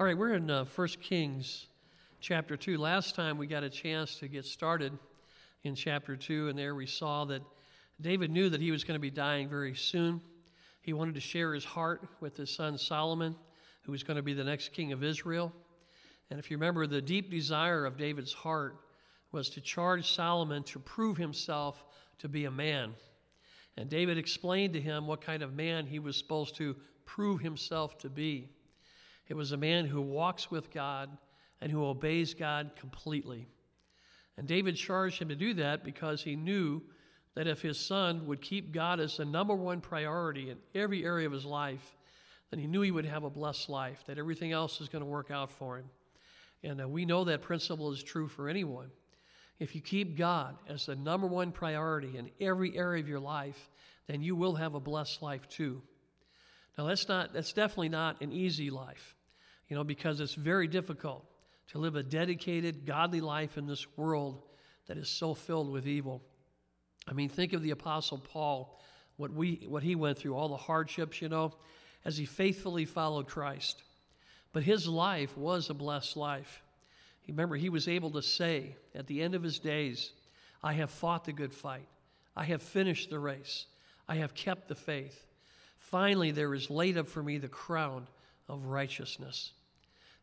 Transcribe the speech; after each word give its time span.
All 0.00 0.06
right, 0.06 0.16
we're 0.16 0.34
in 0.34 0.48
uh, 0.48 0.64
1 0.64 0.88
Kings 1.00 1.66
chapter 2.20 2.56
2. 2.56 2.78
Last 2.78 3.16
time 3.16 3.36
we 3.36 3.48
got 3.48 3.64
a 3.64 3.68
chance 3.68 4.14
to 4.20 4.28
get 4.28 4.44
started 4.44 4.96
in 5.64 5.74
chapter 5.74 6.14
2, 6.14 6.50
and 6.50 6.56
there 6.56 6.76
we 6.76 6.86
saw 6.86 7.24
that 7.24 7.42
David 8.00 8.30
knew 8.30 8.48
that 8.48 8.60
he 8.60 8.70
was 8.70 8.84
going 8.84 8.94
to 8.94 9.00
be 9.00 9.10
dying 9.10 9.48
very 9.48 9.74
soon. 9.74 10.20
He 10.82 10.92
wanted 10.92 11.16
to 11.16 11.20
share 11.20 11.52
his 11.52 11.64
heart 11.64 12.06
with 12.20 12.36
his 12.36 12.48
son 12.48 12.78
Solomon, 12.78 13.34
who 13.82 13.90
was 13.90 14.04
going 14.04 14.18
to 14.18 14.22
be 14.22 14.34
the 14.34 14.44
next 14.44 14.68
king 14.68 14.92
of 14.92 15.02
Israel. 15.02 15.52
And 16.30 16.38
if 16.38 16.48
you 16.48 16.58
remember, 16.58 16.86
the 16.86 17.02
deep 17.02 17.28
desire 17.28 17.84
of 17.84 17.96
David's 17.96 18.32
heart 18.32 18.76
was 19.32 19.50
to 19.50 19.60
charge 19.60 20.12
Solomon 20.12 20.62
to 20.62 20.78
prove 20.78 21.16
himself 21.16 21.84
to 22.20 22.28
be 22.28 22.44
a 22.44 22.52
man. 22.52 22.94
And 23.76 23.90
David 23.90 24.16
explained 24.16 24.74
to 24.74 24.80
him 24.80 25.08
what 25.08 25.22
kind 25.22 25.42
of 25.42 25.54
man 25.54 25.86
he 25.86 25.98
was 25.98 26.16
supposed 26.16 26.54
to 26.58 26.76
prove 27.04 27.40
himself 27.40 27.98
to 27.98 28.08
be. 28.08 28.48
It 29.28 29.36
was 29.36 29.52
a 29.52 29.56
man 29.56 29.84
who 29.84 30.00
walks 30.00 30.50
with 30.50 30.70
God 30.70 31.10
and 31.60 31.70
who 31.70 31.84
obeys 31.84 32.34
God 32.34 32.70
completely. 32.78 33.46
And 34.36 34.46
David 34.46 34.76
charged 34.76 35.20
him 35.20 35.28
to 35.28 35.36
do 35.36 35.54
that 35.54 35.84
because 35.84 36.22
he 36.22 36.36
knew 36.36 36.82
that 37.34 37.46
if 37.46 37.60
his 37.60 37.78
son 37.78 38.26
would 38.26 38.40
keep 38.40 38.72
God 38.72 39.00
as 39.00 39.16
the 39.16 39.24
number 39.24 39.54
one 39.54 39.80
priority 39.80 40.50
in 40.50 40.58
every 40.74 41.04
area 41.04 41.26
of 41.26 41.32
his 41.32 41.44
life, 41.44 41.96
then 42.50 42.58
he 42.58 42.66
knew 42.66 42.80
he 42.80 42.90
would 42.90 43.04
have 43.04 43.24
a 43.24 43.30
blessed 43.30 43.68
life, 43.68 44.02
that 44.06 44.18
everything 44.18 44.52
else 44.52 44.80
is 44.80 44.88
going 44.88 45.04
to 45.04 45.10
work 45.10 45.30
out 45.30 45.50
for 45.50 45.78
him. 45.78 45.84
And 46.62 46.80
uh, 46.80 46.88
we 46.88 47.04
know 47.04 47.24
that 47.24 47.42
principle 47.42 47.92
is 47.92 48.02
true 48.02 48.28
for 48.28 48.48
anyone. 48.48 48.90
If 49.58 49.74
you 49.74 49.80
keep 49.80 50.16
God 50.16 50.56
as 50.68 50.86
the 50.86 50.96
number 50.96 51.26
one 51.26 51.52
priority 51.52 52.16
in 52.16 52.30
every 52.40 52.76
area 52.76 53.02
of 53.02 53.08
your 53.08 53.20
life, 53.20 53.70
then 54.06 54.22
you 54.22 54.34
will 54.34 54.54
have 54.54 54.74
a 54.74 54.80
blessed 54.80 55.20
life 55.20 55.48
too. 55.48 55.82
Now 56.76 56.86
that's 56.86 57.08
not 57.08 57.32
that's 57.32 57.52
definitely 57.52 57.88
not 57.88 58.22
an 58.22 58.32
easy 58.32 58.70
life 58.70 59.16
you 59.68 59.76
know, 59.76 59.84
because 59.84 60.20
it's 60.20 60.34
very 60.34 60.66
difficult 60.66 61.24
to 61.68 61.78
live 61.78 61.96
a 61.96 62.02
dedicated, 62.02 62.86
godly 62.86 63.20
life 63.20 63.58
in 63.58 63.66
this 63.66 63.86
world 63.96 64.42
that 64.86 64.96
is 64.96 65.08
so 65.08 65.34
filled 65.34 65.70
with 65.70 65.86
evil. 65.86 66.22
I 67.06 67.12
mean, 67.12 67.28
think 67.28 67.52
of 67.52 67.62
the 67.62 67.70
Apostle 67.70 68.18
Paul, 68.18 68.80
what, 69.16 69.32
we, 69.32 69.66
what 69.68 69.82
he 69.82 69.94
went 69.94 70.18
through, 70.18 70.34
all 70.34 70.48
the 70.48 70.56
hardships, 70.56 71.20
you 71.20 71.28
know, 71.28 71.52
as 72.04 72.16
he 72.16 72.24
faithfully 72.24 72.84
followed 72.84 73.26
Christ. 73.26 73.82
But 74.52 74.62
his 74.62 74.86
life 74.86 75.36
was 75.36 75.68
a 75.68 75.74
blessed 75.74 76.16
life. 76.16 76.62
Remember, 77.26 77.56
he 77.56 77.68
was 77.68 77.88
able 77.88 78.10
to 78.12 78.22
say 78.22 78.76
at 78.94 79.06
the 79.06 79.20
end 79.22 79.34
of 79.34 79.42
his 79.42 79.58
days, 79.58 80.12
I 80.62 80.72
have 80.72 80.90
fought 80.90 81.24
the 81.24 81.32
good 81.32 81.52
fight. 81.52 81.86
I 82.34 82.44
have 82.44 82.62
finished 82.62 83.10
the 83.10 83.18
race. 83.18 83.66
I 84.08 84.16
have 84.16 84.34
kept 84.34 84.68
the 84.68 84.74
faith. 84.74 85.26
Finally, 85.76 86.30
there 86.30 86.54
is 86.54 86.70
laid 86.70 86.96
up 86.96 87.06
for 87.06 87.22
me 87.22 87.36
the 87.36 87.48
crown 87.48 88.06
of 88.48 88.64
righteousness. 88.64 89.52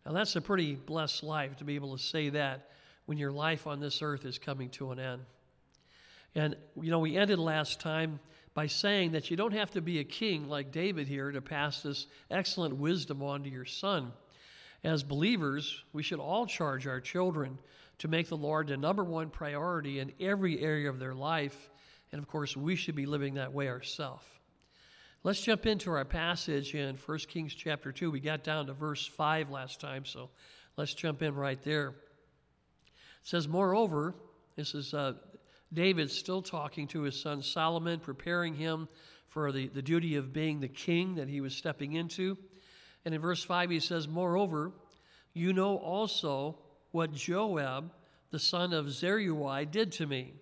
Now, 0.05 0.13
that's 0.13 0.35
a 0.35 0.41
pretty 0.41 0.75
blessed 0.75 1.23
life 1.23 1.57
to 1.57 1.63
be 1.63 1.75
able 1.75 1.97
to 1.97 2.03
say 2.03 2.29
that 2.29 2.69
when 3.05 3.17
your 3.17 3.31
life 3.31 3.65
on 3.65 3.79
this 3.79 4.01
earth 4.01 4.25
is 4.25 4.37
coming 4.37 4.69
to 4.69 4.91
an 4.91 4.99
end. 4.99 5.21
And, 6.35 6.55
you 6.79 6.91
know, 6.91 6.99
we 6.99 7.17
ended 7.17 7.39
last 7.39 7.79
time 7.79 8.19
by 8.53 8.67
saying 8.67 9.13
that 9.13 9.31
you 9.31 9.37
don't 9.37 9.53
have 9.53 9.71
to 9.71 9.81
be 9.81 9.99
a 9.99 10.03
king 10.03 10.47
like 10.47 10.71
David 10.71 11.07
here 11.07 11.31
to 11.31 11.41
pass 11.41 11.81
this 11.81 12.07
excellent 12.29 12.75
wisdom 12.75 13.23
on 13.23 13.43
to 13.43 13.49
your 13.49 13.65
son. 13.65 14.11
As 14.83 15.03
believers, 15.03 15.83
we 15.93 16.03
should 16.03 16.19
all 16.19 16.45
charge 16.45 16.85
our 16.87 17.01
children 17.01 17.57
to 17.99 18.07
make 18.07 18.27
the 18.27 18.37
Lord 18.37 18.67
the 18.67 18.77
number 18.77 19.03
one 19.03 19.29
priority 19.29 19.99
in 19.99 20.11
every 20.19 20.61
area 20.61 20.89
of 20.89 20.99
their 20.99 21.15
life. 21.15 21.69
And 22.11 22.19
of 22.19 22.27
course, 22.27 22.55
we 22.55 22.75
should 22.75 22.95
be 22.95 23.05
living 23.05 23.35
that 23.35 23.53
way 23.53 23.67
ourselves. 23.67 24.25
Let's 25.25 25.41
jump 25.41 25.65
into 25.65 25.89
our 25.89 26.05
passage 26.05 26.75
in 26.75 26.97
1 26.97 27.17
Kings 27.27 27.55
chapter 27.55 27.91
2. 27.91 28.11
We 28.11 28.19
got 28.19 28.43
down 28.43 28.67
to 28.67 28.73
verse 28.73 29.07
5 29.07 29.49
last 29.49 29.81
time, 29.81 30.05
so 30.05 30.29
let's 30.77 30.93
jump 30.93 31.23
in 31.23 31.33
right 31.33 31.59
there. 31.63 31.87
It 31.87 32.93
says, 33.23 33.47
Moreover, 33.47 34.13
this 34.55 34.75
is 34.75 34.93
uh, 34.93 35.13
David 35.73 36.11
still 36.11 36.43
talking 36.43 36.87
to 36.89 37.01
his 37.01 37.19
son 37.19 37.41
Solomon, 37.41 38.01
preparing 38.01 38.53
him 38.53 38.87
for 39.27 39.51
the, 39.51 39.67
the 39.67 39.81
duty 39.81 40.15
of 40.15 40.31
being 40.31 40.59
the 40.59 40.67
king 40.67 41.15
that 41.15 41.27
he 41.27 41.41
was 41.41 41.55
stepping 41.55 41.93
into. 41.93 42.37
And 43.03 43.15
in 43.15 43.19
verse 43.19 43.43
5, 43.43 43.71
he 43.71 43.79
says, 43.79 44.07
Moreover, 44.07 44.73
you 45.33 45.53
know 45.53 45.77
also 45.77 46.59
what 46.91 47.15
Joab, 47.15 47.91
the 48.29 48.37
son 48.37 48.73
of 48.73 48.91
Zeruiah, 48.91 49.65
did 49.65 49.91
to 49.93 50.05
me, 50.05 50.35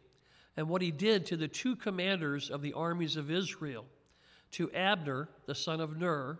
and 0.58 0.68
what 0.68 0.82
he 0.82 0.92
did 0.92 1.26
to 1.28 1.38
the 1.38 1.48
two 1.48 1.78
commanders 1.78 2.50
of 2.50 2.62
the 2.62 2.74
armies 2.74 3.16
of 3.16 3.32
Israel 3.32 3.86
to 4.54 4.72
Abner, 4.72 5.30
the 5.46 5.56
son 5.56 5.80
of 5.80 5.98
Ner, 5.98 6.40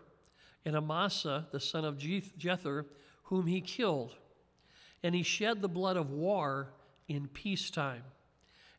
and 0.66 0.76
Amasa, 0.76 1.48
the 1.52 1.60
son 1.60 1.84
of 1.86 1.98
Jether, 1.98 2.86
whom 3.24 3.48
he 3.48 3.62
killed. 3.62 4.16
And 5.04 5.14
he 5.14 5.24
shed 5.24 5.62
the 5.62 5.68
blood 5.68 5.98
of 5.98 6.12
war 6.12 6.70
in 7.08 7.28
peacetime. 7.28 8.04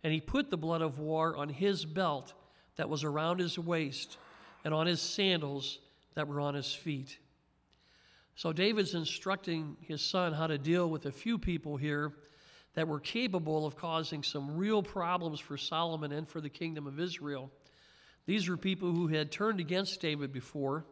And 0.03 0.13
he 0.13 0.21
put 0.21 0.51
the 0.51 0.57
blood 0.57 0.83
of 0.83 0.99
war 0.99 1.37
on 1.37 1.49
his 1.49 1.85
belt 1.85 2.33
that 2.77 2.89
was 2.89 3.05
around 3.05 3.41
his 3.41 3.59
waist, 3.59 4.19
and 4.65 4.73
on 4.73 4.87
his 4.87 5.01
sandals 5.01 5.79
that 6.15 6.27
were 6.27 6.41
on 6.41 6.55
his 6.55 6.75
feet. 6.75 7.19
So 8.37 8.53
David's 8.53 8.95
instructing 8.95 9.77
his 9.81 10.03
son 10.03 10.33
how 10.33 10.47
to 10.47 10.59
deal 10.59 10.89
with 10.91 11.07
a 11.07 11.13
few 11.13 11.39
people 11.39 11.77
here 11.77 12.13
that 12.75 12.89
were 12.89 12.99
capable 12.99 13.67
of 13.67 13.77
causing 13.77 14.23
some 14.23 14.57
real 14.57 14.83
problems 14.83 15.39
for 15.39 15.57
Solomon 15.57 16.11
and 16.11 16.29
for 16.29 16.41
the 16.41 16.49
kingdom 16.49 16.87
of 16.87 16.99
Israel. 16.99 17.51
These 18.27 18.49
were 18.49 18.57
people 18.57 18.91
who 18.93 19.09
had 19.09 19.31
turned 19.31 19.61
against 19.61 20.01
David 20.01 20.33
before, 20.33 20.85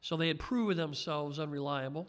so 0.00 0.16
they 0.16 0.28
had 0.28 0.38
proven 0.38 0.76
themselves 0.76 1.38
unreliable. 1.38 2.06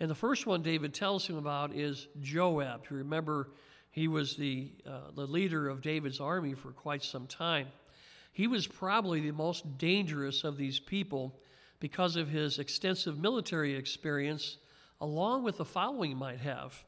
And 0.00 0.10
the 0.10 0.14
first 0.14 0.46
one 0.46 0.62
David 0.62 0.92
tells 0.92 1.26
him 1.26 1.36
about 1.36 1.74
is 1.74 2.08
Joab. 2.20 2.82
You 2.90 2.96
remember, 2.96 3.50
he 3.90 4.08
was 4.08 4.36
the, 4.36 4.72
uh, 4.84 5.12
the 5.14 5.26
leader 5.26 5.68
of 5.68 5.80
David's 5.80 6.20
army 6.20 6.54
for 6.54 6.72
quite 6.72 7.04
some 7.04 7.28
time. 7.28 7.68
He 8.32 8.48
was 8.48 8.66
probably 8.66 9.20
the 9.20 9.30
most 9.30 9.78
dangerous 9.78 10.42
of 10.42 10.56
these 10.56 10.80
people 10.80 11.38
because 11.78 12.16
of 12.16 12.28
his 12.28 12.58
extensive 12.58 13.18
military 13.18 13.76
experience, 13.76 14.58
along 15.00 15.44
with 15.44 15.58
the 15.58 15.64
following 15.64 16.16
might 16.16 16.40
have. 16.40 16.84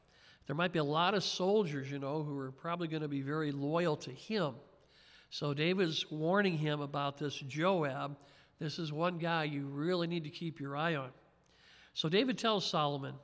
There 0.47 0.55
might 0.55 0.73
be 0.73 0.79
a 0.79 0.83
lot 0.83 1.13
of 1.13 1.23
soldiers, 1.23 1.89
you 1.89 1.99
know, 1.99 2.23
who 2.23 2.37
are 2.37 2.51
probably 2.51 2.89
going 2.89 3.01
to 3.01 3.07
be 3.07 3.21
very 3.21 3.53
loyal 3.53 3.95
to 3.97 4.11
him. 4.11 4.55
So 5.29 5.53
David's 5.53 6.09
warning 6.09 6.57
him 6.57 6.81
about 6.81 7.17
this 7.17 7.35
Joab. 7.35 8.17
This 8.59 8.79
is 8.79 8.91
one 8.91 9.17
guy 9.17 9.43
you 9.43 9.67
really 9.67 10.07
need 10.07 10.23
to 10.23 10.29
keep 10.29 10.59
your 10.59 10.75
eye 10.75 10.95
on. 10.95 11.09
So 11.93 12.09
David 12.09 12.37
tells 12.37 12.65
Solomon 12.65 13.15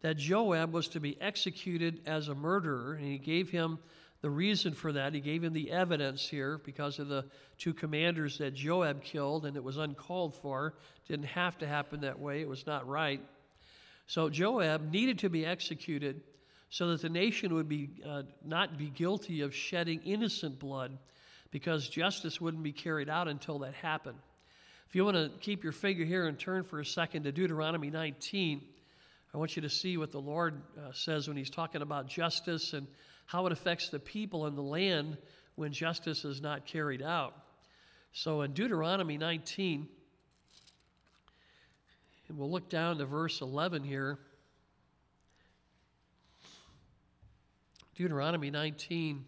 that 0.00 0.16
Joab 0.16 0.72
was 0.72 0.88
to 0.88 1.00
be 1.00 1.20
executed 1.20 2.00
as 2.06 2.28
a 2.28 2.34
murderer, 2.34 2.94
and 2.94 3.06
he 3.06 3.18
gave 3.18 3.50
him 3.50 3.78
the 4.20 4.30
reason 4.30 4.72
for 4.72 4.92
that. 4.92 5.14
He 5.14 5.20
gave 5.20 5.42
him 5.42 5.52
the 5.52 5.70
evidence 5.70 6.28
here 6.28 6.58
because 6.64 6.98
of 6.98 7.08
the 7.08 7.24
two 7.58 7.74
commanders 7.74 8.38
that 8.38 8.54
Joab 8.54 9.02
killed, 9.02 9.46
and 9.46 9.56
it 9.56 9.62
was 9.62 9.76
uncalled 9.76 10.36
for. 10.36 10.74
Didn't 11.08 11.26
have 11.26 11.58
to 11.58 11.66
happen 11.66 12.00
that 12.00 12.18
way, 12.18 12.40
it 12.40 12.48
was 12.48 12.66
not 12.66 12.86
right. 12.88 13.20
So 14.06 14.28
Joab 14.28 14.90
needed 14.90 15.18
to 15.20 15.28
be 15.28 15.46
executed 15.46 16.22
so 16.70 16.88
that 16.88 17.02
the 17.02 17.08
nation 17.08 17.54
would 17.54 17.68
be, 17.68 17.90
uh, 18.06 18.22
not 18.44 18.78
be 18.78 18.88
guilty 18.88 19.42
of 19.42 19.54
shedding 19.54 20.00
innocent 20.04 20.58
blood 20.58 20.98
because 21.52 21.88
justice 21.88 22.40
wouldn't 22.40 22.64
be 22.64 22.72
carried 22.72 23.08
out 23.08 23.28
until 23.28 23.60
that 23.60 23.74
happened. 23.74 24.18
If 24.88 24.96
you 24.96 25.04
want 25.04 25.16
to 25.16 25.30
keep 25.40 25.62
your 25.62 25.72
finger 25.72 26.04
here 26.04 26.26
and 26.26 26.36
turn 26.38 26.64
for 26.64 26.80
a 26.80 26.84
second 26.84 27.22
to 27.24 27.32
Deuteronomy 27.32 27.90
19, 27.90 28.62
I 29.32 29.38
want 29.38 29.54
you 29.54 29.62
to 29.62 29.70
see 29.70 29.96
what 29.96 30.10
the 30.10 30.20
Lord 30.20 30.60
uh, 30.76 30.92
says 30.92 31.28
when 31.28 31.36
He's 31.36 31.50
talking 31.50 31.82
about 31.82 32.08
justice 32.08 32.72
and 32.72 32.86
how 33.26 33.46
it 33.46 33.52
affects 33.52 33.90
the 33.90 34.00
people 34.00 34.46
and 34.46 34.56
the 34.56 34.62
land 34.62 35.16
when 35.54 35.72
justice 35.72 36.24
is 36.24 36.40
not 36.40 36.66
carried 36.66 37.02
out. 37.02 37.34
So 38.12 38.42
in 38.42 38.52
Deuteronomy 38.52 39.16
19, 39.16 39.88
and 42.28 42.38
we'll 42.38 42.50
look 42.50 42.70
down 42.70 42.98
to 42.98 43.04
verse 43.04 43.40
11 43.42 43.84
here. 43.84 44.18
Deuteronomy 47.94 48.50
19, 48.50 49.24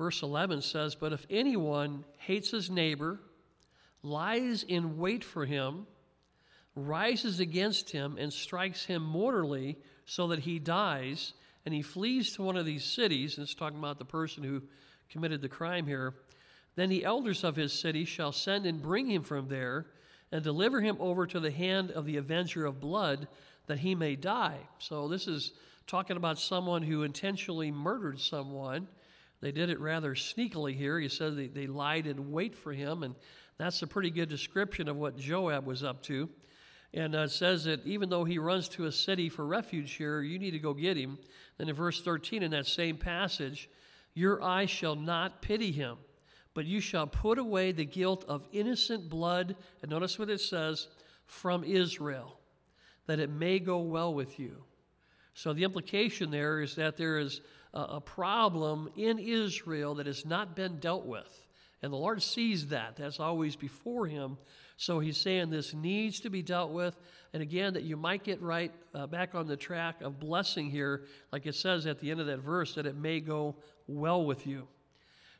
Verse 0.00 0.22
11 0.22 0.62
says, 0.62 0.94
But 0.94 1.12
if 1.12 1.26
anyone 1.28 2.06
hates 2.16 2.50
his 2.52 2.70
neighbor, 2.70 3.20
lies 4.02 4.62
in 4.62 4.96
wait 4.96 5.22
for 5.22 5.44
him, 5.44 5.86
rises 6.74 7.38
against 7.38 7.90
him, 7.90 8.16
and 8.18 8.32
strikes 8.32 8.86
him 8.86 9.02
mortally 9.02 9.76
so 10.06 10.28
that 10.28 10.38
he 10.38 10.58
dies, 10.58 11.34
and 11.66 11.74
he 11.74 11.82
flees 11.82 12.32
to 12.32 12.42
one 12.42 12.56
of 12.56 12.64
these 12.64 12.82
cities, 12.82 13.36
and 13.36 13.44
it's 13.44 13.54
talking 13.54 13.78
about 13.78 13.98
the 13.98 14.06
person 14.06 14.42
who 14.42 14.62
committed 15.10 15.42
the 15.42 15.50
crime 15.50 15.86
here, 15.86 16.14
then 16.76 16.88
the 16.88 17.04
elders 17.04 17.44
of 17.44 17.56
his 17.56 17.78
city 17.78 18.06
shall 18.06 18.32
send 18.32 18.64
and 18.64 18.80
bring 18.80 19.06
him 19.06 19.22
from 19.22 19.48
there, 19.48 19.84
and 20.32 20.42
deliver 20.42 20.80
him 20.80 20.96
over 20.98 21.26
to 21.26 21.40
the 21.40 21.50
hand 21.50 21.90
of 21.90 22.06
the 22.06 22.16
avenger 22.16 22.64
of 22.64 22.80
blood, 22.80 23.28
that 23.66 23.80
he 23.80 23.94
may 23.94 24.16
die. 24.16 24.60
So 24.78 25.08
this 25.08 25.28
is 25.28 25.52
talking 25.86 26.16
about 26.16 26.38
someone 26.38 26.84
who 26.84 27.02
intentionally 27.02 27.70
murdered 27.70 28.18
someone 28.18 28.88
they 29.40 29.52
did 29.52 29.70
it 29.70 29.80
rather 29.80 30.14
sneakily 30.14 30.74
here. 30.74 30.98
He 30.98 31.08
said 31.08 31.36
they, 31.36 31.46
they 31.46 31.66
lied 31.66 32.06
in 32.06 32.30
wait 32.30 32.54
for 32.54 32.72
him, 32.72 33.02
and 33.02 33.14
that's 33.58 33.82
a 33.82 33.86
pretty 33.86 34.10
good 34.10 34.28
description 34.28 34.88
of 34.88 34.96
what 34.96 35.16
Joab 35.16 35.66
was 35.66 35.82
up 35.82 36.02
to. 36.04 36.28
And 36.92 37.14
uh, 37.14 37.28
says 37.28 37.64
that 37.64 37.86
even 37.86 38.08
though 38.08 38.24
he 38.24 38.38
runs 38.38 38.68
to 38.70 38.86
a 38.86 38.92
city 38.92 39.28
for 39.28 39.46
refuge 39.46 39.92
here, 39.92 40.22
you 40.22 40.38
need 40.38 40.50
to 40.52 40.58
go 40.58 40.74
get 40.74 40.96
him. 40.96 41.18
Then 41.56 41.68
in 41.68 41.74
verse 41.74 42.02
13, 42.02 42.42
in 42.42 42.50
that 42.50 42.66
same 42.66 42.96
passage, 42.96 43.70
your 44.14 44.42
eye 44.42 44.66
shall 44.66 44.96
not 44.96 45.40
pity 45.40 45.70
him, 45.70 45.98
but 46.52 46.66
you 46.66 46.80
shall 46.80 47.06
put 47.06 47.38
away 47.38 47.70
the 47.70 47.84
guilt 47.84 48.24
of 48.28 48.48
innocent 48.50 49.08
blood. 49.08 49.54
And 49.82 49.90
notice 49.90 50.18
what 50.18 50.30
it 50.30 50.40
says 50.40 50.88
from 51.26 51.62
Israel, 51.62 52.40
that 53.06 53.20
it 53.20 53.30
may 53.30 53.60
go 53.60 53.78
well 53.78 54.12
with 54.12 54.40
you. 54.40 54.64
So 55.34 55.52
the 55.52 55.64
implication 55.64 56.30
there 56.30 56.60
is 56.60 56.74
that 56.74 56.96
there 56.96 57.18
is 57.18 57.40
a, 57.74 58.00
problem 58.00 58.90
in 58.96 59.18
Israel 59.18 59.94
that 59.96 60.06
has 60.06 60.26
not 60.26 60.56
been 60.56 60.78
dealt 60.78 61.06
with. 61.06 61.46
And 61.82 61.92
the 61.92 61.96
Lord 61.96 62.22
sees 62.22 62.68
that. 62.68 62.96
That's 62.96 63.20
always 63.20 63.56
before 63.56 64.06
him. 64.06 64.36
So 64.76 64.98
he's 64.98 65.16
saying 65.16 65.50
this 65.50 65.72
needs 65.72 66.20
to 66.20 66.30
be 66.30 66.42
dealt 66.42 66.72
with. 66.72 66.96
And 67.32 67.42
again, 67.42 67.74
that 67.74 67.84
you 67.84 67.96
might 67.96 68.24
get 68.24 68.42
right 68.42 68.72
uh, 68.94 69.06
back 69.06 69.34
on 69.34 69.46
the 69.46 69.56
track 69.56 70.02
of 70.02 70.18
blessing 70.18 70.70
here, 70.70 71.04
like 71.32 71.46
it 71.46 71.54
says 71.54 71.86
at 71.86 72.00
the 72.00 72.10
end 72.10 72.20
of 72.20 72.26
that 72.26 72.40
verse, 72.40 72.74
that 72.74 72.86
it 72.86 72.96
may 72.96 73.20
go 73.20 73.56
well 73.86 74.24
with 74.24 74.46
you. 74.46 74.66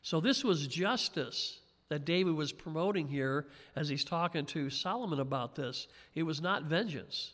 So 0.01 0.19
this 0.19 0.43
was 0.43 0.67
justice 0.67 1.59
that 1.89 2.05
David 2.05 2.35
was 2.35 2.53
promoting 2.53 3.07
here 3.07 3.47
as 3.75 3.89
he's 3.89 4.05
talking 4.05 4.45
to 4.47 4.69
Solomon 4.69 5.19
about 5.19 5.55
this. 5.55 5.87
It 6.15 6.23
was 6.23 6.41
not 6.41 6.63
vengeance. 6.63 7.33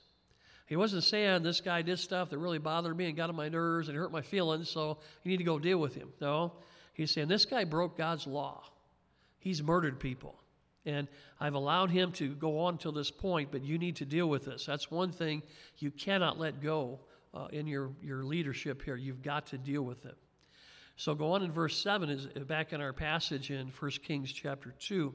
He 0.67 0.75
wasn't 0.75 1.03
saying 1.03 1.43
this 1.43 1.61
guy 1.61 1.81
did 1.81 1.97
stuff 1.97 2.29
that 2.29 2.37
really 2.37 2.59
bothered 2.59 2.95
me 2.95 3.07
and 3.07 3.15
got 3.15 3.29
on 3.29 3.35
my 3.35 3.47
nerves 3.47 3.87
and 3.87 3.97
hurt 3.97 4.11
my 4.11 4.21
feelings, 4.21 4.69
so 4.69 4.99
you 5.23 5.31
need 5.31 5.37
to 5.37 5.43
go 5.43 5.57
deal 5.57 5.79
with 5.79 5.95
him. 5.95 6.09
No. 6.21 6.53
He's 6.93 7.11
saying 7.11 7.29
this 7.29 7.45
guy 7.45 7.63
broke 7.63 7.97
God's 7.97 8.27
law. 8.27 8.63
He's 9.39 9.63
murdered 9.63 9.99
people. 9.99 10.35
And 10.85 11.07
I've 11.39 11.53
allowed 11.53 11.89
him 11.89 12.11
to 12.13 12.33
go 12.35 12.59
on 12.59 12.77
till 12.77 12.91
this 12.91 13.11
point, 13.11 13.49
but 13.51 13.63
you 13.63 13.77
need 13.77 13.97
to 13.97 14.05
deal 14.05 14.27
with 14.27 14.45
this. 14.45 14.65
That's 14.65 14.91
one 14.91 15.11
thing 15.11 15.41
you 15.77 15.89
cannot 15.89 16.37
let 16.37 16.61
go 16.61 16.99
uh, 17.33 17.47
in 17.51 17.67
your, 17.67 17.91
your 18.01 18.23
leadership 18.23 18.81
here. 18.81 18.95
You've 18.95 19.21
got 19.21 19.47
to 19.47 19.57
deal 19.57 19.83
with 19.83 20.05
it. 20.05 20.15
So 20.97 21.13
go 21.13 21.33
on 21.33 21.43
in 21.43 21.51
verse 21.51 21.81
7, 21.81 22.09
is 22.09 22.25
back 22.45 22.73
in 22.73 22.81
our 22.81 22.93
passage 22.93 23.51
in 23.51 23.67
1 23.67 23.91
Kings 24.03 24.33
chapter 24.33 24.73
2. 24.79 25.13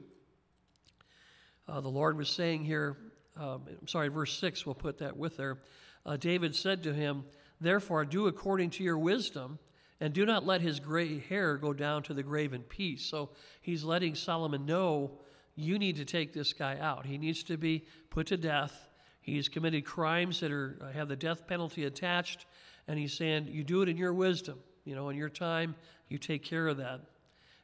Uh, 1.67 1.81
the 1.81 1.89
Lord 1.89 2.17
was 2.17 2.29
saying 2.29 2.65
here, 2.65 2.97
um, 3.37 3.63
I'm 3.81 3.87
sorry, 3.87 4.09
verse 4.09 4.37
6, 4.39 4.65
we'll 4.65 4.75
put 4.75 4.99
that 4.99 5.17
with 5.17 5.37
there. 5.37 5.57
Uh, 6.05 6.17
David 6.17 6.55
said 6.55 6.83
to 6.83 6.93
him, 6.93 7.23
Therefore, 7.59 8.05
do 8.05 8.27
according 8.27 8.71
to 8.71 8.83
your 8.83 8.97
wisdom, 8.97 9.59
and 9.99 10.13
do 10.13 10.25
not 10.25 10.45
let 10.45 10.61
his 10.61 10.79
gray 10.79 11.19
hair 11.19 11.55
go 11.55 11.71
down 11.71 12.03
to 12.03 12.13
the 12.13 12.23
grave 12.23 12.53
in 12.53 12.61
peace. 12.61 13.05
So 13.05 13.29
he's 13.61 13.83
letting 13.83 14.15
Solomon 14.15 14.65
know 14.65 15.11
you 15.55 15.79
need 15.79 15.95
to 15.97 16.05
take 16.05 16.33
this 16.33 16.51
guy 16.51 16.77
out. 16.77 17.05
He 17.05 17.17
needs 17.17 17.43
to 17.43 17.57
be 17.57 17.85
put 18.09 18.27
to 18.27 18.37
death. 18.37 18.89
He's 19.21 19.47
committed 19.47 19.85
crimes 19.85 20.41
that 20.41 20.51
are 20.51 20.77
uh, 20.81 20.91
have 20.91 21.07
the 21.07 21.15
death 21.15 21.47
penalty 21.47 21.85
attached, 21.85 22.45
and 22.87 22.99
he's 22.99 23.13
saying 23.13 23.47
you 23.49 23.63
do 23.63 23.81
it 23.81 23.89
in 23.89 23.95
your 23.95 24.13
wisdom. 24.13 24.59
You 24.83 24.95
know, 24.95 25.09
in 25.09 25.15
your 25.15 25.29
time, 25.29 25.75
you 26.09 26.17
take 26.17 26.43
care 26.43 26.67
of 26.67 26.77
that. 26.77 26.99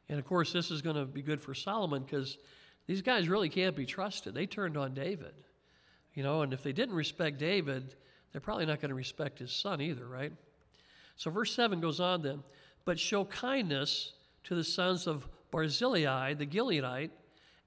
And 0.08 0.18
of 0.18 0.24
course, 0.24 0.52
this 0.52 0.70
is 0.70 0.80
going 0.80 0.96
to 0.96 1.04
be 1.04 1.22
good 1.22 1.40
for 1.40 1.54
Solomon 1.54 2.02
because 2.02 2.38
these 2.86 3.02
guys 3.02 3.28
really 3.28 3.48
can't 3.48 3.76
be 3.76 3.86
trusted. 3.86 4.34
They 4.34 4.46
turned 4.46 4.76
on 4.76 4.94
David, 4.94 5.34
you 6.14 6.22
know, 6.22 6.42
and 6.42 6.52
if 6.52 6.62
they 6.62 6.72
didn't 6.72 6.94
respect 6.94 7.38
David, 7.38 7.94
they're 8.32 8.40
probably 8.40 8.66
not 8.66 8.80
going 8.80 8.90
to 8.90 8.94
respect 8.94 9.38
his 9.38 9.52
son 9.52 9.80
either, 9.80 10.06
right? 10.06 10.32
So 11.16 11.30
verse 11.30 11.54
7 11.54 11.80
goes 11.80 12.00
on 12.00 12.22
then, 12.22 12.42
but 12.84 12.98
show 12.98 13.24
kindness 13.24 14.12
to 14.44 14.54
the 14.54 14.64
sons 14.64 15.06
of 15.06 15.28
Barzillai, 15.50 16.34
the 16.34 16.46
Gileadite, 16.46 17.10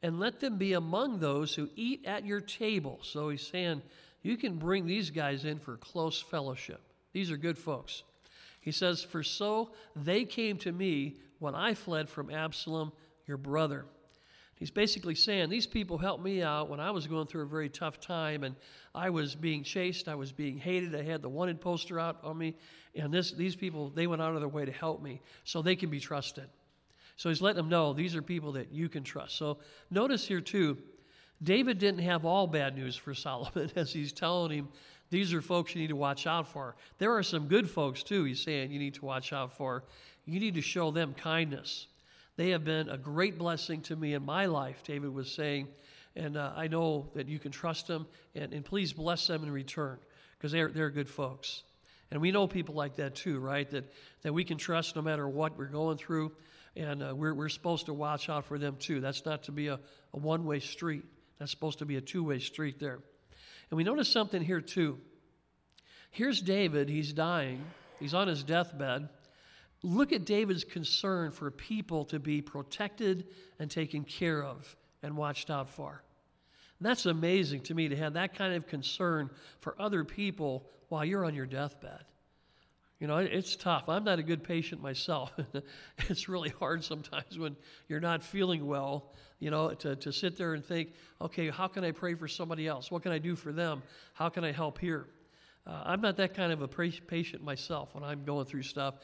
and 0.01 0.19
let 0.19 0.39
them 0.39 0.57
be 0.57 0.73
among 0.73 1.19
those 1.19 1.55
who 1.55 1.69
eat 1.75 2.05
at 2.05 2.25
your 2.25 2.41
table. 2.41 2.99
So 3.01 3.29
he's 3.29 3.45
saying, 3.45 3.81
you 4.21 4.37
can 4.37 4.57
bring 4.57 4.85
these 4.85 5.09
guys 5.09 5.45
in 5.45 5.59
for 5.59 5.77
close 5.77 6.21
fellowship. 6.21 6.81
These 7.11 7.29
are 7.29 7.37
good 7.37 7.57
folks. 7.57 8.03
He 8.59 8.71
says, 8.71 9.03
For 9.03 9.23
so 9.23 9.71
they 9.95 10.23
came 10.25 10.57
to 10.59 10.71
me 10.71 11.17
when 11.39 11.55
I 11.55 11.73
fled 11.73 12.09
from 12.09 12.29
Absalom, 12.29 12.93
your 13.27 13.37
brother. 13.37 13.85
He's 14.63 14.71
basically 14.71 15.15
saying, 15.15 15.49
These 15.49 15.67
people 15.67 15.97
helped 15.97 16.23
me 16.23 16.41
out 16.41 16.69
when 16.69 16.79
I 16.79 16.89
was 16.89 17.05
going 17.05 17.27
through 17.27 17.41
a 17.41 17.47
very 17.47 17.67
tough 17.67 17.99
time 17.99 18.45
and 18.45 18.55
I 18.95 19.09
was 19.09 19.35
being 19.35 19.61
chased, 19.61 20.07
I 20.07 20.15
was 20.15 20.31
being 20.31 20.57
hated, 20.57 20.95
I 20.95 21.03
had 21.03 21.21
the 21.21 21.27
wanted 21.27 21.59
poster 21.59 21.99
out 21.99 22.19
on 22.23 22.37
me, 22.37 22.55
and 22.95 23.13
this, 23.13 23.33
these 23.33 23.57
people, 23.57 23.89
they 23.89 24.07
went 24.07 24.21
out 24.21 24.35
of 24.35 24.39
their 24.39 24.47
way 24.47 24.63
to 24.63 24.71
help 24.71 25.03
me 25.03 25.21
so 25.43 25.61
they 25.61 25.75
can 25.75 25.89
be 25.89 25.99
trusted. 25.99 26.45
So 27.17 27.27
he's 27.27 27.41
letting 27.41 27.57
them 27.57 27.67
know 27.67 27.91
these 27.91 28.15
are 28.15 28.21
people 28.21 28.53
that 28.53 28.71
you 28.71 28.87
can 28.87 29.03
trust. 29.03 29.35
So 29.35 29.57
notice 29.91 30.25
here, 30.25 30.39
too, 30.39 30.77
David 31.43 31.77
didn't 31.77 31.99
have 31.99 32.23
all 32.23 32.47
bad 32.47 32.77
news 32.77 32.95
for 32.95 33.13
Solomon 33.13 33.69
as 33.75 33.91
he's 33.91 34.13
telling 34.13 34.51
him 34.51 34.69
these 35.09 35.33
are 35.33 35.41
folks 35.41 35.75
you 35.75 35.81
need 35.81 35.89
to 35.89 35.97
watch 35.97 36.25
out 36.25 36.47
for. 36.47 36.77
There 36.99 37.11
are 37.11 37.21
some 37.21 37.49
good 37.49 37.69
folks, 37.69 38.01
too, 38.01 38.23
he's 38.23 38.39
saying 38.39 38.71
you 38.71 38.79
need 38.79 38.93
to 38.93 39.03
watch 39.03 39.33
out 39.33 39.57
for. 39.57 39.83
You 40.25 40.39
need 40.39 40.53
to 40.53 40.61
show 40.61 40.89
them 40.89 41.13
kindness. 41.13 41.87
They 42.35 42.49
have 42.49 42.63
been 42.63 42.89
a 42.89 42.97
great 42.97 43.37
blessing 43.37 43.81
to 43.83 43.95
me 43.95 44.13
in 44.13 44.25
my 44.25 44.45
life, 44.47 44.83
David 44.83 45.13
was 45.13 45.31
saying. 45.31 45.67
And 46.15 46.37
uh, 46.37 46.53
I 46.55 46.67
know 46.67 47.09
that 47.15 47.27
you 47.27 47.39
can 47.39 47.51
trust 47.51 47.87
them, 47.87 48.05
and, 48.35 48.53
and 48.53 48.63
please 48.63 48.93
bless 48.93 49.25
them 49.27 49.43
in 49.43 49.51
return 49.51 49.97
because 50.37 50.51
they're, 50.51 50.69
they're 50.69 50.91
good 50.91 51.09
folks. 51.09 51.63
And 52.11 52.21
we 52.21 52.31
know 52.31 52.47
people 52.47 52.75
like 52.75 52.97
that 52.97 53.15
too, 53.15 53.39
right? 53.39 53.69
That, 53.71 53.91
that 54.21 54.33
we 54.33 54.43
can 54.43 54.57
trust 54.57 54.95
no 54.95 55.01
matter 55.01 55.27
what 55.27 55.57
we're 55.57 55.65
going 55.65 55.97
through 55.97 56.31
and 56.75 57.03
uh, 57.03 57.13
we're, 57.15 57.33
we're 57.33 57.49
supposed 57.49 57.85
to 57.85 57.93
watch 57.93 58.29
out 58.29 58.45
for 58.45 58.57
them 58.57 58.77
too. 58.79 58.99
That's 58.99 59.25
not 59.25 59.43
to 59.43 59.51
be 59.51 59.67
a, 59.67 59.79
a 60.13 60.17
one 60.17 60.45
way 60.45 60.59
street, 60.59 61.03
that's 61.39 61.51
supposed 61.51 61.79
to 61.79 61.85
be 61.85 61.97
a 61.97 62.01
two 62.01 62.23
way 62.23 62.39
street 62.39 62.79
there. 62.79 62.99
And 63.69 63.77
we 63.77 63.83
notice 63.83 64.09
something 64.09 64.41
here 64.41 64.61
too. 64.61 64.99
Here's 66.11 66.41
David, 66.41 66.89
he's 66.89 67.13
dying, 67.13 67.63
he's 67.99 68.13
on 68.13 68.27
his 68.27 68.43
deathbed. 68.43 69.09
Look 69.83 70.13
at 70.13 70.25
David's 70.25 70.63
concern 70.63 71.31
for 71.31 71.51
people 71.51 72.05
to 72.05 72.19
be 72.19 72.41
protected 72.41 73.27
and 73.59 73.69
taken 73.69 74.03
care 74.05 74.41
of 74.41 74.75
and 75.01 75.17
watched 75.17 75.49
out 75.49 75.69
for. 75.69 76.03
That's 76.79 77.05
amazing 77.05 77.61
to 77.63 77.73
me 77.73 77.89
to 77.89 77.95
have 77.95 78.13
that 78.13 78.35
kind 78.35 78.53
of 78.53 78.67
concern 78.67 79.29
for 79.59 79.75
other 79.79 80.03
people 80.03 80.65
while 80.89 81.05
you're 81.05 81.25
on 81.25 81.33
your 81.33 81.45
deathbed. 81.45 82.03
You 82.99 83.07
know, 83.07 83.17
it's 83.17 83.55
tough. 83.55 83.89
I'm 83.89 84.03
not 84.03 84.19
a 84.19 84.23
good 84.23 84.43
patient 84.43 84.81
myself. 84.81 85.31
it's 86.09 86.29
really 86.29 86.49
hard 86.49 86.83
sometimes 86.83 87.37
when 87.37 87.55
you're 87.89 87.99
not 87.99 88.23
feeling 88.23 88.65
well, 88.65 89.11
you 89.39 89.49
know, 89.49 89.73
to, 89.73 89.95
to 89.97 90.13
sit 90.13 90.37
there 90.37 90.53
and 90.53 90.63
think, 90.63 90.93
okay, 91.19 91.49
how 91.49 91.67
can 91.67 91.83
I 91.83 91.91
pray 91.91 92.15
for 92.15 92.27
somebody 92.27 92.67
else? 92.67 92.91
What 92.91 93.03
can 93.03 93.11
I 93.11 93.17
do 93.17 93.35
for 93.35 93.51
them? 93.51 93.83
How 94.13 94.29
can 94.29 94.45
I 94.45 94.51
help 94.51 94.79
here? 94.79 95.07
Uh, 95.65 95.81
I'm 95.85 96.01
not 96.01 96.17
that 96.17 96.33
kind 96.33 96.51
of 96.51 96.61
a 96.61 96.67
patient 96.67 97.43
myself 97.43 97.93
when 97.93 98.03
I'm 98.03 98.23
going 98.25 98.45
through 98.45 98.63
stuff. 98.63 98.95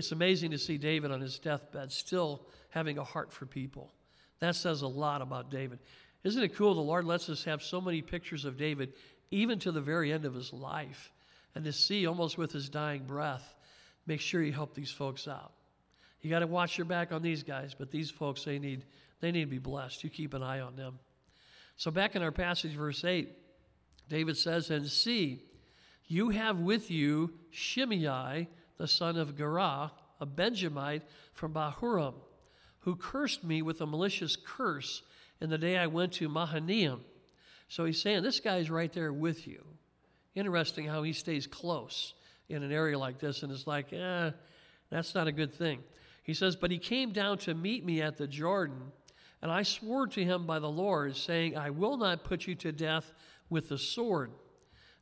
It's 0.00 0.12
amazing 0.12 0.52
to 0.52 0.58
see 0.58 0.78
David 0.78 1.10
on 1.10 1.20
his 1.20 1.38
deathbed 1.38 1.92
still 1.92 2.40
having 2.70 2.96
a 2.96 3.04
heart 3.04 3.30
for 3.30 3.44
people. 3.44 3.92
That 4.38 4.56
says 4.56 4.80
a 4.80 4.88
lot 4.88 5.20
about 5.20 5.50
David. 5.50 5.78
Isn't 6.24 6.42
it 6.42 6.56
cool? 6.56 6.74
The 6.74 6.80
Lord 6.80 7.04
lets 7.04 7.28
us 7.28 7.44
have 7.44 7.62
so 7.62 7.82
many 7.82 8.00
pictures 8.00 8.46
of 8.46 8.56
David, 8.56 8.94
even 9.30 9.58
to 9.58 9.70
the 9.70 9.82
very 9.82 10.10
end 10.10 10.24
of 10.24 10.32
his 10.32 10.54
life 10.54 11.12
and 11.54 11.66
to 11.66 11.72
see 11.74 12.06
almost 12.06 12.38
with 12.38 12.50
his 12.50 12.70
dying 12.70 13.02
breath, 13.02 13.54
make 14.06 14.22
sure 14.22 14.42
you 14.42 14.54
help 14.54 14.74
these 14.74 14.90
folks 14.90 15.28
out. 15.28 15.52
You 16.22 16.30
got 16.30 16.38
to 16.38 16.46
watch 16.46 16.78
your 16.78 16.86
back 16.86 17.12
on 17.12 17.20
these 17.20 17.42
guys, 17.42 17.74
but 17.78 17.90
these 17.90 18.10
folks, 18.10 18.42
they 18.42 18.58
need, 18.58 18.86
they 19.20 19.30
need 19.30 19.44
to 19.44 19.50
be 19.50 19.58
blessed. 19.58 20.02
You 20.02 20.08
keep 20.08 20.32
an 20.32 20.42
eye 20.42 20.60
on 20.60 20.76
them. 20.76 20.98
So, 21.76 21.90
back 21.90 22.16
in 22.16 22.22
our 22.22 22.32
passage, 22.32 22.72
verse 22.72 23.04
8, 23.04 23.28
David 24.08 24.38
says, 24.38 24.70
And 24.70 24.86
see, 24.86 25.42
you 26.06 26.30
have 26.30 26.58
with 26.58 26.90
you 26.90 27.34
Shimei, 27.50 28.48
the 28.80 28.88
son 28.88 29.18
of 29.18 29.36
Gera, 29.36 29.92
a 30.20 30.26
Benjamite 30.26 31.02
from 31.34 31.52
Bahurim, 31.52 32.14
who 32.80 32.96
cursed 32.96 33.44
me 33.44 33.60
with 33.60 33.82
a 33.82 33.86
malicious 33.86 34.36
curse 34.36 35.02
in 35.38 35.50
the 35.50 35.58
day 35.58 35.76
I 35.76 35.86
went 35.86 36.14
to 36.14 36.30
Mahanaim. 36.30 37.00
So 37.68 37.84
he's 37.84 38.00
saying, 38.00 38.22
This 38.22 38.40
guy's 38.40 38.70
right 38.70 38.90
there 38.90 39.12
with 39.12 39.46
you. 39.46 39.62
Interesting 40.34 40.86
how 40.86 41.02
he 41.02 41.12
stays 41.12 41.46
close 41.46 42.14
in 42.48 42.62
an 42.62 42.72
area 42.72 42.98
like 42.98 43.18
this 43.18 43.42
and 43.42 43.52
is 43.52 43.66
like, 43.66 43.92
eh, 43.92 44.30
that's 44.88 45.14
not 45.14 45.28
a 45.28 45.32
good 45.32 45.52
thing. 45.52 45.80
He 46.22 46.32
says, 46.32 46.56
But 46.56 46.70
he 46.70 46.78
came 46.78 47.12
down 47.12 47.36
to 47.38 47.52
meet 47.52 47.84
me 47.84 48.00
at 48.00 48.16
the 48.16 48.26
Jordan, 48.26 48.80
and 49.42 49.52
I 49.52 49.62
swore 49.62 50.06
to 50.06 50.24
him 50.24 50.46
by 50.46 50.58
the 50.58 50.70
Lord, 50.70 51.14
saying, 51.16 51.54
I 51.54 51.68
will 51.68 51.98
not 51.98 52.24
put 52.24 52.46
you 52.46 52.54
to 52.54 52.72
death 52.72 53.12
with 53.50 53.68
the 53.68 53.78
sword. 53.78 54.30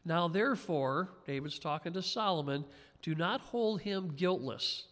Now, 0.04 0.26
therefore, 0.26 1.10
David's 1.26 1.58
talking 1.58 1.92
to 1.92 2.02
Solomon, 2.02 2.64
do 3.02 3.14
not 3.14 3.40
hold 3.40 3.82
him 3.82 4.12
guiltless. 4.16 4.84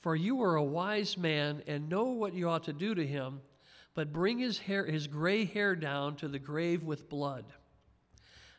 For 0.00 0.14
you 0.14 0.42
are 0.42 0.56
a 0.56 0.62
wise 0.62 1.16
man 1.16 1.62
and 1.66 1.88
know 1.88 2.04
what 2.04 2.34
you 2.34 2.48
ought 2.48 2.64
to 2.64 2.72
do 2.72 2.94
to 2.94 3.06
him, 3.06 3.40
but 3.94 4.12
bring 4.12 4.38
his 4.38 4.58
hair, 4.58 4.86
his 4.86 5.06
gray 5.06 5.44
hair 5.44 5.74
down 5.74 6.16
to 6.16 6.28
the 6.28 6.38
grave 6.38 6.84
with 6.84 7.08
blood. 7.08 7.44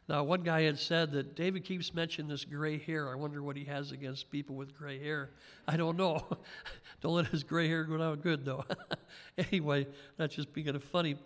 Now, 0.10 0.24
one 0.24 0.42
guy 0.42 0.62
had 0.62 0.80
said 0.80 1.12
that 1.12 1.36
David 1.36 1.66
keeps 1.66 1.94
mentioning 1.94 2.30
this 2.30 2.46
gray 2.46 2.78
hair. 2.78 3.12
I 3.12 3.16
wonder 3.16 3.44
what 3.44 3.58
he 3.58 3.66
has 3.66 3.92
against 3.92 4.32
people 4.32 4.56
with 4.56 4.78
gray 4.78 5.00
hair. 5.00 5.32
I 5.68 5.76
don't 5.76 5.98
know. 5.98 6.26
don't 7.02 7.14
let 7.14 7.28
his 7.28 7.44
gray 7.44 7.68
hair 7.68 7.84
go 7.84 7.98
down 7.98 8.16
good, 8.18 8.46
though. 8.46 8.64
anyway, 9.38 9.86
that's 10.16 10.36
just 10.36 10.54
being 10.54 10.66
kind 10.66 10.78
of 10.78 10.84
funny. 10.84 11.18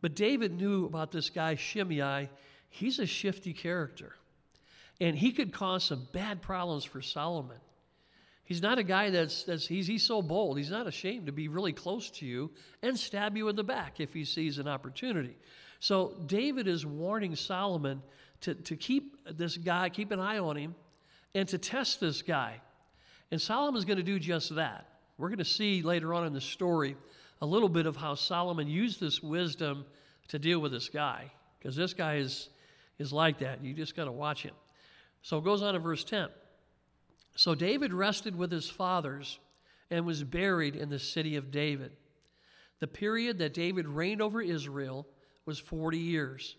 But 0.00 0.14
David 0.14 0.52
knew 0.52 0.86
about 0.86 1.10
this 1.10 1.28
guy, 1.28 1.56
Shimei. 1.56 2.30
he's 2.68 3.00
a 3.00 3.06
shifty 3.06 3.52
character. 3.52 4.14
And 5.00 5.16
he 5.16 5.32
could 5.32 5.52
cause 5.52 5.84
some 5.84 6.06
bad 6.12 6.42
problems 6.42 6.84
for 6.84 7.00
Solomon. 7.00 7.56
He's 8.44 8.60
not 8.60 8.78
a 8.78 8.82
guy 8.82 9.10
that's, 9.10 9.44
that's 9.44 9.66
he's, 9.66 9.86
he's 9.86 10.02
so 10.02 10.22
bold. 10.22 10.58
He's 10.58 10.70
not 10.70 10.86
ashamed 10.86 11.26
to 11.26 11.32
be 11.32 11.48
really 11.48 11.72
close 11.72 12.10
to 12.10 12.26
you 12.26 12.50
and 12.82 12.98
stab 12.98 13.36
you 13.36 13.48
in 13.48 13.56
the 13.56 13.64
back 13.64 14.00
if 14.00 14.12
he 14.12 14.24
sees 14.24 14.58
an 14.58 14.66
opportunity. 14.66 15.36
So 15.78 16.14
David 16.26 16.66
is 16.66 16.84
warning 16.84 17.36
Solomon 17.36 18.02
to, 18.42 18.54
to 18.54 18.76
keep 18.76 19.16
this 19.38 19.56
guy, 19.56 19.88
keep 19.88 20.10
an 20.10 20.20
eye 20.20 20.38
on 20.38 20.56
him, 20.56 20.74
and 21.34 21.48
to 21.48 21.58
test 21.58 22.00
this 22.00 22.22
guy. 22.22 22.60
And 23.30 23.40
Solomon's 23.40 23.84
going 23.84 23.98
to 23.98 24.02
do 24.02 24.18
just 24.18 24.54
that. 24.56 24.86
We're 25.16 25.28
going 25.28 25.38
to 25.38 25.44
see 25.44 25.82
later 25.82 26.12
on 26.12 26.26
in 26.26 26.32
the 26.32 26.40
story 26.40 26.96
a 27.40 27.46
little 27.46 27.68
bit 27.68 27.86
of 27.86 27.96
how 27.96 28.16
Solomon 28.16 28.66
used 28.66 29.00
this 29.00 29.22
wisdom 29.22 29.84
to 30.28 30.38
deal 30.38 30.58
with 30.58 30.72
this 30.72 30.88
guy, 30.88 31.30
because 31.58 31.76
this 31.76 31.94
guy 31.94 32.16
is, 32.16 32.48
is 32.98 33.12
like 33.12 33.38
that. 33.38 33.62
You 33.62 33.74
just 33.74 33.94
got 33.94 34.06
to 34.06 34.12
watch 34.12 34.42
him. 34.42 34.54
So 35.22 35.38
it 35.38 35.44
goes 35.44 35.62
on 35.62 35.74
in 35.74 35.82
verse 35.82 36.04
10. 36.04 36.28
So 37.36 37.54
David 37.54 37.92
rested 37.92 38.36
with 38.36 38.50
his 38.50 38.68
fathers 38.68 39.38
and 39.90 40.06
was 40.06 40.22
buried 40.24 40.76
in 40.76 40.88
the 40.88 40.98
city 40.98 41.36
of 41.36 41.50
David. 41.50 41.92
The 42.80 42.86
period 42.86 43.38
that 43.38 43.54
David 43.54 43.86
reigned 43.86 44.22
over 44.22 44.40
Israel 44.40 45.06
was 45.46 45.58
40 45.58 45.98
years. 45.98 46.56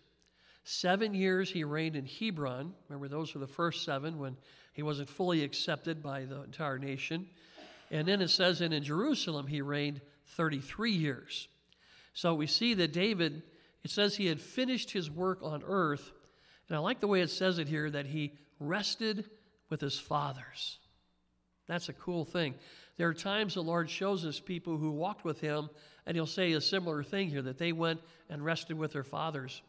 Seven 0.63 1.13
years 1.13 1.49
he 1.51 1.63
reigned 1.63 1.95
in 1.95 2.05
Hebron. 2.05 2.73
Remember, 2.87 3.07
those 3.07 3.33
were 3.33 3.39
the 3.39 3.47
first 3.47 3.83
seven 3.83 4.19
when 4.19 4.37
he 4.73 4.83
wasn't 4.83 5.09
fully 5.09 5.43
accepted 5.43 6.03
by 6.03 6.25
the 6.25 6.43
entire 6.43 6.77
nation. 6.77 7.27
And 7.89 8.07
then 8.07 8.21
it 8.21 8.29
says, 8.29 8.61
and 8.61 8.73
in 8.73 8.83
Jerusalem 8.83 9.47
he 9.47 9.61
reigned 9.61 10.01
33 10.27 10.91
years. 10.91 11.47
So 12.13 12.35
we 12.35 12.47
see 12.47 12.73
that 12.75 12.93
David, 12.93 13.41
it 13.83 13.91
says 13.91 14.15
he 14.15 14.27
had 14.27 14.39
finished 14.39 14.91
his 14.91 15.09
work 15.09 15.39
on 15.41 15.63
earth. 15.65 16.11
And 16.67 16.77
I 16.77 16.79
like 16.79 16.99
the 16.99 17.07
way 17.07 17.21
it 17.21 17.29
says 17.29 17.57
it 17.57 17.67
here 17.67 17.89
that 17.89 18.05
he 18.05 18.33
rested 18.61 19.25
with 19.69 19.81
his 19.81 19.99
fathers. 19.99 20.79
That's 21.67 21.89
a 21.89 21.93
cool 21.93 22.25
thing. 22.25 22.55
There 22.97 23.07
are 23.07 23.13
times 23.13 23.55
the 23.55 23.61
Lord 23.61 23.89
shows 23.89 24.25
us 24.25 24.39
people 24.39 24.77
who 24.77 24.91
walked 24.91 25.25
with 25.25 25.39
him, 25.39 25.69
and 26.05 26.15
he'll 26.15 26.27
say 26.27 26.51
a 26.51 26.61
similar 26.61 27.03
thing 27.03 27.29
here 27.29 27.41
that 27.41 27.57
they 27.57 27.71
went 27.71 28.01
and 28.29 28.43
rested 28.43 28.77
with 28.77 28.93
their 28.93 29.03
fathers. 29.03 29.61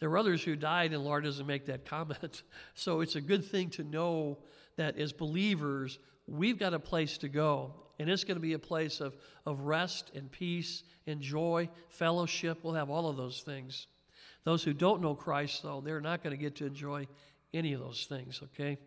There 0.00 0.10
were 0.10 0.18
others 0.18 0.42
who 0.42 0.56
died, 0.56 0.86
and 0.86 0.94
the 0.94 1.08
Lord 1.08 1.24
doesn't 1.24 1.46
make 1.46 1.66
that 1.66 1.84
comment. 1.88 2.42
So 2.74 3.00
it's 3.00 3.16
a 3.16 3.20
good 3.20 3.44
thing 3.44 3.70
to 3.70 3.84
know 3.84 4.38
that 4.76 4.98
as 4.98 5.12
believers, 5.12 5.98
we've 6.26 6.58
got 6.58 6.74
a 6.74 6.78
place 6.78 7.18
to 7.18 7.28
go. 7.28 7.74
And 7.98 8.10
it's 8.10 8.24
going 8.24 8.36
to 8.36 8.40
be 8.40 8.54
a 8.54 8.58
place 8.58 9.00
of, 9.00 9.14
of 9.46 9.60
rest 9.60 10.10
and 10.14 10.30
peace 10.30 10.82
and 11.06 11.20
joy, 11.20 11.68
fellowship. 11.88 12.60
We'll 12.62 12.74
have 12.74 12.90
all 12.90 13.08
of 13.08 13.16
those 13.16 13.42
things. 13.42 13.86
Those 14.44 14.64
who 14.64 14.72
don't 14.72 15.02
know 15.02 15.14
Christ, 15.14 15.62
though, 15.62 15.80
they're 15.80 16.00
not 16.00 16.24
going 16.24 16.36
to 16.36 16.42
get 16.42 16.56
to 16.56 16.66
enjoy 16.66 17.06
any 17.54 17.72
of 17.72 17.80
those 17.80 18.06
things, 18.08 18.40
okay? 18.42 18.78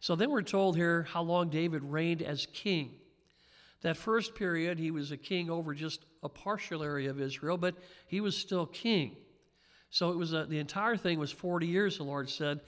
So 0.00 0.14
then 0.14 0.30
we're 0.30 0.42
told 0.42 0.76
here 0.76 1.04
how 1.04 1.22
long 1.22 1.48
David 1.48 1.82
reigned 1.82 2.22
as 2.22 2.46
king. 2.52 2.92
That 3.82 3.96
first 3.96 4.34
period, 4.34 4.78
he 4.78 4.90
was 4.90 5.12
a 5.12 5.16
king 5.16 5.50
over 5.50 5.74
just 5.74 6.04
a 6.22 6.28
partial 6.28 6.82
area 6.82 7.10
of 7.10 7.20
Israel, 7.20 7.56
but 7.56 7.76
he 8.06 8.20
was 8.20 8.36
still 8.36 8.66
king. 8.66 9.16
So 9.90 10.10
it 10.10 10.16
was 10.16 10.32
a, 10.32 10.44
the 10.44 10.58
entire 10.58 10.96
thing 10.96 11.18
was 11.18 11.32
40 11.32 11.66
years, 11.66 11.98
the 11.98 12.04
Lord 12.04 12.28
said. 12.28 12.60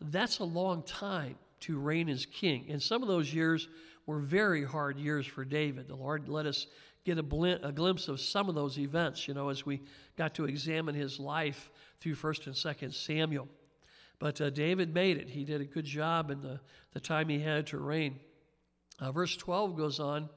That's 0.00 0.40
a 0.40 0.44
long 0.44 0.82
time 0.82 1.36
to 1.60 1.78
reign 1.78 2.08
as 2.08 2.26
king. 2.26 2.66
And 2.68 2.82
some 2.82 3.02
of 3.02 3.08
those 3.08 3.32
years 3.32 3.68
were 4.06 4.18
very 4.18 4.64
hard 4.64 4.98
years 4.98 5.26
for 5.26 5.44
David. 5.44 5.88
The 5.88 5.96
Lord 5.96 6.28
let 6.28 6.46
us 6.46 6.66
get 7.04 7.18
a, 7.18 7.66
a 7.66 7.72
glimpse 7.72 8.08
of 8.08 8.20
some 8.20 8.48
of 8.48 8.54
those 8.54 8.78
events, 8.78 9.26
you 9.26 9.34
know, 9.34 9.48
as 9.48 9.64
we 9.64 9.80
got 10.16 10.34
to 10.34 10.44
examine 10.44 10.94
his 10.94 11.18
life 11.18 11.70
through 12.00 12.14
1st 12.14 12.46
and 12.46 12.54
2nd 12.54 12.92
Samuel. 12.92 13.48
But 14.18 14.40
uh, 14.40 14.50
David 14.50 14.94
made 14.94 15.18
it. 15.18 15.28
He 15.28 15.44
did 15.44 15.60
a 15.60 15.64
good 15.64 15.84
job 15.84 16.30
in 16.30 16.40
the, 16.40 16.60
the 16.92 17.00
time 17.00 17.28
he 17.28 17.40
had 17.40 17.66
to 17.68 17.78
reign. 17.78 18.18
Uh, 18.98 19.12
verse 19.12 19.36
12 19.36 19.76
goes 19.76 20.00
on 20.00 20.28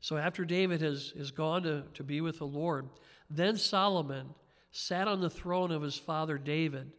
So 0.00 0.16
after 0.16 0.44
David 0.44 0.80
has, 0.80 1.12
has 1.16 1.30
gone 1.30 1.62
to, 1.62 1.84
to 1.94 2.02
be 2.02 2.20
with 2.20 2.38
the 2.38 2.46
Lord, 2.46 2.88
then 3.30 3.56
Solomon 3.56 4.34
sat 4.72 5.06
on 5.06 5.20
the 5.20 5.30
throne 5.30 5.70
of 5.70 5.82
his 5.82 5.96
father 5.96 6.38
David, 6.38 6.90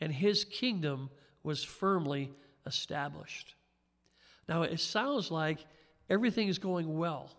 and 0.00 0.12
his 0.12 0.44
kingdom 0.44 1.10
was 1.42 1.64
firmly 1.64 2.30
established. 2.66 3.54
Now, 4.48 4.62
it 4.62 4.78
sounds 4.80 5.30
like 5.30 5.58
everything 6.08 6.48
is 6.48 6.58
going 6.58 6.98
well. 6.98 7.30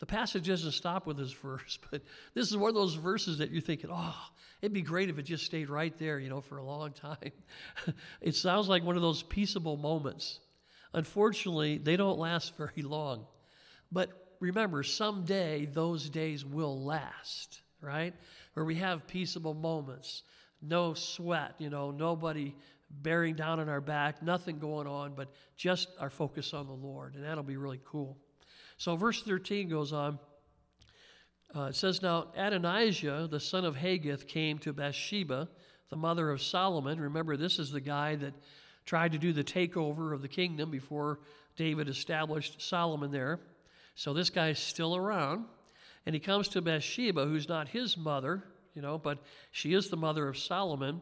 The 0.00 0.06
passage 0.06 0.46
doesn't 0.46 0.72
stop 0.72 1.06
with 1.06 1.16
this 1.16 1.32
verse, 1.42 1.78
but 1.90 2.02
this 2.34 2.50
is 2.50 2.56
one 2.56 2.68
of 2.68 2.74
those 2.74 2.94
verses 2.94 3.38
that 3.38 3.50
you're 3.50 3.62
thinking, 3.62 3.90
oh, 3.92 4.28
it'd 4.62 4.72
be 4.72 4.80
great 4.80 5.10
if 5.10 5.18
it 5.18 5.24
just 5.24 5.44
stayed 5.44 5.68
right 5.68 5.96
there, 5.98 6.18
you 6.20 6.30
know, 6.30 6.40
for 6.40 6.56
a 6.56 6.64
long 6.64 6.92
time. 6.92 7.32
it 8.20 8.36
sounds 8.36 8.68
like 8.68 8.84
one 8.84 8.96
of 8.96 9.02
those 9.02 9.22
peaceable 9.22 9.76
moments. 9.76 10.38
Unfortunately, 10.94 11.78
they 11.78 11.96
don't 11.96 12.18
last 12.18 12.56
very 12.56 12.82
long. 12.82 13.26
But 13.90 14.10
remember, 14.40 14.84
someday 14.84 15.66
those 15.66 16.08
days 16.08 16.44
will 16.44 16.80
last, 16.80 17.60
right? 17.80 18.14
Where 18.54 18.64
we 18.64 18.76
have 18.76 19.06
peaceable 19.08 19.54
moments, 19.54 20.22
no 20.62 20.94
sweat, 20.94 21.56
you 21.58 21.68
know, 21.68 21.90
nobody 21.90 22.54
bearing 22.88 23.34
down 23.34 23.58
on 23.58 23.68
our 23.68 23.80
back, 23.80 24.22
nothing 24.22 24.58
going 24.58 24.86
on, 24.86 25.14
but 25.14 25.28
just 25.56 25.88
our 25.98 26.10
focus 26.10 26.54
on 26.54 26.66
the 26.66 26.72
Lord. 26.72 27.14
And 27.16 27.24
that'll 27.24 27.42
be 27.42 27.56
really 27.56 27.80
cool. 27.84 28.16
So, 28.76 28.96
verse 28.96 29.22
13 29.22 29.68
goes 29.68 29.92
on. 29.92 30.18
Uh, 31.54 31.64
it 31.64 31.76
says, 31.76 32.02
Now 32.02 32.28
Adonijah, 32.36 33.28
the 33.30 33.40
son 33.40 33.64
of 33.64 33.76
Haggith, 33.76 34.26
came 34.26 34.58
to 34.58 34.72
Bathsheba, 34.72 35.48
the 35.90 35.96
mother 35.96 36.30
of 36.30 36.40
Solomon. 36.40 37.00
Remember, 37.00 37.36
this 37.36 37.58
is 37.58 37.70
the 37.70 37.80
guy 37.80 38.16
that 38.16 38.32
tried 38.86 39.12
to 39.12 39.18
do 39.18 39.32
the 39.32 39.44
takeover 39.44 40.14
of 40.14 40.22
the 40.22 40.28
kingdom 40.28 40.70
before 40.70 41.20
David 41.56 41.88
established 41.88 42.62
Solomon 42.62 43.10
there. 43.10 43.40
So 43.94 44.14
this 44.14 44.30
guy's 44.30 44.58
still 44.58 44.96
around. 44.96 45.44
And 46.06 46.14
he 46.14 46.20
comes 46.20 46.48
to 46.48 46.62
Bathsheba, 46.62 47.26
who's 47.26 47.48
not 47.48 47.68
his 47.68 47.96
mother, 47.96 48.42
you 48.74 48.82
know, 48.82 48.98
but 48.98 49.18
she 49.50 49.74
is 49.74 49.88
the 49.88 49.96
mother 49.96 50.26
of 50.28 50.38
Solomon. 50.38 51.00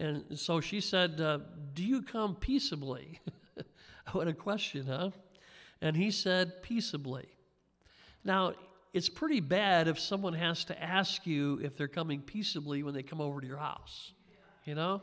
And 0.00 0.38
so 0.38 0.60
she 0.60 0.80
said, 0.80 1.20
uh, 1.20 1.38
Do 1.74 1.84
you 1.84 2.02
come 2.02 2.34
peaceably? 2.34 3.20
what 4.12 4.26
a 4.26 4.32
question, 4.32 4.86
huh? 4.86 5.10
And 5.82 5.96
he 5.96 6.10
said, 6.10 6.62
Peaceably. 6.62 7.28
Now, 8.24 8.54
it's 8.92 9.08
pretty 9.08 9.40
bad 9.40 9.88
if 9.88 9.98
someone 9.98 10.34
has 10.34 10.64
to 10.64 10.82
ask 10.82 11.26
you 11.26 11.60
if 11.62 11.76
they're 11.76 11.88
coming 11.88 12.20
peaceably 12.20 12.82
when 12.82 12.94
they 12.94 13.02
come 13.02 13.20
over 13.20 13.40
to 13.40 13.46
your 13.46 13.56
house. 13.58 14.12
You 14.64 14.74
know? 14.74 15.02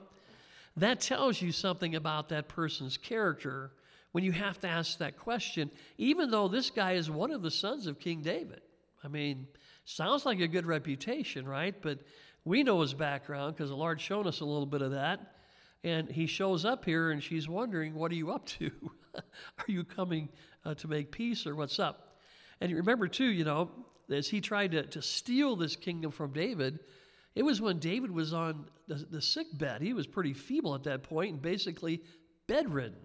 That 0.77 0.99
tells 0.99 1.41
you 1.41 1.51
something 1.51 1.95
about 1.95 2.29
that 2.29 2.47
person's 2.47 2.97
character 2.97 3.71
when 4.11 4.23
you 4.23 4.31
have 4.31 4.59
to 4.59 4.67
ask 4.67 4.97
that 4.99 5.17
question, 5.17 5.71
even 5.97 6.31
though 6.31 6.47
this 6.47 6.69
guy 6.69 6.93
is 6.93 7.09
one 7.09 7.31
of 7.31 7.41
the 7.41 7.51
sons 7.51 7.87
of 7.87 7.99
King 7.99 8.21
David. 8.21 8.61
I 9.03 9.07
mean, 9.07 9.47
sounds 9.85 10.25
like 10.25 10.39
a 10.39 10.47
good 10.47 10.65
reputation, 10.65 11.47
right? 11.47 11.75
But 11.81 11.99
we 12.45 12.63
know 12.63 12.81
his 12.81 12.93
background 12.93 13.55
because 13.55 13.69
the 13.69 13.75
Lord's 13.75 14.01
shown 14.01 14.27
us 14.27 14.39
a 14.41 14.45
little 14.45 14.65
bit 14.65 14.81
of 14.81 14.91
that. 14.91 15.35
And 15.83 16.09
he 16.09 16.25
shows 16.25 16.65
up 16.65 16.85
here 16.85 17.11
and 17.11 17.21
she's 17.21 17.47
wondering, 17.47 17.93
What 17.93 18.11
are 18.11 18.15
you 18.15 18.31
up 18.31 18.45
to? 18.47 18.71
are 19.15 19.65
you 19.67 19.83
coming 19.83 20.29
uh, 20.65 20.73
to 20.75 20.87
make 20.87 21.11
peace 21.11 21.45
or 21.45 21.55
what's 21.55 21.79
up? 21.79 22.06
And 22.61 22.71
you 22.71 22.77
remember, 22.77 23.07
too, 23.07 23.25
you 23.25 23.43
know, 23.43 23.71
as 24.09 24.27
he 24.27 24.41
tried 24.41 24.71
to, 24.71 24.83
to 24.83 25.01
steal 25.01 25.55
this 25.55 25.75
kingdom 25.75 26.11
from 26.11 26.33
David, 26.33 26.79
it 27.35 27.43
was 27.43 27.61
when 27.61 27.79
David 27.79 28.11
was 28.11 28.33
on 28.33 28.67
the, 28.87 28.95
the 28.95 29.21
sick 29.21 29.47
bed. 29.53 29.81
He 29.81 29.93
was 29.93 30.07
pretty 30.07 30.33
feeble 30.33 30.73
at 30.75 30.83
that 30.83 31.03
point 31.03 31.33
and 31.33 31.41
basically 31.41 32.01
bedridden. 32.47 32.95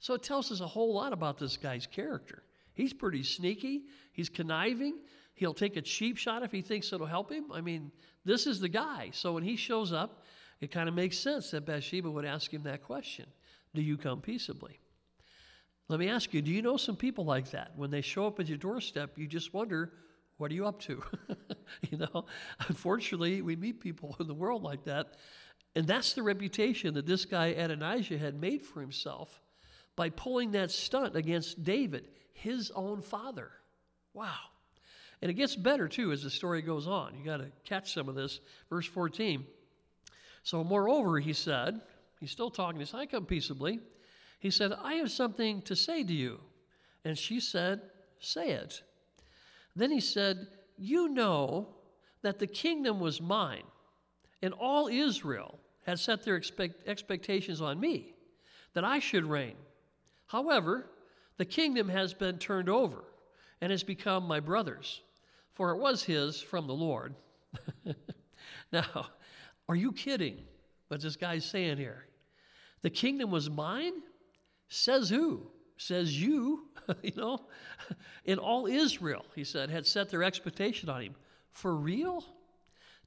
So 0.00 0.14
it 0.14 0.22
tells 0.22 0.52
us 0.52 0.60
a 0.60 0.66
whole 0.66 0.94
lot 0.94 1.12
about 1.12 1.38
this 1.38 1.56
guy's 1.56 1.86
character. 1.86 2.44
He's 2.74 2.92
pretty 2.92 3.24
sneaky, 3.24 3.82
he's 4.12 4.28
conniving, 4.28 5.00
He'll 5.38 5.54
take 5.54 5.76
a 5.76 5.82
cheap 5.82 6.16
shot 6.16 6.42
if 6.42 6.50
he 6.50 6.62
thinks 6.62 6.92
it'll 6.92 7.06
help 7.06 7.30
him. 7.30 7.52
I 7.52 7.60
mean, 7.60 7.92
this 8.24 8.44
is 8.44 8.58
the 8.58 8.68
guy. 8.68 9.10
So 9.12 9.34
when 9.34 9.44
he 9.44 9.54
shows 9.54 9.92
up, 9.92 10.24
it 10.60 10.72
kind 10.72 10.88
of 10.88 10.96
makes 10.96 11.16
sense 11.16 11.52
that 11.52 11.64
Bathsheba 11.64 12.10
would 12.10 12.24
ask 12.24 12.52
him 12.52 12.64
that 12.64 12.82
question 12.82 13.26
Do 13.72 13.80
you 13.80 13.96
come 13.96 14.20
peaceably? 14.20 14.80
Let 15.88 16.00
me 16.00 16.08
ask 16.08 16.34
you, 16.34 16.42
do 16.42 16.50
you 16.50 16.60
know 16.60 16.76
some 16.76 16.96
people 16.96 17.24
like 17.24 17.50
that? 17.52 17.72
When 17.76 17.90
they 17.90 18.02
show 18.02 18.26
up 18.26 18.38
at 18.40 18.48
your 18.48 18.58
doorstep, 18.58 19.16
you 19.16 19.26
just 19.26 19.54
wonder, 19.54 19.92
what 20.36 20.50
are 20.50 20.54
you 20.54 20.66
up 20.66 20.80
to? 20.80 21.02
you 21.90 21.98
know, 21.98 22.26
unfortunately, 22.68 23.40
we 23.40 23.56
meet 23.56 23.80
people 23.80 24.14
in 24.20 24.26
the 24.26 24.34
world 24.34 24.62
like 24.62 24.84
that. 24.84 25.14
And 25.74 25.86
that's 25.86 26.12
the 26.12 26.22
reputation 26.22 26.94
that 26.94 27.06
this 27.06 27.24
guy 27.24 27.48
Adonijah 27.48 28.18
had 28.18 28.40
made 28.40 28.62
for 28.62 28.80
himself 28.80 29.40
by 29.96 30.10
pulling 30.10 30.52
that 30.52 30.70
stunt 30.70 31.16
against 31.16 31.64
David, 31.64 32.08
his 32.32 32.70
own 32.72 33.00
father. 33.00 33.50
Wow. 34.12 34.36
And 35.22 35.30
it 35.30 35.34
gets 35.34 35.56
better 35.56 35.88
too 35.88 36.12
as 36.12 36.22
the 36.22 36.30
story 36.30 36.62
goes 36.62 36.86
on. 36.86 37.14
You 37.18 37.24
got 37.24 37.38
to 37.38 37.50
catch 37.64 37.94
some 37.94 38.08
of 38.08 38.14
this. 38.14 38.40
Verse 38.68 38.86
14. 38.86 39.44
So, 40.42 40.62
moreover, 40.62 41.18
he 41.18 41.32
said, 41.32 41.80
he's 42.20 42.30
still 42.30 42.50
talking, 42.50 42.78
he 42.78 42.86
said, 42.86 43.00
I 43.00 43.06
come 43.06 43.26
peaceably. 43.26 43.80
He 44.38 44.50
said, 44.50 44.72
I 44.72 44.94
have 44.94 45.10
something 45.10 45.62
to 45.62 45.74
say 45.74 46.04
to 46.04 46.12
you. 46.12 46.40
And 47.04 47.16
she 47.18 47.40
said, 47.40 47.80
Say 48.20 48.50
it. 48.50 48.82
Then 49.74 49.90
he 49.90 50.00
said, 50.00 50.48
You 50.76 51.08
know 51.08 51.68
that 52.22 52.38
the 52.38 52.46
kingdom 52.46 53.00
was 53.00 53.20
mine, 53.20 53.64
and 54.42 54.52
all 54.54 54.88
Israel 54.88 55.58
had 55.82 55.98
set 55.98 56.24
their 56.24 56.36
expect, 56.36 56.86
expectations 56.86 57.60
on 57.60 57.80
me, 57.80 58.14
that 58.74 58.84
I 58.84 58.98
should 58.98 59.24
reign. 59.24 59.54
However, 60.26 60.90
the 61.36 61.44
kingdom 61.44 61.88
has 61.88 62.12
been 62.12 62.38
turned 62.38 62.68
over 62.68 63.04
and 63.60 63.70
has 63.70 63.82
become 63.82 64.24
my 64.24 64.40
brother's, 64.40 65.00
for 65.54 65.70
it 65.70 65.78
was 65.78 66.02
his 66.02 66.40
from 66.40 66.66
the 66.66 66.74
Lord. 66.74 67.14
now, 68.72 69.06
are 69.68 69.76
you 69.76 69.92
kidding 69.92 70.38
what 70.88 71.00
this 71.00 71.16
guy's 71.16 71.44
saying 71.44 71.78
here? 71.78 72.04
The 72.82 72.90
kingdom 72.90 73.30
was 73.30 73.48
mine? 73.48 73.94
Says 74.68 75.08
who? 75.08 75.46
Says 75.76 76.20
you, 76.20 76.68
you 77.02 77.12
know? 77.16 77.46
In 78.24 78.38
all 78.38 78.66
Israel, 78.66 79.24
he 79.34 79.44
said, 79.44 79.70
had 79.70 79.86
set 79.86 80.10
their 80.10 80.22
expectation 80.22 80.88
on 80.88 81.02
him. 81.02 81.14
For 81.50 81.74
real? 81.74 82.24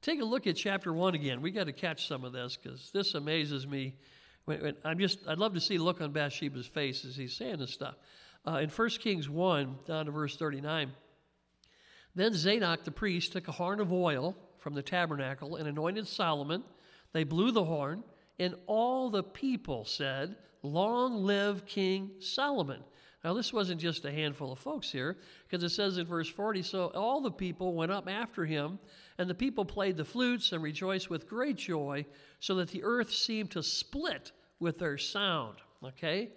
Take 0.01 0.19
a 0.19 0.25
look 0.25 0.47
at 0.47 0.55
chapter 0.55 0.91
1 0.91 1.13
again. 1.13 1.41
We 1.41 1.51
got 1.51 1.65
to 1.65 1.73
catch 1.73 2.07
some 2.07 2.23
of 2.23 2.33
this 2.33 2.57
because 2.57 2.89
this 2.91 3.13
amazes 3.13 3.67
me. 3.67 3.95
I'm 4.83 4.97
just, 4.97 5.19
I'd 5.27 5.37
love 5.37 5.53
to 5.53 5.61
see 5.61 5.77
the 5.77 5.83
look 5.83 6.01
on 6.01 6.11
Bathsheba's 6.11 6.65
face 6.65 7.05
as 7.05 7.15
he's 7.15 7.33
saying 7.33 7.59
this 7.59 7.71
stuff. 7.71 7.95
Uh, 8.45 8.57
in 8.57 8.69
1 8.69 8.89
Kings 8.99 9.29
1, 9.29 9.77
down 9.85 10.07
to 10.07 10.11
verse 10.11 10.35
39, 10.35 10.91
then 12.15 12.33
Zadok 12.33 12.83
the 12.83 12.91
priest 12.91 13.31
took 13.31 13.47
a 13.47 13.51
horn 13.51 13.79
of 13.79 13.93
oil 13.93 14.35
from 14.57 14.73
the 14.73 14.81
tabernacle 14.81 15.55
and 15.55 15.67
anointed 15.67 16.07
Solomon. 16.07 16.63
They 17.13 17.23
blew 17.23 17.51
the 17.51 17.63
horn, 17.63 18.03
and 18.39 18.55
all 18.65 19.11
the 19.11 19.23
people 19.23 19.85
said, 19.85 20.35
Long 20.63 21.23
live 21.23 21.65
King 21.65 22.11
Solomon. 22.19 22.83
Now, 23.23 23.33
this 23.35 23.53
wasn't 23.53 23.79
just 23.79 24.03
a 24.05 24.11
handful 24.11 24.51
of 24.51 24.57
folks 24.57 24.91
here, 24.91 25.17
because 25.47 25.63
it 25.63 25.69
says 25.69 25.97
in 25.99 26.07
verse 26.07 26.27
40 26.27 26.63
So 26.63 26.87
all 26.95 27.21
the 27.21 27.31
people 27.31 27.73
went 27.73 27.91
up 27.91 28.09
after 28.09 28.45
him, 28.45 28.79
and 29.17 29.29
the 29.29 29.35
people 29.35 29.63
played 29.63 29.95
the 29.95 30.05
flutes 30.05 30.51
and 30.51 30.63
rejoiced 30.63 31.09
with 31.09 31.29
great 31.29 31.57
joy, 31.57 32.05
so 32.39 32.55
that 32.55 32.69
the 32.69 32.83
earth 32.83 33.11
seemed 33.11 33.51
to 33.51 33.61
split 33.61 34.31
with 34.59 34.79
their 34.79 34.97
sound. 34.97 35.57
Okay? 35.83 36.29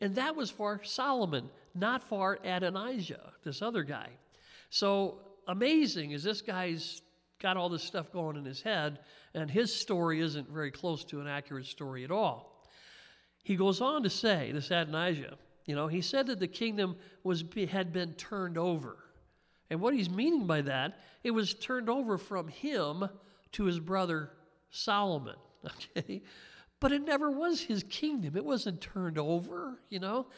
And 0.00 0.14
that 0.14 0.34
was 0.34 0.50
for 0.50 0.82
Solomon, 0.82 1.50
not 1.74 2.02
for 2.02 2.38
Adonijah, 2.42 3.32
this 3.44 3.60
other 3.60 3.82
guy. 3.82 4.08
So 4.70 5.18
amazing 5.46 6.12
is 6.12 6.22
this 6.22 6.40
guy's 6.40 7.02
got 7.38 7.56
all 7.56 7.68
this 7.68 7.82
stuff 7.82 8.10
going 8.12 8.36
in 8.36 8.44
his 8.44 8.62
head, 8.62 9.00
and 9.34 9.50
his 9.50 9.74
story 9.74 10.20
isn't 10.20 10.48
very 10.48 10.70
close 10.70 11.04
to 11.04 11.20
an 11.20 11.26
accurate 11.26 11.66
story 11.66 12.04
at 12.04 12.10
all. 12.10 12.49
He 13.42 13.56
goes 13.56 13.80
on 13.80 14.02
to 14.02 14.10
say, 14.10 14.52
this 14.52 14.70
Adonijah, 14.70 15.36
you 15.66 15.74
know, 15.74 15.86
he 15.86 16.00
said 16.00 16.26
that 16.26 16.40
the 16.40 16.48
kingdom 16.48 16.96
was, 17.22 17.44
had 17.70 17.92
been 17.92 18.14
turned 18.14 18.58
over. 18.58 18.96
And 19.70 19.80
what 19.80 19.94
he's 19.94 20.10
meaning 20.10 20.46
by 20.46 20.62
that, 20.62 20.98
it 21.22 21.30
was 21.30 21.54
turned 21.54 21.88
over 21.88 22.18
from 22.18 22.48
him 22.48 23.08
to 23.52 23.64
his 23.64 23.80
brother 23.80 24.30
Solomon. 24.70 25.36
Okay? 25.96 26.22
But 26.80 26.92
it 26.92 27.02
never 27.02 27.30
was 27.30 27.60
his 27.60 27.82
kingdom. 27.82 28.34
It 28.34 28.44
wasn't 28.46 28.80
turned 28.80 29.18
over, 29.18 29.78
you 29.90 29.98
know? 29.98 30.28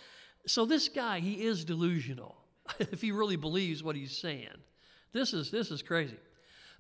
So 0.46 0.66
this 0.66 0.88
guy, 0.88 1.20
he 1.20 1.44
is 1.44 1.64
delusional 1.64 2.36
if 2.80 3.00
he 3.00 3.12
really 3.12 3.36
believes 3.36 3.84
what 3.84 3.94
he's 3.94 4.18
saying. 4.18 4.48
This 5.12 5.32
is 5.32 5.52
this 5.52 5.70
is 5.70 5.82
crazy. 5.82 6.16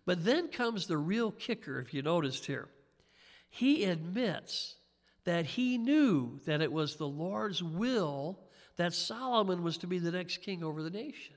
But 0.04 0.24
then 0.24 0.48
comes 0.48 0.86
the 0.86 0.98
real 0.98 1.30
kicker, 1.30 1.78
if 1.78 1.94
you 1.94 2.02
noticed 2.02 2.46
here. 2.46 2.68
He 3.48 3.84
admits 3.84 4.74
that 5.24 5.46
he 5.46 5.78
knew 5.78 6.40
that 6.46 6.60
it 6.60 6.72
was 6.72 6.96
the 6.96 7.08
Lord's 7.08 7.62
will 7.62 8.40
that 8.76 8.94
Solomon 8.94 9.62
was 9.62 9.78
to 9.78 9.86
be 9.86 9.98
the 9.98 10.10
next 10.10 10.38
king 10.38 10.64
over 10.64 10.82
the 10.82 10.90
nation. 10.90 11.36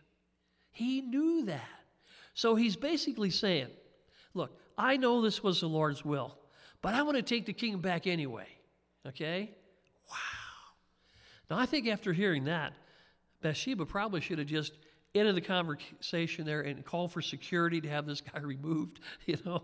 He 0.71 1.01
knew 1.01 1.45
that. 1.45 1.61
So 2.33 2.55
he's 2.55 2.75
basically 2.75 3.29
saying, 3.29 3.67
Look, 4.33 4.51
I 4.77 4.97
know 4.97 5.21
this 5.21 5.41
was 5.41 5.61
the 5.61 5.69
Lord's 5.69 6.03
will, 6.03 6.37
but 6.81 6.93
I 6.93 7.03
want 7.03 7.15
to 7.15 7.23
take 7.23 7.45
the 7.45 7.53
kingdom 7.53 7.81
back 7.81 8.05
anyway. 8.05 8.47
Okay? 9.07 9.51
Wow. 10.09 10.15
Now, 11.49 11.57
I 11.57 11.65
think 11.65 11.87
after 11.87 12.11
hearing 12.11 12.45
that, 12.45 12.73
Bathsheba 13.41 13.85
probably 13.85 14.19
should 14.19 14.39
have 14.39 14.47
just 14.47 14.73
into 15.15 15.31
the 15.33 15.41
conversation 15.41 16.45
there 16.45 16.61
and 16.61 16.83
call 16.83 17.07
for 17.07 17.21
security 17.21 17.79
to 17.81 17.87
have 17.87 18.05
this 18.05 18.21
guy 18.21 18.39
removed, 18.41 18.99
you 19.25 19.37
know. 19.45 19.63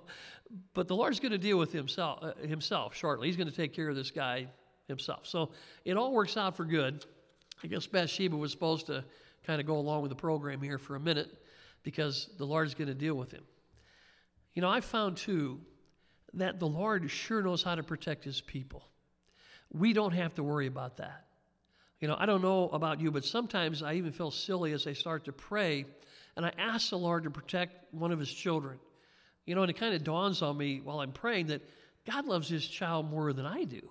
But 0.74 0.88
the 0.88 0.96
Lord's 0.96 1.20
going 1.20 1.34
to 1.34 1.38
deal 1.38 1.58
with 1.58 1.72
himself, 1.72 2.20
uh, 2.24 2.48
himself 2.48 2.96
shortly. 2.96 3.28
He's 3.28 3.38
going 3.38 3.50
to 3.50 3.56
take 3.56 3.74
care 3.74 3.90
of 3.90 3.96
this 3.96 4.12
guy 4.12 4.48
himself. 4.88 5.28
So 5.28 5.52
it 5.86 5.98
all 5.98 6.14
works 6.14 6.38
out 6.38 6.56
for 6.56 6.66
good. 6.66 7.06
I 7.64 7.68
guess 7.68 7.86
Bathsheba 7.86 8.36
was 8.36 8.52
supposed 8.52 8.88
to 8.88 9.04
kind 9.46 9.60
of 9.60 9.68
go 9.68 9.78
along 9.78 10.02
with 10.02 10.10
the 10.10 10.16
program 10.16 10.62
here 10.62 10.78
for 10.78 10.96
a 10.96 11.00
minute 11.00 11.30
because 11.84 12.30
the 12.38 12.46
Lord's 12.46 12.74
going 12.74 12.88
to 12.88 12.94
deal 12.96 13.16
with 13.16 13.32
him. 13.32 13.44
You 14.54 14.62
know, 14.62 14.70
I 14.70 14.82
found 14.82 15.18
too 15.18 15.60
that 16.34 16.60
the 16.60 16.68
Lord 16.68 17.10
sure 17.12 17.42
knows 17.42 17.62
how 17.64 17.76
to 17.76 17.84
protect 17.84 18.24
his 18.24 18.42
people. 18.42 18.88
We 19.72 19.94
don't 19.94 20.14
have 20.14 20.34
to 20.36 20.44
worry 20.44 20.68
about 20.68 20.98
that. 20.98 21.26
You 22.02 22.08
know, 22.08 22.18
I 22.20 22.26
don't 22.26 22.42
know 22.42 22.68
about 22.70 23.00
you, 23.00 23.12
but 23.12 23.24
sometimes 23.24 23.84
I 23.84 23.94
even 23.94 24.12
feel 24.12 24.32
silly 24.32 24.74
as 24.74 24.88
I 24.88 24.94
start 24.94 25.26
to 25.26 25.32
pray 25.32 25.86
and 26.36 26.46
I 26.46 26.52
ask 26.58 26.90
the 26.90 26.98
Lord 26.98 27.24
to 27.24 27.30
protect 27.30 27.94
one 27.94 28.12
of 28.12 28.20
his 28.20 28.32
children. 28.32 28.80
You 29.46 29.56
know, 29.56 29.62
and 29.62 29.70
it 29.70 29.78
kind 29.78 29.94
of 29.94 30.04
dawns 30.04 30.42
on 30.42 30.58
me 30.58 30.82
while 30.84 31.00
I'm 31.00 31.12
praying 31.12 31.48
that 31.48 31.62
God 32.06 32.26
loves 32.26 32.50
his 32.50 32.68
child 32.68 33.10
more 33.10 33.32
than 33.34 33.46
I 33.46 33.66
do, 33.66 33.82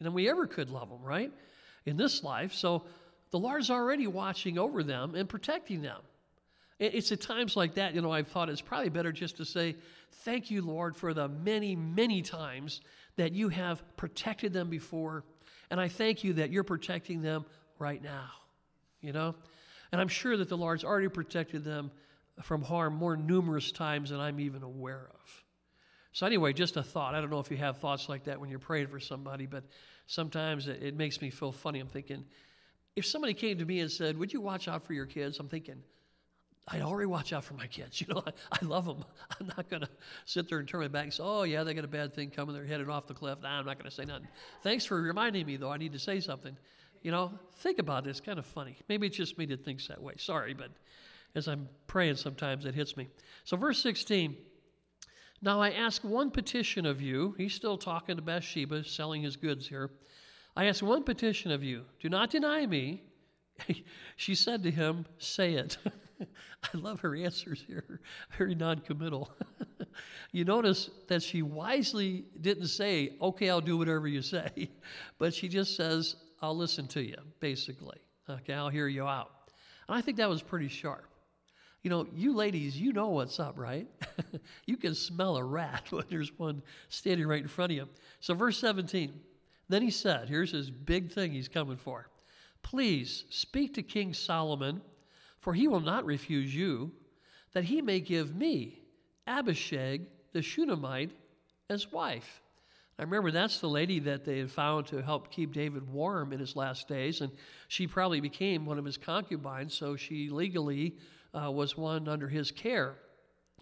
than 0.00 0.12
we 0.12 0.28
ever 0.28 0.46
could 0.46 0.68
love 0.68 0.90
him, 0.90 1.02
right? 1.02 1.32
In 1.86 1.96
this 1.96 2.22
life. 2.22 2.52
So 2.52 2.84
the 3.30 3.38
Lord's 3.38 3.70
already 3.70 4.06
watching 4.06 4.58
over 4.58 4.82
them 4.82 5.14
and 5.14 5.28
protecting 5.28 5.80
them. 5.80 6.00
It's 6.78 7.10
at 7.10 7.22
times 7.22 7.56
like 7.56 7.74
that, 7.74 7.94
you 7.94 8.02
know, 8.02 8.12
I've 8.12 8.28
thought 8.28 8.50
it's 8.50 8.60
probably 8.60 8.90
better 8.90 9.10
just 9.10 9.38
to 9.38 9.46
say, 9.46 9.76
Thank 10.24 10.50
you, 10.50 10.60
Lord, 10.60 10.94
for 10.94 11.14
the 11.14 11.26
many, 11.26 11.74
many 11.74 12.20
times 12.20 12.82
that 13.16 13.32
you 13.32 13.48
have 13.48 13.82
protected 13.96 14.52
them 14.52 14.70
before 14.70 15.24
and 15.70 15.80
I 15.80 15.88
thank 15.88 16.24
you 16.24 16.34
that 16.34 16.50
you're 16.50 16.64
protecting 16.64 17.22
them 17.22 17.44
right 17.78 18.02
now, 18.02 18.30
you 19.00 19.12
know? 19.12 19.34
And 19.92 20.00
I'm 20.00 20.08
sure 20.08 20.36
that 20.36 20.48
the 20.48 20.56
Lord's 20.56 20.84
already 20.84 21.08
protected 21.08 21.64
them 21.64 21.90
from 22.42 22.62
harm 22.62 22.94
more 22.94 23.16
numerous 23.16 23.72
times 23.72 24.10
than 24.10 24.20
I'm 24.20 24.40
even 24.40 24.62
aware 24.62 25.08
of. 25.12 25.44
So, 26.12 26.26
anyway, 26.26 26.52
just 26.52 26.76
a 26.76 26.82
thought. 26.82 27.14
I 27.14 27.20
don't 27.20 27.30
know 27.30 27.40
if 27.40 27.50
you 27.50 27.56
have 27.58 27.78
thoughts 27.78 28.08
like 28.08 28.24
that 28.24 28.40
when 28.40 28.48
you're 28.48 28.58
praying 28.58 28.86
for 28.86 29.00
somebody, 29.00 29.46
but 29.46 29.64
sometimes 30.06 30.66
it, 30.66 30.82
it 30.82 30.96
makes 30.96 31.20
me 31.20 31.30
feel 31.30 31.52
funny. 31.52 31.78
I'm 31.78 31.88
thinking, 31.88 32.24
if 32.94 33.04
somebody 33.04 33.34
came 33.34 33.58
to 33.58 33.64
me 33.64 33.80
and 33.80 33.90
said, 33.90 34.16
Would 34.18 34.32
you 34.32 34.40
watch 34.40 34.66
out 34.66 34.82
for 34.84 34.94
your 34.94 35.06
kids? 35.06 35.38
I'm 35.38 35.48
thinking, 35.48 35.82
I'd 36.68 36.82
already 36.82 37.06
watch 37.06 37.32
out 37.32 37.44
for 37.44 37.54
my 37.54 37.66
kids. 37.66 38.00
You 38.06 38.14
know, 38.14 38.22
I, 38.26 38.32
I 38.60 38.64
love 38.64 38.86
them. 38.86 39.04
I'm 39.40 39.46
not 39.46 39.68
going 39.68 39.82
to 39.82 39.88
sit 40.24 40.48
there 40.48 40.58
and 40.58 40.68
turn 40.68 40.80
my 40.80 40.88
back 40.88 41.04
and 41.04 41.12
say, 41.12 41.22
oh, 41.24 41.44
yeah, 41.44 41.62
they 41.62 41.74
got 41.74 41.84
a 41.84 41.88
bad 41.88 42.14
thing 42.14 42.30
coming. 42.30 42.54
They're 42.54 42.64
headed 42.64 42.88
off 42.88 43.06
the 43.06 43.14
cliff. 43.14 43.38
Nah, 43.42 43.58
I'm 43.58 43.66
not 43.66 43.78
going 43.78 43.88
to 43.88 43.94
say 43.94 44.04
nothing. 44.04 44.28
Thanks 44.62 44.84
for 44.84 45.00
reminding 45.00 45.46
me, 45.46 45.56
though. 45.56 45.70
I 45.70 45.76
need 45.76 45.92
to 45.92 45.98
say 45.98 46.20
something. 46.20 46.56
You 47.02 47.12
know, 47.12 47.30
think 47.58 47.78
about 47.78 48.06
it. 48.06 48.10
It's 48.10 48.20
kind 48.20 48.38
of 48.38 48.46
funny. 48.46 48.76
Maybe 48.88 49.06
it's 49.06 49.16
just 49.16 49.38
me 49.38 49.46
that 49.46 49.64
thinks 49.64 49.86
that 49.88 50.02
way. 50.02 50.14
Sorry, 50.18 50.54
but 50.54 50.70
as 51.36 51.46
I'm 51.46 51.68
praying, 51.86 52.16
sometimes 52.16 52.64
it 52.64 52.74
hits 52.74 52.96
me. 52.96 53.08
So, 53.44 53.56
verse 53.56 53.80
16 53.82 54.36
Now 55.42 55.60
I 55.60 55.70
ask 55.70 56.02
one 56.02 56.30
petition 56.30 56.84
of 56.84 57.00
you. 57.00 57.34
He's 57.38 57.54
still 57.54 57.78
talking 57.78 58.16
to 58.16 58.22
Bathsheba, 58.22 58.84
selling 58.84 59.22
his 59.22 59.36
goods 59.36 59.68
here. 59.68 59.90
I 60.56 60.64
ask 60.64 60.82
one 60.82 61.04
petition 61.04 61.52
of 61.52 61.62
you. 61.62 61.84
Do 62.00 62.08
not 62.08 62.30
deny 62.30 62.66
me. 62.66 63.02
she 64.16 64.34
said 64.34 64.62
to 64.64 64.70
him, 64.70 65.06
Say 65.18 65.54
it. 65.54 65.76
I 66.62 66.76
love 66.76 67.00
her 67.00 67.14
answers 67.14 67.62
here, 67.66 68.00
very 68.36 68.54
non 68.54 68.78
committal. 68.78 69.30
you 70.32 70.44
notice 70.44 70.90
that 71.08 71.22
she 71.22 71.42
wisely 71.42 72.24
didn't 72.40 72.68
say, 72.68 73.16
okay, 73.20 73.50
I'll 73.50 73.60
do 73.60 73.76
whatever 73.76 74.08
you 74.08 74.22
say, 74.22 74.70
but 75.18 75.34
she 75.34 75.48
just 75.48 75.76
says, 75.76 76.16
I'll 76.42 76.56
listen 76.56 76.86
to 76.88 77.02
you, 77.02 77.16
basically. 77.40 77.98
Okay, 78.28 78.54
I'll 78.54 78.68
hear 78.68 78.88
you 78.88 79.06
out. 79.06 79.30
And 79.88 79.96
I 79.96 80.00
think 80.00 80.16
that 80.18 80.28
was 80.28 80.42
pretty 80.42 80.68
sharp. 80.68 81.08
You 81.82 81.90
know, 81.90 82.06
you 82.14 82.34
ladies, 82.34 82.76
you 82.76 82.92
know 82.92 83.10
what's 83.10 83.38
up, 83.38 83.56
right? 83.56 83.86
you 84.66 84.76
can 84.76 84.94
smell 84.94 85.36
a 85.36 85.44
rat 85.44 85.84
when 85.90 86.04
there's 86.10 86.36
one 86.36 86.62
standing 86.88 87.26
right 87.26 87.42
in 87.42 87.48
front 87.48 87.72
of 87.72 87.76
you. 87.76 87.88
So, 88.18 88.34
verse 88.34 88.58
17, 88.58 89.12
then 89.68 89.82
he 89.82 89.90
said, 89.90 90.28
here's 90.28 90.50
his 90.50 90.70
big 90.70 91.12
thing 91.12 91.32
he's 91.32 91.48
coming 91.48 91.76
for. 91.76 92.08
Please 92.62 93.24
speak 93.30 93.74
to 93.74 93.82
King 93.82 94.12
Solomon 94.12 94.80
for 95.46 95.54
he 95.54 95.68
will 95.68 95.78
not 95.78 96.04
refuse 96.04 96.52
you, 96.52 96.90
that 97.52 97.62
he 97.62 97.80
may 97.80 98.00
give 98.00 98.34
me 98.34 98.80
Abishag 99.28 100.02
the 100.32 100.42
Shunammite 100.42 101.12
as 101.70 101.92
wife. 101.92 102.42
I 102.98 103.04
remember 103.04 103.30
that's 103.30 103.60
the 103.60 103.68
lady 103.68 104.00
that 104.00 104.24
they 104.24 104.40
had 104.40 104.50
found 104.50 104.88
to 104.88 105.00
help 105.00 105.30
keep 105.30 105.52
David 105.52 105.88
warm 105.88 106.32
in 106.32 106.40
his 106.40 106.56
last 106.56 106.88
days, 106.88 107.20
and 107.20 107.30
she 107.68 107.86
probably 107.86 108.18
became 108.18 108.66
one 108.66 108.76
of 108.76 108.84
his 108.84 108.96
concubines, 108.96 109.72
so 109.72 109.94
she 109.94 110.30
legally 110.30 110.96
uh, 111.32 111.48
was 111.52 111.76
one 111.76 112.08
under 112.08 112.26
his 112.26 112.50
care. 112.50 112.96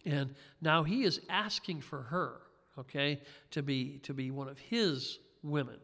And 0.07 0.35
now 0.63 0.85
he 0.85 1.03
is 1.03 1.21
asking 1.29 1.83
for 1.83 2.01
her, 2.05 2.41
okay, 2.79 3.21
to 3.51 3.63
be 3.63 3.99
to 4.05 4.15
be 4.15 4.31
one 4.31 4.49
of 4.49 4.59
his 4.59 5.19
women. 5.43 5.77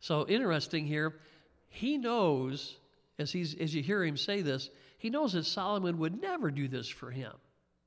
So 0.00 0.26
interesting 0.26 0.84
here, 0.84 1.20
he 1.68 1.96
knows 1.96 2.76
as 3.20 3.30
he's 3.30 3.54
as 3.54 3.72
you 3.72 3.84
hear 3.84 4.02
him 4.02 4.16
say 4.16 4.42
this, 4.42 4.68
he 5.02 5.10
knows 5.10 5.32
that 5.32 5.44
Solomon 5.44 5.98
would 5.98 6.22
never 6.22 6.48
do 6.52 6.68
this 6.68 6.88
for 6.88 7.10
him. 7.10 7.32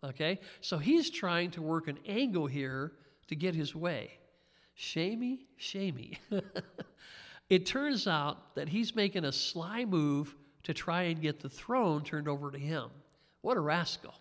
Okay? 0.04 0.38
So 0.60 0.78
he's 0.78 1.10
trying 1.10 1.52
to 1.52 1.62
work 1.62 1.88
an 1.88 1.98
angle 2.06 2.46
here 2.46 2.92
to 3.28 3.38
get 3.38 3.56
his 3.56 3.74
way. 3.74 4.12
Shamey, 4.74 5.46
shamey. 5.56 6.20
it 7.50 7.66
turns 7.66 8.06
out 8.06 8.54
that 8.56 8.68
he's 8.68 8.98
making 8.98 9.24
a 9.24 9.32
sly 9.32 9.86
move 9.86 10.36
to 10.64 10.74
try 10.74 11.04
and 11.04 11.22
get 11.22 11.40
the 11.40 11.48
throne 11.48 12.04
turned 12.04 12.28
over 12.28 12.52
to 12.52 12.60
him. 12.60 12.90
What 13.40 13.56
a 13.56 13.62
rascal. 13.62 14.14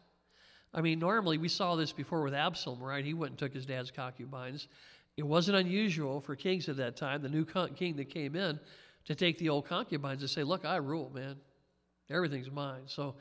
I 0.72 0.80
mean, 0.80 1.00
normally 1.00 1.36
we 1.36 1.48
saw 1.48 1.74
this 1.74 1.90
before 1.90 2.22
with 2.22 2.32
Absalom, 2.32 2.80
right? 2.80 3.04
He 3.04 3.12
went 3.12 3.32
and 3.32 3.38
took 3.40 3.52
his 3.52 3.66
dad's 3.66 3.90
concubines. 3.90 4.68
It 5.16 5.26
wasn't 5.26 5.56
unusual 5.56 6.20
for 6.20 6.36
kings 6.36 6.68
at 6.68 6.76
that 6.76 6.96
time, 6.96 7.22
the 7.22 7.28
new 7.28 7.44
king 7.74 7.96
that 7.96 8.08
came 8.08 8.36
in, 8.36 8.60
to 9.06 9.16
take 9.16 9.38
the 9.38 9.48
old 9.48 9.66
concubines 9.66 10.22
and 10.22 10.30
say, 10.30 10.44
Look, 10.44 10.64
I 10.64 10.76
rule, 10.76 11.10
man. 11.12 11.34
Everything's 12.10 12.50
mine. 12.50 12.82
So 12.86 13.16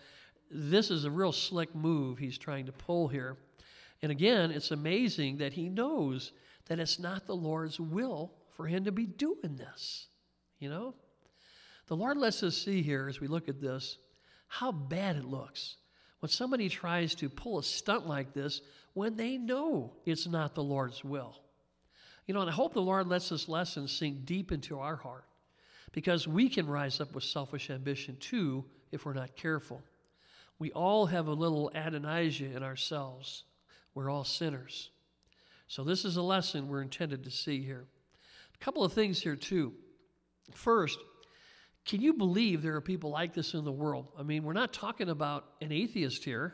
this 0.51 0.91
is 0.91 1.05
a 1.05 1.11
real 1.11 1.31
slick 1.31 1.73
move 1.73 2.17
he's 2.17 2.37
trying 2.37 2.65
to 2.65 2.71
pull 2.71 3.07
here. 3.07 3.37
And 4.01 4.11
again, 4.11 4.51
it's 4.51 4.71
amazing 4.71 5.37
that 5.37 5.53
he 5.53 5.69
knows 5.69 6.31
that 6.67 6.79
it's 6.79 6.99
not 6.99 7.25
the 7.25 7.35
Lord's 7.35 7.79
will 7.79 8.33
for 8.51 8.67
him 8.67 8.85
to 8.85 8.91
be 8.91 9.05
doing 9.05 9.55
this. 9.57 10.07
You 10.59 10.69
know? 10.69 10.95
The 11.87 11.95
Lord 11.95 12.17
lets 12.17 12.43
us 12.43 12.57
see 12.57 12.81
here 12.81 13.07
as 13.09 13.19
we 13.19 13.27
look 13.27 13.49
at 13.49 13.61
this 13.61 13.97
how 14.47 14.71
bad 14.71 15.15
it 15.15 15.25
looks 15.25 15.77
when 16.19 16.29
somebody 16.29 16.69
tries 16.69 17.15
to 17.15 17.27
pull 17.27 17.59
a 17.59 17.63
stunt 17.63 18.07
like 18.07 18.33
this 18.33 18.61
when 18.93 19.15
they 19.15 19.37
know 19.37 19.93
it's 20.05 20.27
not 20.27 20.53
the 20.53 20.63
Lord's 20.63 21.03
will. 21.03 21.39
You 22.27 22.33
know, 22.33 22.41
and 22.41 22.49
I 22.49 22.53
hope 22.53 22.73
the 22.73 22.81
Lord 22.81 23.07
lets 23.07 23.29
this 23.29 23.49
lesson 23.49 23.87
sink 23.87 24.25
deep 24.25 24.51
into 24.51 24.79
our 24.79 24.95
heart 24.95 25.25
because 25.93 26.27
we 26.27 26.49
can 26.49 26.67
rise 26.67 26.99
up 26.99 27.15
with 27.15 27.23
selfish 27.23 27.69
ambition 27.69 28.17
too 28.19 28.65
if 28.91 29.05
we're 29.05 29.13
not 29.13 29.37
careful. 29.37 29.81
We 30.59 30.71
all 30.71 31.05
have 31.05 31.27
a 31.27 31.33
little 31.33 31.71
Adonijah 31.73 32.55
in 32.55 32.63
ourselves. 32.63 33.43
We're 33.95 34.09
all 34.09 34.23
sinners. 34.25 34.89
So, 35.67 35.83
this 35.83 36.05
is 36.05 36.17
a 36.17 36.21
lesson 36.21 36.67
we're 36.67 36.81
intended 36.81 37.23
to 37.23 37.31
see 37.31 37.63
here. 37.63 37.85
A 38.53 38.63
couple 38.63 38.83
of 38.83 38.93
things 38.93 39.21
here, 39.21 39.35
too. 39.35 39.73
First, 40.53 40.99
can 41.85 42.01
you 42.01 42.13
believe 42.13 42.61
there 42.61 42.75
are 42.75 42.81
people 42.81 43.09
like 43.09 43.33
this 43.33 43.53
in 43.53 43.63
the 43.63 43.71
world? 43.71 44.07
I 44.17 44.23
mean, 44.23 44.43
we're 44.43 44.53
not 44.53 44.73
talking 44.73 45.09
about 45.09 45.45
an 45.61 45.71
atheist 45.71 46.23
here. 46.23 46.53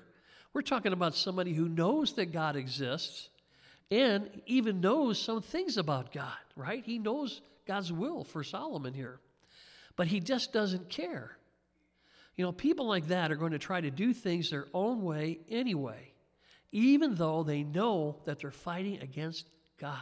We're 0.54 0.62
talking 0.62 0.94
about 0.94 1.16
somebody 1.16 1.54
who 1.54 1.68
knows 1.68 2.14
that 2.14 2.32
God 2.32 2.56
exists 2.56 3.30
and 3.92 4.30
even 4.46 4.82
knows 4.82 5.22
some 5.22 5.42
things 5.42 5.78
about 5.78 6.12
God, 6.12 6.38
right? 6.56 6.84
He 6.84 6.98
knows 6.98 7.42
God's 7.68 7.92
will 7.92 8.24
for 8.24 8.44
Solomon 8.44 8.94
here, 8.94 9.20
but 10.00 10.08
he 10.08 10.22
just 10.22 10.54
doesn't 10.54 10.88
care. 10.88 11.38
You 12.38 12.46
know, 12.46 12.54
people 12.54 12.88
like 12.88 13.10
that 13.10 13.34
are 13.34 13.36
going 13.36 13.52
to 13.52 13.60
try 13.60 13.82
to 13.82 13.92
do 13.92 14.14
things 14.14 14.50
their 14.50 14.68
own 14.74 15.02
way 15.02 15.40
anyway, 15.50 16.14
even 16.72 17.16
though 17.16 17.44
they 17.44 17.64
know 17.64 18.22
that 18.24 18.40
they're 18.40 18.50
fighting 18.50 19.02
against 19.02 19.50
God. 19.78 20.00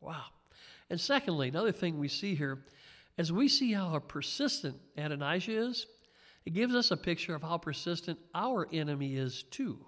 Wow. 0.00 0.26
And 0.88 1.00
secondly, 1.00 1.48
another 1.48 1.72
thing 1.72 1.98
we 1.98 2.06
see 2.06 2.36
here, 2.36 2.60
as 3.18 3.32
we 3.32 3.48
see 3.48 3.72
how 3.72 3.98
persistent 3.98 4.76
Adonijah 4.96 5.62
is, 5.62 5.86
it 6.44 6.50
gives 6.50 6.76
us 6.76 6.92
a 6.92 6.96
picture 6.96 7.34
of 7.34 7.42
how 7.42 7.58
persistent 7.58 8.20
our 8.36 8.68
enemy 8.72 9.16
is 9.16 9.42
too. 9.42 9.84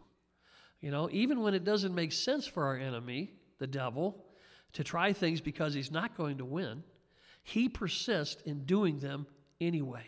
You 0.81 0.91
know, 0.91 1.09
even 1.13 1.41
when 1.41 1.55
it 1.55 1.63
doesn't 1.63 1.95
make 1.95 2.11
sense 2.11 2.49
for 2.49 2.65
our 2.65 2.77
enemy, 2.77 3.31
the 3.61 3.69
devil, 3.69 4.25
to 4.73 4.83
try 4.83 5.13
things 5.13 5.41
because 5.41 5.73
he's 5.73 5.93
not 5.93 6.17
going 6.17 6.39
to 6.39 6.45
win, 6.45 6.83
he 7.43 7.69
persists 7.69 8.43
in 8.43 8.65
doing 8.65 8.99
them 8.99 9.27
anyway. 9.61 10.05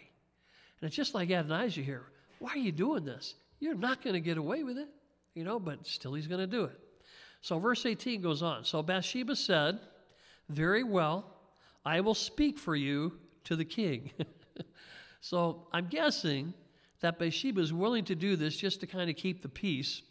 And 0.81 0.89
it's 0.89 0.97
just 0.97 1.15
like 1.15 1.31
Adonijah 1.31 1.83
here. 1.83 2.07
Why 2.39 2.51
are 2.53 2.59
you 2.59 2.73
doing 2.73 3.05
this? 3.05 3.35
You're 3.61 3.75
not 3.75 4.03
going 4.03 4.15
to 4.15 4.21
get 4.21 4.39
away 4.39 4.65
with 4.65 4.79
it, 4.79 4.89
you 5.35 5.45
know, 5.45 5.61
but 5.61 5.87
still 5.87 6.15
he's 6.15 6.27
going 6.27 6.41
to 6.41 6.47
do 6.47 6.65
it. 6.65 6.79
So 7.41 7.59
verse 7.59 7.87
18 7.87 8.21
goes 8.21 8.43
on. 8.43 8.65
So 8.65 8.83
Bathsheba 8.83 9.37
said, 9.37 9.81
Very 10.49 10.85
well, 10.85 11.25
I 11.85 12.01
will 12.01 12.15
speak 12.15 12.59
for 12.59 12.75
you 12.75 13.13
to 13.45 13.57
the 13.57 13.65
king. 13.65 14.11
so 15.21 15.67
I'm 15.73 15.87
guessing 15.87 16.55
that 17.01 17.19
Bathsheba 17.19 17.61
is 17.61 17.73
willing 17.73 18.05
to 18.07 18.15
do 18.15 18.37
this 18.37 18.57
just 18.57 18.81
to 18.81 18.87
kind 18.87 19.11
of 19.11 19.17
keep 19.17 19.43
the 19.43 19.49
peace 19.49 20.03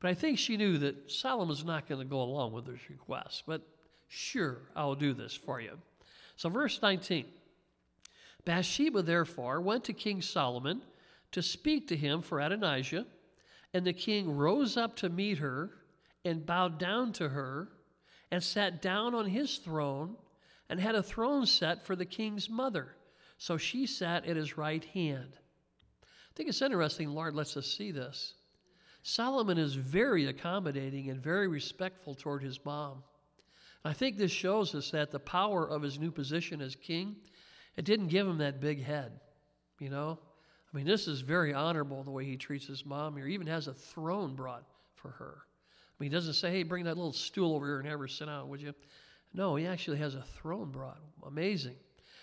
but 0.00 0.10
I 0.10 0.14
think 0.14 0.38
she 0.38 0.56
knew 0.56 0.78
that 0.78 1.10
Solomon's 1.10 1.64
not 1.64 1.88
going 1.88 2.00
to 2.00 2.06
go 2.06 2.20
along 2.20 2.52
with 2.52 2.66
this 2.66 2.90
request. 2.90 3.44
But 3.46 3.62
sure, 4.08 4.58
I'll 4.74 4.94
do 4.94 5.14
this 5.14 5.34
for 5.34 5.60
you. 5.60 5.78
So, 6.36 6.48
verse 6.48 6.80
19 6.80 7.26
Bathsheba 8.44 9.02
therefore 9.02 9.60
went 9.60 9.84
to 9.84 9.92
King 9.92 10.22
Solomon 10.22 10.82
to 11.32 11.42
speak 11.42 11.88
to 11.88 11.96
him 11.96 12.22
for 12.22 12.40
Adonijah, 12.40 13.06
and 13.74 13.84
the 13.84 13.92
king 13.92 14.36
rose 14.36 14.76
up 14.76 14.96
to 14.96 15.08
meet 15.08 15.38
her 15.38 15.70
and 16.24 16.46
bowed 16.46 16.78
down 16.78 17.12
to 17.14 17.28
her 17.28 17.68
and 18.30 18.42
sat 18.42 18.80
down 18.80 19.14
on 19.14 19.26
his 19.26 19.58
throne 19.58 20.16
and 20.68 20.80
had 20.80 20.94
a 20.94 21.02
throne 21.02 21.46
set 21.46 21.84
for 21.84 21.96
the 21.96 22.04
king's 22.04 22.48
mother. 22.48 22.88
So 23.38 23.56
she 23.56 23.86
sat 23.86 24.26
at 24.26 24.36
his 24.36 24.56
right 24.56 24.84
hand. 24.84 25.32
I 26.02 26.32
think 26.34 26.48
it's 26.48 26.62
interesting, 26.62 27.10
Lord 27.10 27.34
lets 27.34 27.56
us 27.56 27.66
see 27.66 27.90
this. 27.90 28.34
Solomon 29.02 29.58
is 29.58 29.74
very 29.74 30.26
accommodating 30.26 31.10
and 31.10 31.22
very 31.22 31.48
respectful 31.48 32.14
toward 32.14 32.42
his 32.42 32.64
mom. 32.64 33.02
I 33.86 33.92
think 33.92 34.16
this 34.16 34.32
shows 34.32 34.74
us 34.74 34.90
that 34.90 35.12
the 35.12 35.20
power 35.20 35.68
of 35.68 35.80
his 35.80 35.98
new 35.98 36.10
position 36.10 36.60
as 36.60 36.74
king, 36.74 37.16
it 37.76 37.84
didn't 37.84 38.08
give 38.08 38.26
him 38.26 38.38
that 38.38 38.60
big 38.60 38.82
head, 38.82 39.12
you 39.78 39.90
know? 39.90 40.18
I 40.72 40.76
mean, 40.76 40.86
this 40.86 41.06
is 41.06 41.20
very 41.20 41.54
honorable 41.54 42.02
the 42.02 42.10
way 42.10 42.24
he 42.24 42.36
treats 42.36 42.66
his 42.66 42.84
mom 42.84 43.16
here. 43.16 43.26
He 43.26 43.34
even 43.34 43.46
has 43.46 43.68
a 43.68 43.74
throne 43.74 44.34
brought 44.34 44.64
for 44.96 45.10
her. 45.10 45.36
I 45.38 45.94
mean, 46.00 46.10
he 46.10 46.14
doesn't 46.14 46.34
say, 46.34 46.50
hey, 46.50 46.64
bring 46.64 46.84
that 46.84 46.96
little 46.96 47.12
stool 47.12 47.54
over 47.54 47.64
here 47.64 47.78
and 47.78 47.88
have 47.88 48.00
her 48.00 48.08
sit 48.08 48.26
down, 48.26 48.48
would 48.48 48.60
you? 48.60 48.74
No, 49.32 49.54
he 49.54 49.66
actually 49.66 49.98
has 49.98 50.16
a 50.16 50.22
throne 50.22 50.70
brought. 50.72 51.00
Amazing. 51.24 51.76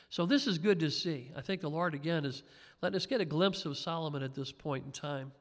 So 0.09 0.25
this 0.25 0.47
is 0.47 0.57
good 0.57 0.81
to 0.81 0.91
see. 0.91 1.31
I 1.35 1.41
think 1.41 1.61
the 1.61 1.69
Lord, 1.69 1.95
again, 1.95 2.25
is 2.25 2.43
letting 2.81 2.97
us 2.97 3.05
get 3.05 3.21
a 3.21 3.25
glimpse 3.25 3.65
of 3.65 3.77
Solomon 3.77 4.21
at 4.21 4.35
this 4.35 4.51
point 4.51 4.85
in 4.85 4.91
time. 4.91 5.31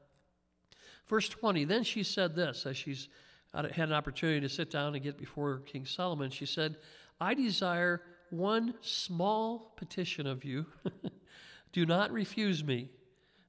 Verse 1.09 1.29
20 1.29 1.65
Then 1.65 1.83
she 1.83 2.05
said 2.05 2.37
this 2.37 2.65
as 2.65 2.77
she's 2.77 3.09
had 3.55 3.89
an 3.89 3.93
opportunity 3.93 4.41
to 4.41 4.49
sit 4.49 4.71
down 4.71 4.95
and 4.95 5.03
get 5.03 5.19
before 5.19 5.59
King 5.67 5.85
Solomon. 5.85 6.31
She 6.31 6.47
said, 6.47 6.77
I 7.21 7.35
desire 7.35 8.03
one 8.31 8.75
small 8.81 9.73
petition 9.77 10.27
of 10.27 10.45
you. 10.45 10.67
Do 11.73 11.87
not 11.87 12.11
refuse 12.13 12.65
me. 12.65 12.89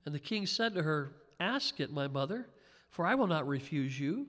And 0.06 0.14
the 0.14 0.20
king 0.20 0.46
said 0.46 0.74
to 0.76 0.84
her, 0.84 1.14
Ask 1.40 1.80
it, 1.80 1.92
my 1.92 2.08
mother, 2.08 2.48
for 2.90 3.06
I 3.06 3.16
will 3.16 3.28
not 3.28 3.48
refuse 3.48 4.00
you. 4.00 4.28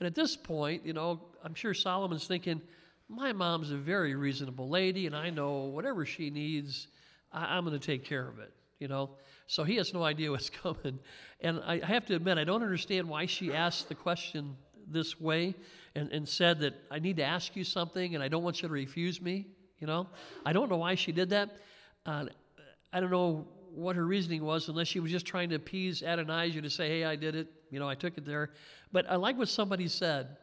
And 0.00 0.06
at 0.06 0.14
this 0.14 0.36
point, 0.36 0.84
you 0.84 0.92
know, 0.92 1.20
I'm 1.44 1.54
sure 1.54 1.74
Solomon's 1.74 2.26
thinking, 2.26 2.60
My 3.08 3.32
mom's 3.32 3.70
a 3.70 3.76
very 3.76 4.14
reasonable 4.14 4.68
lady, 4.68 5.06
and 5.06 5.14
I 5.14 5.30
know 5.30 5.64
whatever 5.64 6.04
she 6.04 6.30
needs, 6.30 6.88
I- 7.32 7.56
am 7.56 7.64
going 7.64 7.78
to 7.78 7.84
take 7.84 8.04
care 8.04 8.26
of 8.26 8.38
it, 8.38 8.52
you 8.78 8.88
know. 8.88 9.10
So 9.46 9.64
he 9.64 9.76
has 9.76 9.94
no 9.94 10.02
idea 10.02 10.30
what's 10.32 10.50
coming. 10.50 10.98
And 11.40 11.60
I 11.64 11.84
have 11.84 12.06
to 12.06 12.16
admit, 12.16 12.38
I 12.38 12.44
don't 12.44 12.62
understand 12.62 13.08
why 13.08 13.26
she 13.26 13.52
asked 13.52 13.88
the 13.88 13.94
question 13.94 14.56
this 14.90 15.20
way 15.20 15.54
and, 15.94 16.10
and 16.12 16.28
said 16.28 16.60
that 16.60 16.74
I 16.90 16.98
need 16.98 17.16
to 17.18 17.24
ask 17.24 17.56
you 17.56 17.64
something 17.64 18.14
and 18.14 18.22
I 18.22 18.28
don't 18.28 18.42
want 18.42 18.62
you 18.62 18.68
to 18.68 18.74
refuse 18.74 19.20
me. 19.20 19.46
You 19.78 19.86
know, 19.86 20.08
I 20.44 20.52
don't 20.52 20.68
know 20.68 20.76
why 20.76 20.94
she 20.94 21.12
did 21.12 21.30
that. 21.30 21.50
Uh, 22.04 22.26
I 22.92 23.00
don't 23.00 23.10
know 23.10 23.46
what 23.74 23.96
her 23.96 24.04
reasoning 24.04 24.44
was, 24.44 24.68
unless 24.68 24.88
she 24.88 24.98
was 24.98 25.10
just 25.10 25.26
trying 25.26 25.50
to 25.50 25.54
appease 25.54 26.02
Adonijah 26.02 26.62
to 26.62 26.70
say, 26.70 26.88
hey, 26.88 27.04
I 27.04 27.16
did 27.16 27.36
it. 27.36 27.48
You 27.70 27.78
know, 27.78 27.88
I 27.88 27.94
took 27.94 28.18
it 28.18 28.24
there. 28.24 28.50
But 28.92 29.08
I 29.08 29.16
like 29.16 29.36
what 29.38 29.48
somebody 29.48 29.88
said. 29.88 30.36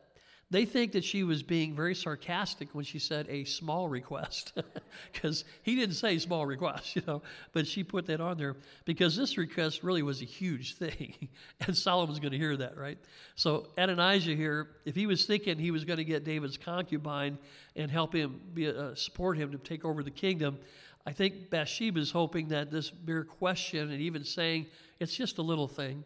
They 0.52 0.66
think 0.66 0.92
that 0.92 1.04
she 1.04 1.24
was 1.24 1.42
being 1.42 1.76
very 1.76 1.96
sarcastic 1.96 2.70
when 2.74 2.86
she 2.86 3.00
said 3.00 3.26
a 3.30 3.46
small 3.46 3.90
request, 3.90 4.54
because 5.12 5.44
he 5.64 5.76
didn't 5.76 5.96
say 5.96 6.20
small 6.20 6.46
request, 6.46 6.96
you 6.96 7.02
know, 7.08 7.24
but 7.52 7.66
she 7.66 7.84
put 7.84 8.06
that 8.08 8.22
on 8.22 8.38
there 8.38 8.56
because 8.86 9.16
this 9.16 9.40
request 9.40 9.82
really 9.82 10.04
was 10.04 10.22
a 10.22 10.26
huge 10.26 10.76
thing, 10.76 11.30
and 11.62 11.76
Solomon's 11.76 12.20
going 12.20 12.32
to 12.32 12.38
hear 12.38 12.56
that, 12.58 12.78
right? 12.78 13.00
So 13.34 13.70
Adonijah 13.76 14.36
here, 14.36 14.68
if 14.86 14.94
he 14.94 15.08
was 15.08 15.26
thinking 15.26 15.58
he 15.58 15.72
was 15.72 15.84
going 15.84 15.98
to 15.98 16.06
get 16.06 16.24
David's 16.24 16.58
concubine 16.58 17.40
and 17.76 17.90
help 17.90 18.14
him 18.14 18.40
be, 18.54 18.68
uh, 18.68 18.94
support 18.94 19.38
him 19.38 19.52
to 19.52 19.58
take 19.58 19.84
over 19.84 20.04
the 20.04 20.12
kingdom, 20.12 20.60
I 21.08 21.12
think 21.12 21.50
Bathsheba 21.50 22.00
is 22.00 22.12
hoping 22.12 22.50
that 22.50 22.70
this 22.70 22.92
mere 23.06 23.24
question 23.24 23.92
and 23.92 24.00
even 24.00 24.24
saying 24.24 24.68
it's 25.00 25.16
just 25.16 25.40
a 25.40 25.42
little 25.42 25.68
thing 25.68 26.04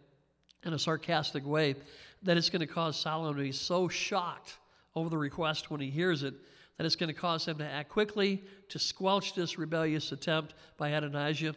in 0.63 0.73
a 0.73 0.79
sarcastic 0.79 1.45
way 1.45 1.75
that 2.23 2.37
it's 2.37 2.49
going 2.49 2.61
to 2.61 2.67
cause 2.67 2.99
Solomon 2.99 3.35
to 3.35 3.41
be 3.41 3.51
so 3.51 3.87
shocked 3.87 4.57
over 4.95 5.09
the 5.09 5.17
request 5.17 5.71
when 5.71 5.81
he 5.81 5.89
hears 5.89 6.23
it 6.23 6.33
that 6.77 6.85
it's 6.85 6.95
going 6.95 7.13
to 7.13 7.13
cause 7.13 7.45
him 7.45 7.57
to 7.57 7.65
act 7.65 7.89
quickly 7.89 8.41
to 8.69 8.79
squelch 8.79 9.35
this 9.35 9.57
rebellious 9.57 10.13
attempt 10.13 10.53
by 10.77 10.89
Adonijah. 10.89 11.53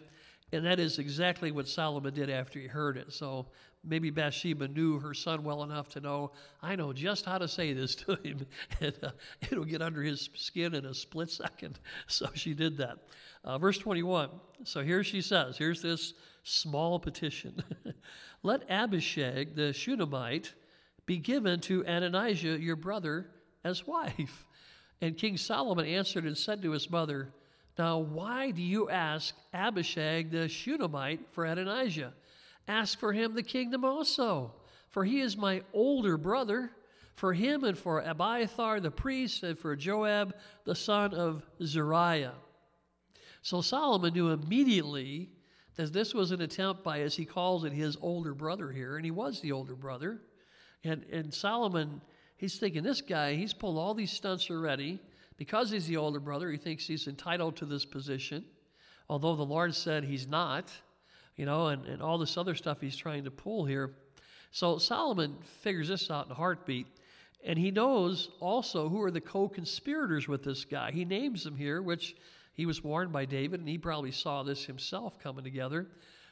And 0.53 0.67
that 0.67 0.81
is 0.81 0.99
exactly 0.99 1.53
what 1.53 1.69
Solomon 1.69 2.13
did 2.13 2.29
after 2.29 2.59
he 2.59 2.67
heard 2.67 2.97
it. 2.97 3.13
So 3.13 3.47
maybe 3.85 4.11
Bathsheba 4.11 4.67
knew 4.67 4.99
her 4.99 5.15
son 5.15 5.45
well 5.45 5.63
enough 5.63 5.89
to 5.91 6.01
know, 6.01 6.33
I 6.61 6.75
know 6.75 6.93
just 6.93 7.25
how 7.25 7.39
to 7.39 7.47
say 7.47 7.73
this 7.73 7.95
to 7.97 8.17
him, 8.17 8.47
and 8.81 8.95
uh, 9.01 9.11
it'll 9.49 9.65
get 9.65 9.81
under 9.81 10.03
his 10.03 10.29
skin 10.35 10.75
in 10.75 10.87
a 10.87 10.95
split 10.95 11.31
second. 11.31 11.79
So 12.09 12.29
she 12.35 12.53
did 12.53 12.77
that. 12.79 12.99
Uh, 13.45 13.59
verse 13.59 13.79
21. 13.79 14.29
So 14.65 14.83
here 14.83 15.03
she 15.03 15.21
says, 15.23 15.57
here's 15.57 15.83
this 15.83 16.15
small 16.43 16.99
petition. 16.99 17.63
Let 18.43 18.69
Abishag 18.69 19.55
the 19.55 19.73
Shunammite 19.73 20.55
be 21.07 21.19
given 21.19 21.61
to 21.61 21.85
Adonijah, 21.87 22.61
your 22.61 22.77
brother, 22.77 23.31
as 23.65 23.87
wife. 23.87 24.47
And 25.01 25.19
King 25.19 25.37
Solomon 25.37 25.85
answered 25.85 26.27
and 26.27 26.39
said 26.39 26.63
to 26.63 26.71
his 26.71 26.89
mother, 26.89 27.35
Now 27.77 27.99
why 27.99 28.53
do 28.53 28.63
you 28.63 28.89
ask 28.89 29.35
Abishag 29.53 30.31
the 30.31 30.49
Shunammite 30.49 31.27
for 31.33 31.45
Adonijah? 31.45 32.13
Ask 32.69 33.01
for 33.01 33.13
him 33.13 33.35
the 33.35 33.43
kingdom 33.43 33.85
also, 33.85 34.55
for 34.91 35.05
he 35.05 35.21
is 35.21 35.37
my 35.37 35.63
older 35.73 36.17
brother. 36.17 36.71
For 37.17 37.33
him 37.33 37.65
and 37.65 37.77
for 37.77 38.01
Abiathar 38.01 38.79
the 38.79 38.93
priest, 38.93 39.43
and 39.43 39.59
for 39.59 39.75
Joab 39.75 40.37
the 40.65 40.77
son 40.77 41.15
of 41.15 41.43
Zeruiah. 41.61 42.35
So 43.43 43.61
Solomon 43.61 44.15
knew 44.15 44.31
immediately 44.31 45.31
that 45.77 45.93
this 45.93 46.15
was 46.15 46.31
an 46.31 46.41
attempt 46.41 46.85
by, 46.85 47.01
as 47.01 47.17
he 47.17 47.25
calls 47.25 47.65
it, 47.65 47.73
his 47.73 47.97
older 48.01 48.35
brother 48.35 48.71
here, 48.71 48.97
and 48.97 49.05
he 49.05 49.11
was 49.11 49.41
the 49.41 49.53
older 49.53 49.75
brother. 49.75 50.21
And, 50.85 51.05
and 51.13 51.33
Solomon, 51.33 52.01
he's 52.37 52.59
thinking, 52.59 52.83
this 52.83 53.01
guy, 53.01 53.35
he's 53.35 53.55
pulled 53.55 53.79
all 53.79 53.95
these 53.95 54.11
stunts 54.11 54.51
already. 54.51 55.01
Because 55.37 55.71
he's 55.71 55.87
the 55.87 55.97
older 55.97 56.21
brother, 56.21 56.51
he 56.51 56.57
thinks 56.57 56.87
he's 56.87 57.09
entitled 57.09 57.57
to 57.57 57.65
this 57.65 57.85
position, 57.85 58.45
although 59.09 59.35
the 59.35 59.43
Lord 59.43 59.75
said 59.75 60.05
he's 60.05 60.29
not, 60.29 60.71
you 61.37 61.47
know, 61.47 61.69
and, 61.69 61.85
and 61.87 62.03
all 62.03 62.19
this 62.19 62.37
other 62.37 62.55
stuff 62.55 62.81
he's 62.81 62.97
trying 62.97 63.25
to 63.25 63.31
pull 63.31 63.65
here. 63.65 63.95
So 64.51 64.79
Solomon 64.79 65.37
figures 65.43 65.89
this 65.89 66.11
out 66.11 66.27
in 66.27 66.33
a 66.33 66.37
heartbeat. 66.37 66.87
And 67.45 67.59
he 67.59 67.73
knows 67.73 68.31
also 68.39 68.89
who 68.89 69.03
are 69.03 69.11
the 69.11 69.21
co 69.21 69.49
conspirators 69.49 70.29
with 70.29 70.45
this 70.45 70.65
guy. 70.65 70.93
He 70.93 71.05
names 71.05 71.43
them 71.43 71.57
here, 71.57 71.83
which 71.83 72.15
he 72.55 72.67
was 72.67 72.85
warned 72.85 73.13
by 73.13 73.25
David, 73.25 73.61
and 73.61 73.69
he 73.69 73.79
probably 73.79 74.13
saw 74.13 74.43
this 74.43 74.65
himself 74.65 75.19
coming 75.19 75.45
together. 75.45 75.87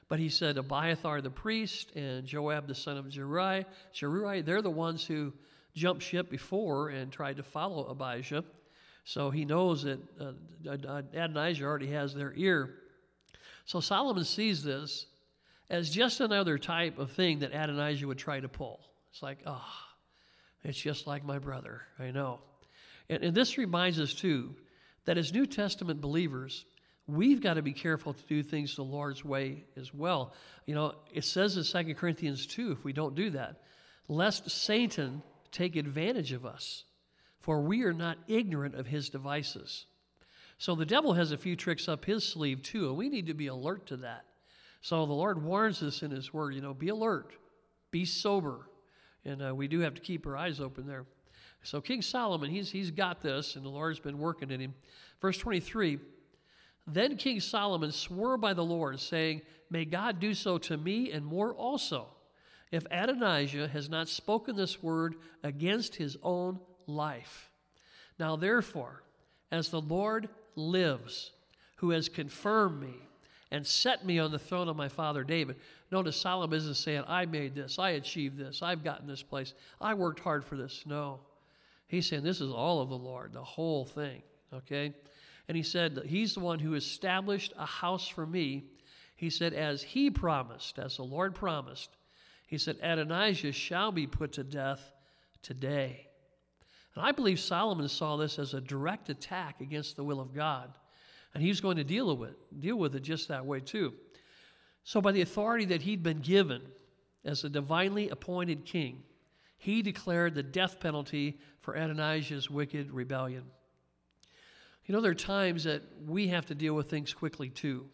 But 0.08 0.18
he 0.18 0.28
said 0.28 0.58
Abiathar 0.58 1.20
the 1.20 1.30
priest 1.30 1.92
and 1.94 2.26
Joab 2.26 2.66
the 2.66 2.74
son 2.74 2.96
of 2.96 3.12
Zeruiah, 3.12 3.64
Zeruiah, 3.94 4.42
they're 4.42 4.60
the 4.60 4.70
ones 4.70 5.06
who 5.06 5.32
jumped 5.74 6.02
ship 6.02 6.28
before 6.28 6.88
and 6.88 7.12
tried 7.12 7.36
to 7.36 7.44
follow 7.44 7.86
Abijah. 7.86 8.44
So 9.04 9.30
he 9.30 9.44
knows 9.44 9.84
that 9.84 10.00
uh, 10.20 10.32
Adonijah 11.14 11.64
already 11.64 11.88
has 11.88 12.12
their 12.12 12.34
ear. 12.36 12.74
So 13.64 13.80
Solomon 13.80 14.24
sees 14.24 14.64
this 14.64 15.06
as 15.70 15.90
just 15.90 16.20
another 16.20 16.58
type 16.58 16.98
of 16.98 17.12
thing 17.12 17.38
that 17.38 17.52
Adonijah 17.54 18.06
would 18.06 18.18
try 18.18 18.40
to 18.40 18.48
pull. 18.48 18.80
It's 19.12 19.22
like, 19.22 19.38
ah, 19.46 19.64
oh, 19.64 20.68
it's 20.68 20.78
just 20.78 21.06
like 21.06 21.24
my 21.24 21.38
brother. 21.38 21.82
I 21.98 22.10
know. 22.10 22.40
And, 23.08 23.22
and 23.22 23.34
this 23.34 23.56
reminds 23.56 24.00
us, 24.00 24.12
too, 24.12 24.54
that 25.04 25.18
as 25.18 25.32
New 25.32 25.46
Testament 25.46 26.00
believers, 26.00 26.64
we've 27.06 27.40
got 27.40 27.54
to 27.54 27.62
be 27.62 27.72
careful 27.72 28.12
to 28.12 28.22
do 28.24 28.42
things 28.42 28.76
the 28.76 28.82
Lord's 28.82 29.24
way 29.24 29.64
as 29.76 29.92
well. 29.92 30.32
You 30.66 30.74
know, 30.74 30.94
it 31.12 31.24
says 31.24 31.56
in 31.56 31.86
2 31.86 31.94
Corinthians 31.94 32.46
2, 32.46 32.72
if 32.72 32.84
we 32.84 32.92
don't 32.92 33.14
do 33.14 33.30
that, 33.30 33.62
lest 34.08 34.50
Satan 34.50 35.22
take 35.52 35.76
advantage 35.76 36.32
of 36.32 36.46
us, 36.46 36.84
for 37.40 37.60
we 37.60 37.82
are 37.84 37.92
not 37.92 38.18
ignorant 38.28 38.74
of 38.74 38.86
his 38.86 39.08
devices. 39.08 39.86
So 40.58 40.74
the 40.74 40.86
devil 40.86 41.14
has 41.14 41.32
a 41.32 41.38
few 41.38 41.56
tricks 41.56 41.88
up 41.88 42.04
his 42.04 42.26
sleeve 42.26 42.62
too, 42.62 42.88
and 42.88 42.96
we 42.96 43.08
need 43.08 43.26
to 43.26 43.34
be 43.34 43.46
alert 43.46 43.86
to 43.86 43.96
that. 43.98 44.24
So 44.82 45.06
the 45.06 45.12
Lord 45.12 45.42
warns 45.42 45.82
us 45.82 46.02
in 46.02 46.10
his 46.10 46.32
word, 46.32 46.54
you 46.54 46.60
know, 46.60 46.74
be 46.74 46.88
alert, 46.88 47.32
be 47.90 48.04
sober. 48.04 48.68
And 49.24 49.42
uh, 49.42 49.54
we 49.54 49.68
do 49.68 49.80
have 49.80 49.94
to 49.94 50.00
keep 50.00 50.26
our 50.26 50.36
eyes 50.36 50.60
open 50.60 50.86
there. 50.86 51.04
So 51.62 51.80
King 51.80 52.02
Solomon, 52.02 52.50
he's, 52.50 52.70
he's 52.70 52.90
got 52.90 53.20
this, 53.20 53.56
and 53.56 53.64
the 53.64 53.68
Lord's 53.70 54.00
been 54.00 54.18
working 54.18 54.50
in 54.50 54.60
him. 54.60 54.74
Verse 55.20 55.38
23 55.38 55.98
Then 56.86 57.16
King 57.16 57.40
Solomon 57.40 57.92
swore 57.92 58.36
by 58.36 58.54
the 58.54 58.64
Lord, 58.64 58.98
saying, 59.00 59.42
May 59.70 59.84
God 59.84 60.20
do 60.20 60.34
so 60.34 60.58
to 60.58 60.76
me 60.76 61.12
and 61.12 61.24
more 61.24 61.54
also, 61.54 62.06
if 62.72 62.86
Adonijah 62.90 63.68
has 63.68 63.88
not 63.88 64.08
spoken 64.08 64.56
this 64.56 64.82
word 64.82 65.16
against 65.42 65.96
his 65.96 66.16
own 66.22 66.60
life. 66.86 67.50
Now 68.18 68.36
therefore, 68.36 69.02
as 69.50 69.68
the 69.68 69.80
Lord 69.80 70.28
lives, 70.56 71.32
who 71.76 71.90
has 71.90 72.08
confirmed 72.08 72.80
me 72.80 72.94
and 73.50 73.66
set 73.66 74.04
me 74.04 74.18
on 74.18 74.30
the 74.30 74.38
throne 74.38 74.68
of 74.68 74.76
my 74.76 74.88
father 74.88 75.24
David. 75.24 75.56
Notice 75.90 76.16
Solomon 76.16 76.56
isn't 76.56 76.74
saying, 76.74 77.04
I 77.08 77.26
made 77.26 77.54
this, 77.54 77.78
I 77.78 77.90
achieved 77.90 78.36
this, 78.36 78.62
I've 78.62 78.84
gotten 78.84 79.06
this 79.06 79.22
place, 79.22 79.54
I 79.80 79.94
worked 79.94 80.20
hard 80.20 80.44
for 80.44 80.56
this. 80.56 80.84
No. 80.86 81.20
He's 81.90 82.08
saying 82.08 82.22
this 82.22 82.40
is 82.40 82.52
all 82.52 82.80
of 82.80 82.88
the 82.88 82.96
Lord, 82.96 83.32
the 83.32 83.42
whole 83.42 83.84
thing. 83.84 84.22
Okay? 84.54 84.94
And 85.48 85.56
he 85.56 85.64
said 85.64 86.00
he's 86.06 86.34
the 86.34 86.40
one 86.40 86.60
who 86.60 86.74
established 86.74 87.52
a 87.58 87.66
house 87.66 88.06
for 88.06 88.24
me. 88.24 88.66
He 89.16 89.28
said, 89.28 89.52
as 89.54 89.82
he 89.82 90.08
promised, 90.08 90.78
as 90.78 90.96
the 90.96 91.02
Lord 91.02 91.34
promised, 91.34 91.90
he 92.46 92.58
said, 92.58 92.76
Adonijah 92.80 93.50
shall 93.50 93.90
be 93.90 94.06
put 94.06 94.32
to 94.34 94.44
death 94.44 94.80
today. 95.42 96.06
And 96.94 97.04
I 97.04 97.10
believe 97.10 97.40
Solomon 97.40 97.88
saw 97.88 98.16
this 98.16 98.38
as 98.38 98.54
a 98.54 98.60
direct 98.60 99.10
attack 99.10 99.60
against 99.60 99.96
the 99.96 100.04
will 100.04 100.20
of 100.20 100.32
God. 100.32 100.70
And 101.34 101.42
he's 101.42 101.60
going 101.60 101.76
to 101.76 101.84
deal 101.84 102.16
with 102.16 102.30
it, 102.30 102.60
deal 102.60 102.76
with 102.76 102.94
it 102.94 103.02
just 103.02 103.26
that 103.28 103.44
way 103.44 103.58
too. 103.58 103.94
So 104.84 105.00
by 105.00 105.10
the 105.10 105.22
authority 105.22 105.64
that 105.66 105.82
he'd 105.82 106.04
been 106.04 106.20
given 106.20 106.62
as 107.24 107.42
a 107.42 107.48
divinely 107.48 108.08
appointed 108.10 108.64
king, 108.64 109.02
he 109.60 109.82
declared 109.82 110.34
the 110.34 110.42
death 110.42 110.80
penalty 110.80 111.38
for 111.60 111.74
Adonijah's 111.74 112.48
wicked 112.48 112.90
rebellion. 112.90 113.44
You 114.86 114.94
know, 114.94 115.02
there 115.02 115.10
are 115.10 115.14
times 115.14 115.64
that 115.64 115.82
we 116.06 116.28
have 116.28 116.46
to 116.46 116.54
deal 116.54 116.72
with 116.72 116.88
things 116.88 117.12
quickly 117.12 117.50
too, 117.50 117.84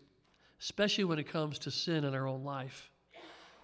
especially 0.60 1.02
when 1.02 1.18
it 1.18 1.28
comes 1.28 1.58
to 1.58 1.72
sin 1.72 2.04
in 2.04 2.14
our 2.14 2.28
own 2.28 2.44
life. 2.44 2.88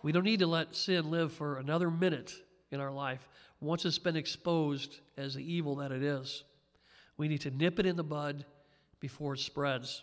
We 0.03 0.11
don't 0.11 0.25
need 0.25 0.41
to 0.41 0.49
let 0.49 0.75
sin 0.75 1.13
live 1.13 1.33
for 1.33 1.59
another 1.59 1.93
minute 1.93 2.35
in 2.73 2.81
our 2.81 2.91
life 2.91 3.29
once 3.61 3.85
it's 3.85 4.01
been 4.01 4.17
exposed 4.17 4.99
as 5.17 5.35
the 5.35 5.53
evil 5.55 5.77
that 5.77 5.93
it 5.93 6.03
is. 6.03 6.43
We 7.17 7.29
need 7.29 7.43
to 7.43 7.53
nip 7.53 7.79
it 7.79 7.87
in 7.87 7.95
the 7.95 8.03
bud 8.03 8.45
before 8.99 9.35
it 9.35 9.39
spreads. 9.39 10.03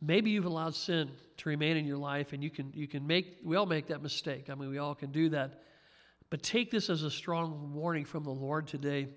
Maybe 0.00 0.30
you've 0.30 0.46
allowed 0.46 0.74
sin 0.74 1.10
to 1.36 1.48
remain 1.50 1.76
in 1.76 1.84
your 1.84 1.98
life, 1.98 2.32
and 2.32 2.42
you 2.42 2.48
can, 2.48 2.72
you 2.74 2.88
can 2.88 3.06
make, 3.06 3.40
we 3.44 3.56
all 3.56 3.66
make 3.66 3.88
that 3.88 4.02
mistake. 4.02 4.48
I 4.48 4.54
mean, 4.54 4.70
we 4.70 4.78
all 4.78 4.94
can 4.94 5.12
do 5.12 5.28
that. 5.30 5.64
But 6.30 6.42
take 6.42 6.70
this 6.70 6.90
as 6.90 7.02
a 7.02 7.10
strong 7.10 7.72
warning 7.72 8.04
from 8.04 8.24
the 8.24 8.30
Lord 8.30 8.66
today 8.66 9.08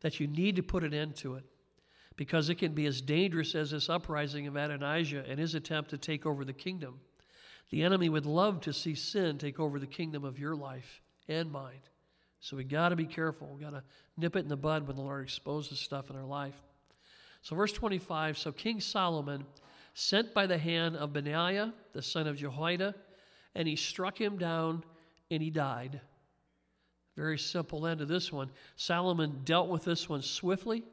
that 0.00 0.20
you 0.20 0.26
need 0.26 0.56
to 0.56 0.62
put 0.62 0.84
an 0.84 0.92
end 0.92 1.16
to 1.16 1.34
it 1.34 1.44
because 2.16 2.48
it 2.48 2.56
can 2.56 2.72
be 2.72 2.86
as 2.86 3.00
dangerous 3.00 3.54
as 3.54 3.70
this 3.70 3.88
uprising 3.88 4.46
of 4.46 4.56
Adonijah 4.56 5.24
and 5.28 5.38
his 5.38 5.54
attempt 5.54 5.90
to 5.90 5.98
take 5.98 6.26
over 6.26 6.44
the 6.44 6.52
kingdom. 6.52 7.00
The 7.70 7.82
enemy 7.82 8.08
would 8.08 8.26
love 8.26 8.60
to 8.62 8.72
see 8.72 8.94
sin 8.94 9.38
take 9.38 9.60
over 9.60 9.78
the 9.78 9.86
kingdom 9.86 10.24
of 10.24 10.38
your 10.38 10.54
life 10.54 11.02
and 11.28 11.50
mine. 11.50 11.80
So 12.40 12.56
we 12.56 12.64
got 12.64 12.90
to 12.90 12.96
be 12.96 13.06
careful. 13.06 13.48
We 13.54 13.62
got 13.62 13.70
to 13.70 13.82
nip 14.16 14.36
it 14.36 14.40
in 14.40 14.48
the 14.48 14.56
bud 14.56 14.86
when 14.86 14.96
the 14.96 15.02
Lord 15.02 15.24
exposes 15.24 15.78
stuff 15.78 16.10
in 16.10 16.16
our 16.16 16.24
life. 16.24 16.62
So, 17.42 17.56
verse 17.56 17.72
25 17.72 18.38
So 18.38 18.52
King 18.52 18.80
Solomon 18.80 19.44
sent 19.94 20.34
by 20.34 20.46
the 20.46 20.58
hand 20.58 20.96
of 20.96 21.12
Benaiah, 21.12 21.72
the 21.92 22.02
son 22.02 22.26
of 22.26 22.36
Jehoiada, 22.36 22.94
and 23.54 23.66
he 23.66 23.76
struck 23.76 24.20
him 24.20 24.38
down 24.38 24.84
and 25.30 25.42
he 25.42 25.50
died. 25.50 26.00
Very 27.16 27.38
simple 27.38 27.86
end 27.86 28.00
to 28.00 28.06
this 28.06 28.30
one. 28.30 28.50
Solomon 28.76 29.40
dealt 29.44 29.68
with 29.68 29.84
this 29.84 30.08
one 30.08 30.20
swiftly, 30.20 30.84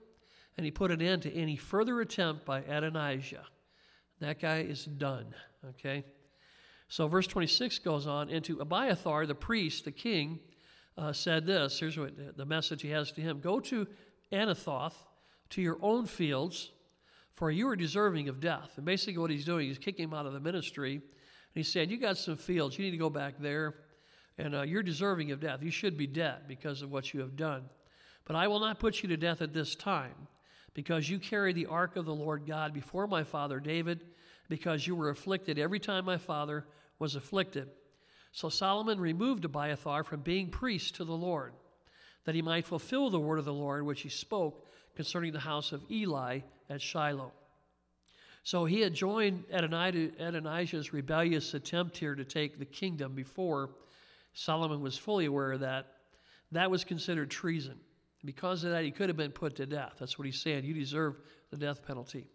and 0.55 0.65
he 0.65 0.71
put 0.71 0.89
an 0.89 1.01
end 1.01 1.23
to 1.23 1.33
any 1.33 1.57
further 1.57 1.99
attempt 1.99 2.45
by 2.45 2.61
Adonijah. 2.61 3.45
That 4.21 4.39
guy 4.39 4.59
is 4.59 4.85
done, 4.85 5.35
okay? 5.71 6.05
So, 6.87 7.07
verse 7.07 7.27
26 7.27 7.79
goes 7.79 8.07
on 8.07 8.29
into 8.29 8.59
Abiathar, 8.61 9.25
the 9.25 9.35
priest, 9.35 9.83
the 9.83 9.91
king, 9.91 10.39
uh, 10.97 11.11
said 11.11 11.45
this. 11.45 11.79
Here's 11.79 11.97
what 11.97 12.37
the 12.37 12.45
message 12.45 12.81
he 12.81 12.89
has 12.91 13.11
to 13.13 13.21
him 13.21 13.41
Go 13.41 13.59
to 13.61 13.85
Anathoth, 14.31 14.93
to 15.49 15.61
your 15.61 15.77
own 15.81 16.05
fields, 16.05 16.71
for 17.33 17.51
you 17.51 17.67
are 17.67 17.75
deserving 17.75 18.29
of 18.29 18.39
death. 18.39 18.73
And 18.77 18.85
basically, 18.85 19.17
what 19.17 19.31
he's 19.31 19.43
doing, 19.43 19.67
he's 19.67 19.77
kicking 19.77 20.05
him 20.05 20.13
out 20.13 20.25
of 20.25 20.33
the 20.33 20.39
ministry. 20.39 20.93
And 20.93 21.01
he 21.53 21.63
said, 21.63 21.91
You 21.91 21.97
got 21.97 22.17
some 22.17 22.37
fields, 22.37 22.77
you 22.77 22.85
need 22.85 22.91
to 22.91 22.97
go 22.97 23.09
back 23.09 23.35
there 23.39 23.75
and 24.37 24.55
uh, 24.55 24.61
you're 24.61 24.83
deserving 24.83 25.31
of 25.31 25.39
death. 25.39 25.61
You 25.61 25.71
should 25.71 25.97
be 25.97 26.07
dead 26.07 26.47
because 26.47 26.81
of 26.81 26.91
what 26.91 27.13
you 27.13 27.19
have 27.19 27.35
done. 27.35 27.63
But 28.25 28.35
I 28.35 28.47
will 28.47 28.59
not 28.59 28.79
put 28.79 29.03
you 29.03 29.09
to 29.09 29.17
death 29.17 29.41
at 29.41 29.53
this 29.53 29.75
time, 29.75 30.27
because 30.73 31.09
you 31.09 31.19
carry 31.19 31.53
the 31.53 31.67
ark 31.67 31.95
of 31.95 32.05
the 32.05 32.15
Lord 32.15 32.47
God 32.47 32.73
before 32.73 33.05
my 33.05 33.23
father 33.23 33.59
David, 33.59 34.01
because 34.49 34.87
you 34.87 34.95
were 34.95 35.09
afflicted 35.09 35.59
every 35.59 35.79
time 35.79 36.05
my 36.05 36.17
father 36.17 36.65
was 36.99 37.15
afflicted. 37.15 37.69
So 38.31 38.49
Solomon 38.49 38.99
removed 38.99 39.45
Abiathar 39.45 40.03
from 40.03 40.21
being 40.21 40.49
priest 40.49 40.95
to 40.95 41.05
the 41.05 41.13
Lord, 41.13 41.53
that 42.25 42.33
he 42.33 42.41
might 42.41 42.65
fulfill 42.65 43.09
the 43.09 43.19
word 43.19 43.39
of 43.39 43.45
the 43.45 43.53
Lord 43.53 43.85
which 43.85 44.01
he 44.01 44.09
spoke 44.09 44.65
concerning 44.95 45.33
the 45.33 45.39
house 45.39 45.71
of 45.71 45.83
Eli 45.91 46.39
at 46.69 46.81
Shiloh. 46.81 47.33
So 48.43 48.65
he 48.65 48.81
had 48.81 48.93
joined 48.93 49.45
Adonijah's 49.51 50.91
rebellious 50.91 51.53
attempt 51.53 51.97
here 51.97 52.15
to 52.15 52.25
take 52.25 52.57
the 52.57 52.65
kingdom 52.65 53.13
before 53.13 53.69
Solomon 54.33 54.81
was 54.81 54.97
fully 54.97 55.25
aware 55.25 55.51
of 55.51 55.61
that. 55.61 55.87
That 56.51 56.69
was 56.69 56.83
considered 56.83 57.29
treason. 57.29 57.79
Because 58.25 58.63
of 58.63 58.71
that, 58.71 58.83
he 58.83 58.91
could 58.91 59.09
have 59.09 59.17
been 59.17 59.31
put 59.31 59.55
to 59.57 59.65
death. 59.65 59.95
That's 59.99 60.17
what 60.17 60.25
he's 60.25 60.39
saying. 60.39 60.63
You 60.63 60.73
deserve 60.73 61.17
the 61.51 61.57
death 61.57 61.85
penalty. 61.85 62.27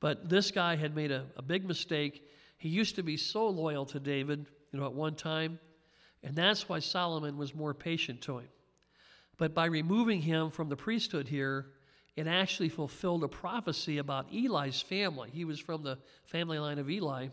But 0.00 0.28
this 0.28 0.50
guy 0.50 0.76
had 0.76 0.94
made 0.94 1.10
a, 1.10 1.26
a 1.36 1.42
big 1.42 1.66
mistake. 1.66 2.28
He 2.58 2.68
used 2.68 2.96
to 2.96 3.02
be 3.02 3.16
so 3.16 3.48
loyal 3.48 3.86
to 3.86 4.00
David, 4.00 4.46
you 4.72 4.78
know, 4.78 4.86
at 4.86 4.92
one 4.92 5.14
time, 5.14 5.58
and 6.22 6.34
that's 6.34 6.68
why 6.68 6.78
Solomon 6.78 7.36
was 7.36 7.54
more 7.54 7.74
patient 7.74 8.20
to 8.22 8.38
him. 8.38 8.48
But 9.38 9.54
by 9.54 9.66
removing 9.66 10.22
him 10.22 10.50
from 10.50 10.68
the 10.68 10.76
priesthood 10.76 11.28
here, 11.28 11.66
it 12.14 12.26
actually 12.26 12.70
fulfilled 12.70 13.24
a 13.24 13.28
prophecy 13.28 13.98
about 13.98 14.32
Eli's 14.32 14.80
family. 14.80 15.30
He 15.32 15.44
was 15.44 15.60
from 15.60 15.82
the 15.82 15.98
family 16.24 16.58
line 16.58 16.78
of 16.78 16.88
Eli. 16.88 17.28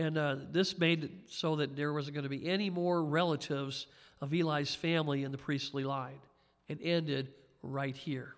And 0.00 0.16
uh, 0.16 0.36
this 0.50 0.78
made 0.78 1.04
it 1.04 1.10
so 1.28 1.56
that 1.56 1.76
there 1.76 1.92
wasn't 1.92 2.14
going 2.14 2.22
to 2.22 2.30
be 2.30 2.48
any 2.48 2.70
more 2.70 3.04
relatives 3.04 3.86
of 4.22 4.32
Eli's 4.32 4.74
family 4.74 5.24
in 5.24 5.30
the 5.30 5.36
priestly 5.36 5.84
line. 5.84 6.20
It 6.68 6.78
ended 6.82 7.34
right 7.62 7.94
here. 7.94 8.34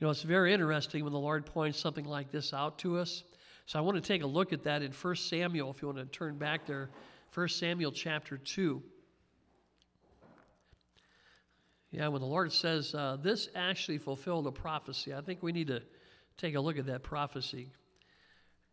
You 0.00 0.06
know, 0.06 0.10
it's 0.10 0.22
very 0.22 0.52
interesting 0.52 1.04
when 1.04 1.12
the 1.12 1.20
Lord 1.20 1.46
points 1.46 1.78
something 1.78 2.04
like 2.04 2.32
this 2.32 2.52
out 2.52 2.80
to 2.80 2.98
us. 2.98 3.22
So 3.66 3.78
I 3.78 3.82
want 3.82 3.96
to 3.96 4.00
take 4.00 4.24
a 4.24 4.26
look 4.26 4.52
at 4.52 4.64
that 4.64 4.82
in 4.82 4.90
1 4.90 5.14
Samuel, 5.14 5.70
if 5.70 5.82
you 5.82 5.86
want 5.86 5.98
to 5.98 6.06
turn 6.06 6.36
back 6.36 6.66
there, 6.66 6.90
1 7.32 7.48
Samuel 7.48 7.92
chapter 7.92 8.36
2. 8.36 8.82
Yeah, 11.92 12.08
when 12.08 12.20
the 12.20 12.26
Lord 12.26 12.52
says 12.52 12.92
uh, 12.92 13.18
this 13.22 13.50
actually 13.54 13.98
fulfilled 13.98 14.48
a 14.48 14.52
prophecy, 14.52 15.14
I 15.14 15.20
think 15.20 15.44
we 15.44 15.52
need 15.52 15.68
to 15.68 15.80
take 16.36 16.56
a 16.56 16.60
look 16.60 16.76
at 16.76 16.86
that 16.86 17.04
prophecy. 17.04 17.70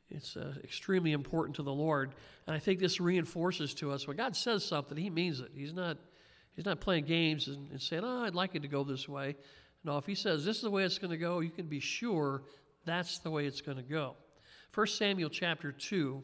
It's 0.10 0.38
uh, 0.38 0.54
extremely 0.64 1.12
important 1.12 1.56
to 1.56 1.64
the 1.64 1.74
Lord, 1.74 2.14
and 2.46 2.56
I 2.56 2.60
think 2.60 2.80
this 2.80 3.00
reinforces 3.00 3.74
to 3.76 3.92
us 3.92 4.08
when 4.08 4.18
God 4.18 4.36
says 4.36 4.64
something, 4.64 4.98
He 4.98 5.10
means 5.10 5.40
it. 5.40 5.52
He's 5.56 5.74
not, 5.74 5.98
He's 6.56 6.66
not 6.66 6.80
playing 6.80 7.06
games 7.06 7.48
and, 7.48 7.70
and 7.72 7.82
saying, 7.82 8.04
"Oh, 8.06 8.24
I'd 8.24 8.36
like 8.36 8.56
it 8.56 8.62
to 8.62 8.68
go 8.68 8.84
this 8.84 9.08
way." 9.08 9.36
No, 9.84 9.98
if 9.98 10.06
He 10.06 10.16
says 10.16 10.46
this 10.46 10.58
is 10.58 10.62
the 10.62 10.70
way 10.70 10.84
it's 10.84 11.00
going 11.00 11.12
to 11.12 11.18
go, 11.18 11.40
you 11.40 11.50
can 11.50 11.66
be 11.66 11.80
sure 11.80 12.44
that's 12.86 13.20
the 13.20 13.32
way 13.32 13.46
it's 13.46 13.62
going 13.62 13.78
to 13.78 13.84
go. 13.84 14.16
1 14.74 14.88
Samuel 14.88 15.30
chapter 15.30 15.72
two, 15.72 16.24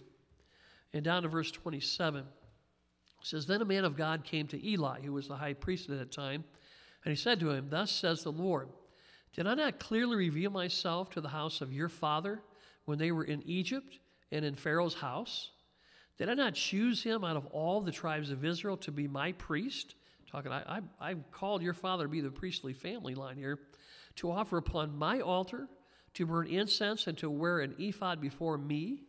and 0.94 1.04
down 1.04 1.24
to 1.24 1.30
verse 1.30 1.52
twenty-seven 1.52 2.26
says, 3.22 3.48
"Then 3.48 3.62
a 3.62 3.66
man 3.66 3.86
of 3.86 3.98
God 3.98 4.24
came 4.24 4.48
to 4.48 4.68
Eli, 4.68 5.02
who 5.02 5.14
was 5.14 5.28
the 5.28 5.36
high 5.36 5.54
priest 5.54 5.90
at 5.90 5.98
that 5.98 6.12
time." 6.12 6.44
And 7.04 7.12
he 7.12 7.16
said 7.16 7.40
to 7.40 7.52
him, 7.52 7.70
Thus 7.70 7.92
says 7.92 8.24
the 8.24 8.32
Lord, 8.32 8.70
Did 9.34 9.48
I 9.48 9.54
not 9.54 9.80
clearly 9.80 10.18
reveal 10.18 10.52
myself 10.52 11.10
to 11.12 11.22
the 11.22 11.30
house 11.30 11.62
of 11.62 11.74
your 11.74 11.90
father 11.90 12.42
when 12.90 12.98
they 12.98 13.12
were 13.12 13.24
in 13.24 13.44
Egypt 13.46 14.00
and 14.32 14.44
in 14.44 14.56
Pharaoh's 14.56 14.96
house? 14.96 15.52
Did 16.18 16.28
I 16.28 16.34
not 16.34 16.56
choose 16.56 17.04
him 17.04 17.24
out 17.24 17.38
of 17.38 17.46
all 17.46 17.82
the 17.82 17.92
tribes 17.92 18.32
of 18.32 18.44
Israel 18.44 18.78
to 18.78 18.92
be 18.92 19.08
my 19.08 19.32
priest? 19.34 19.94
Talking, 20.30 20.52
I, 20.52 20.82
I, 21.00 21.12
I 21.12 21.14
called 21.32 21.62
your 21.62 21.76
father 21.76 22.06
to 22.06 22.10
be 22.10 22.22
the 22.22 22.32
priestly 22.32 22.74
family 22.74 23.14
line 23.14 23.38
here, 23.38 23.60
to 24.16 24.32
offer 24.32 24.58
upon 24.58 24.98
my 24.98 25.20
altar, 25.20 25.68
to 26.16 26.26
burn 26.26 26.48
incense, 26.48 27.06
and 27.06 27.16
to 27.20 27.30
wear 27.30 27.60
an 27.60 27.76
ephod 27.78 28.20
before 28.20 28.58
me. 28.58 29.04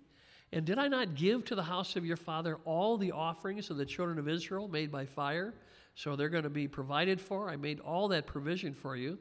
And 0.52 0.66
did 0.66 0.78
I 0.78 0.88
not 0.88 1.14
give 1.14 1.46
to 1.46 1.54
the 1.54 1.62
house 1.62 1.96
of 1.96 2.04
your 2.04 2.18
father 2.18 2.58
all 2.66 2.98
the 2.98 3.12
offerings 3.12 3.70
of 3.70 3.78
the 3.78 3.86
children 3.86 4.18
of 4.18 4.28
Israel 4.28 4.68
made 4.68 4.92
by 4.92 5.06
fire? 5.06 5.54
So 5.94 6.16
they're 6.16 6.28
going 6.28 6.44
to 6.44 6.50
be 6.50 6.68
provided 6.68 7.18
for. 7.18 7.48
I 7.48 7.56
made 7.56 7.80
all 7.80 8.08
that 8.08 8.26
provision 8.26 8.74
for 8.74 8.94
you. 8.94 9.18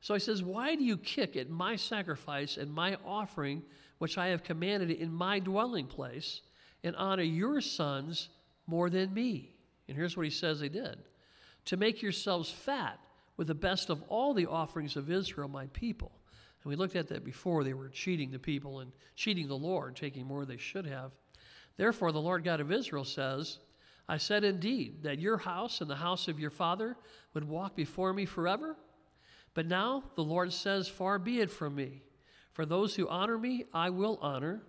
So 0.00 0.14
he 0.14 0.20
says, 0.20 0.42
Why 0.42 0.74
do 0.74 0.84
you 0.84 0.96
kick 0.96 1.36
at 1.36 1.50
my 1.50 1.76
sacrifice 1.76 2.56
and 2.56 2.72
my 2.72 2.96
offering, 3.04 3.62
which 3.98 4.18
I 4.18 4.28
have 4.28 4.42
commanded 4.42 4.90
in 4.90 5.12
my 5.12 5.38
dwelling 5.38 5.86
place, 5.86 6.40
and 6.82 6.96
honor 6.96 7.22
your 7.22 7.60
sons 7.60 8.28
more 8.66 8.88
than 8.88 9.12
me? 9.12 9.54
And 9.88 9.96
here's 9.96 10.16
what 10.16 10.24
he 10.24 10.30
says 10.30 10.60
they 10.60 10.68
did 10.68 10.98
to 11.66 11.76
make 11.76 12.00
yourselves 12.00 12.50
fat 12.50 12.98
with 13.36 13.46
the 13.46 13.54
best 13.54 13.90
of 13.90 14.02
all 14.08 14.34
the 14.34 14.46
offerings 14.46 14.96
of 14.96 15.10
Israel, 15.10 15.48
my 15.48 15.66
people. 15.68 16.12
And 16.62 16.70
we 16.70 16.76
looked 16.76 16.96
at 16.96 17.08
that 17.08 17.24
before. 17.24 17.64
They 17.64 17.74
were 17.74 17.88
cheating 17.88 18.30
the 18.30 18.38
people 18.38 18.80
and 18.80 18.92
cheating 19.14 19.48
the 19.48 19.56
Lord, 19.56 19.96
taking 19.96 20.26
more 20.26 20.40
than 20.40 20.56
they 20.56 20.60
should 20.60 20.86
have. 20.86 21.12
Therefore, 21.76 22.12
the 22.12 22.20
Lord 22.20 22.44
God 22.44 22.60
of 22.60 22.72
Israel 22.72 23.04
says, 23.04 23.58
I 24.08 24.16
said 24.16 24.44
indeed 24.44 25.04
that 25.04 25.18
your 25.18 25.38
house 25.38 25.80
and 25.80 25.88
the 25.88 25.96
house 25.96 26.28
of 26.28 26.40
your 26.40 26.50
father 26.50 26.96
would 27.32 27.44
walk 27.44 27.76
before 27.76 28.12
me 28.12 28.26
forever. 28.26 28.76
But 29.54 29.66
now 29.66 30.04
the 30.14 30.24
Lord 30.24 30.52
says, 30.52 30.88
Far 30.88 31.18
be 31.18 31.40
it 31.40 31.50
from 31.50 31.74
me. 31.74 32.02
For 32.52 32.66
those 32.66 32.94
who 32.94 33.08
honor 33.08 33.38
me, 33.38 33.64
I 33.72 33.90
will 33.90 34.18
honor, 34.20 34.62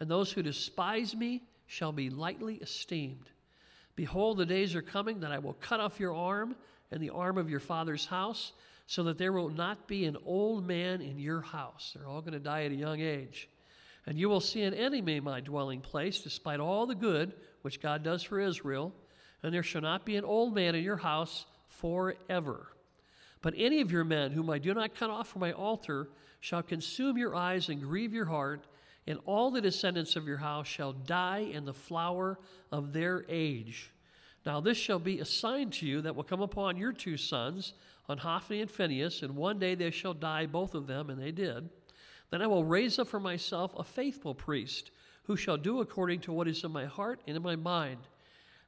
and 0.00 0.10
those 0.10 0.32
who 0.32 0.42
despise 0.42 1.14
me 1.14 1.42
shall 1.66 1.92
be 1.92 2.10
lightly 2.10 2.56
esteemed. 2.56 3.30
Behold, 3.96 4.38
the 4.38 4.46
days 4.46 4.74
are 4.74 4.82
coming 4.82 5.20
that 5.20 5.32
I 5.32 5.38
will 5.38 5.54
cut 5.54 5.80
off 5.80 6.00
your 6.00 6.14
arm 6.14 6.56
and 6.90 7.02
the 7.02 7.10
arm 7.10 7.38
of 7.38 7.50
your 7.50 7.60
father's 7.60 8.06
house, 8.06 8.52
so 8.86 9.04
that 9.04 9.16
there 9.16 9.32
will 9.32 9.48
not 9.48 9.86
be 9.86 10.04
an 10.04 10.16
old 10.26 10.66
man 10.66 11.00
in 11.00 11.18
your 11.18 11.40
house. 11.40 11.94
They're 11.94 12.06
all 12.06 12.20
going 12.20 12.32
to 12.32 12.38
die 12.38 12.64
at 12.64 12.72
a 12.72 12.76
young 12.76 13.00
age. 13.00 13.48
And 14.06 14.18
you 14.18 14.28
will 14.28 14.40
see 14.40 14.62
an 14.62 14.74
enemy 14.74 15.16
in 15.16 15.24
my 15.24 15.40
dwelling 15.40 15.80
place, 15.80 16.20
despite 16.20 16.60
all 16.60 16.86
the 16.86 16.94
good 16.94 17.32
which 17.62 17.80
God 17.80 18.02
does 18.02 18.22
for 18.22 18.40
Israel. 18.40 18.92
And 19.42 19.54
there 19.54 19.62
shall 19.62 19.80
not 19.80 20.04
be 20.04 20.16
an 20.16 20.24
old 20.24 20.54
man 20.54 20.74
in 20.74 20.84
your 20.84 20.96
house 20.96 21.46
forever. 21.68 22.66
But 23.42 23.54
any 23.56 23.80
of 23.80 23.92
your 23.92 24.04
men 24.04 24.30
whom 24.30 24.48
I 24.48 24.58
do 24.58 24.72
not 24.72 24.94
cut 24.94 25.10
off 25.10 25.28
from 25.28 25.40
my 25.40 25.52
altar 25.52 26.08
shall 26.40 26.62
consume 26.62 27.18
your 27.18 27.34
eyes 27.34 27.68
and 27.68 27.82
grieve 27.82 28.14
your 28.14 28.26
heart, 28.26 28.66
and 29.06 29.18
all 29.26 29.50
the 29.50 29.60
descendants 29.60 30.16
of 30.16 30.26
your 30.26 30.38
house 30.38 30.68
shall 30.68 30.92
die 30.92 31.40
in 31.52 31.64
the 31.64 31.74
flower 31.74 32.38
of 32.70 32.92
their 32.92 33.24
age. 33.28 33.90
Now 34.46 34.60
this 34.60 34.78
shall 34.78 34.98
be 34.98 35.18
a 35.18 35.24
sign 35.24 35.70
to 35.70 35.86
you 35.86 36.00
that 36.02 36.16
will 36.16 36.22
come 36.22 36.40
upon 36.40 36.76
your 36.76 36.92
two 36.92 37.16
sons, 37.16 37.74
on 38.08 38.18
Hophni 38.18 38.60
and 38.60 38.70
Phinehas, 38.70 39.22
and 39.22 39.36
one 39.36 39.58
day 39.58 39.74
they 39.74 39.90
shall 39.90 40.14
die, 40.14 40.46
both 40.46 40.74
of 40.74 40.86
them, 40.86 41.10
and 41.10 41.20
they 41.20 41.30
did. 41.30 41.68
Then 42.30 42.42
I 42.42 42.46
will 42.46 42.64
raise 42.64 42.98
up 42.98 43.08
for 43.08 43.20
myself 43.20 43.72
a 43.76 43.84
faithful 43.84 44.34
priest, 44.34 44.90
who 45.24 45.36
shall 45.36 45.56
do 45.56 45.80
according 45.80 46.20
to 46.20 46.32
what 46.32 46.48
is 46.48 46.64
in 46.64 46.72
my 46.72 46.86
heart 46.86 47.20
and 47.26 47.36
in 47.36 47.42
my 47.42 47.56
mind. 47.56 47.98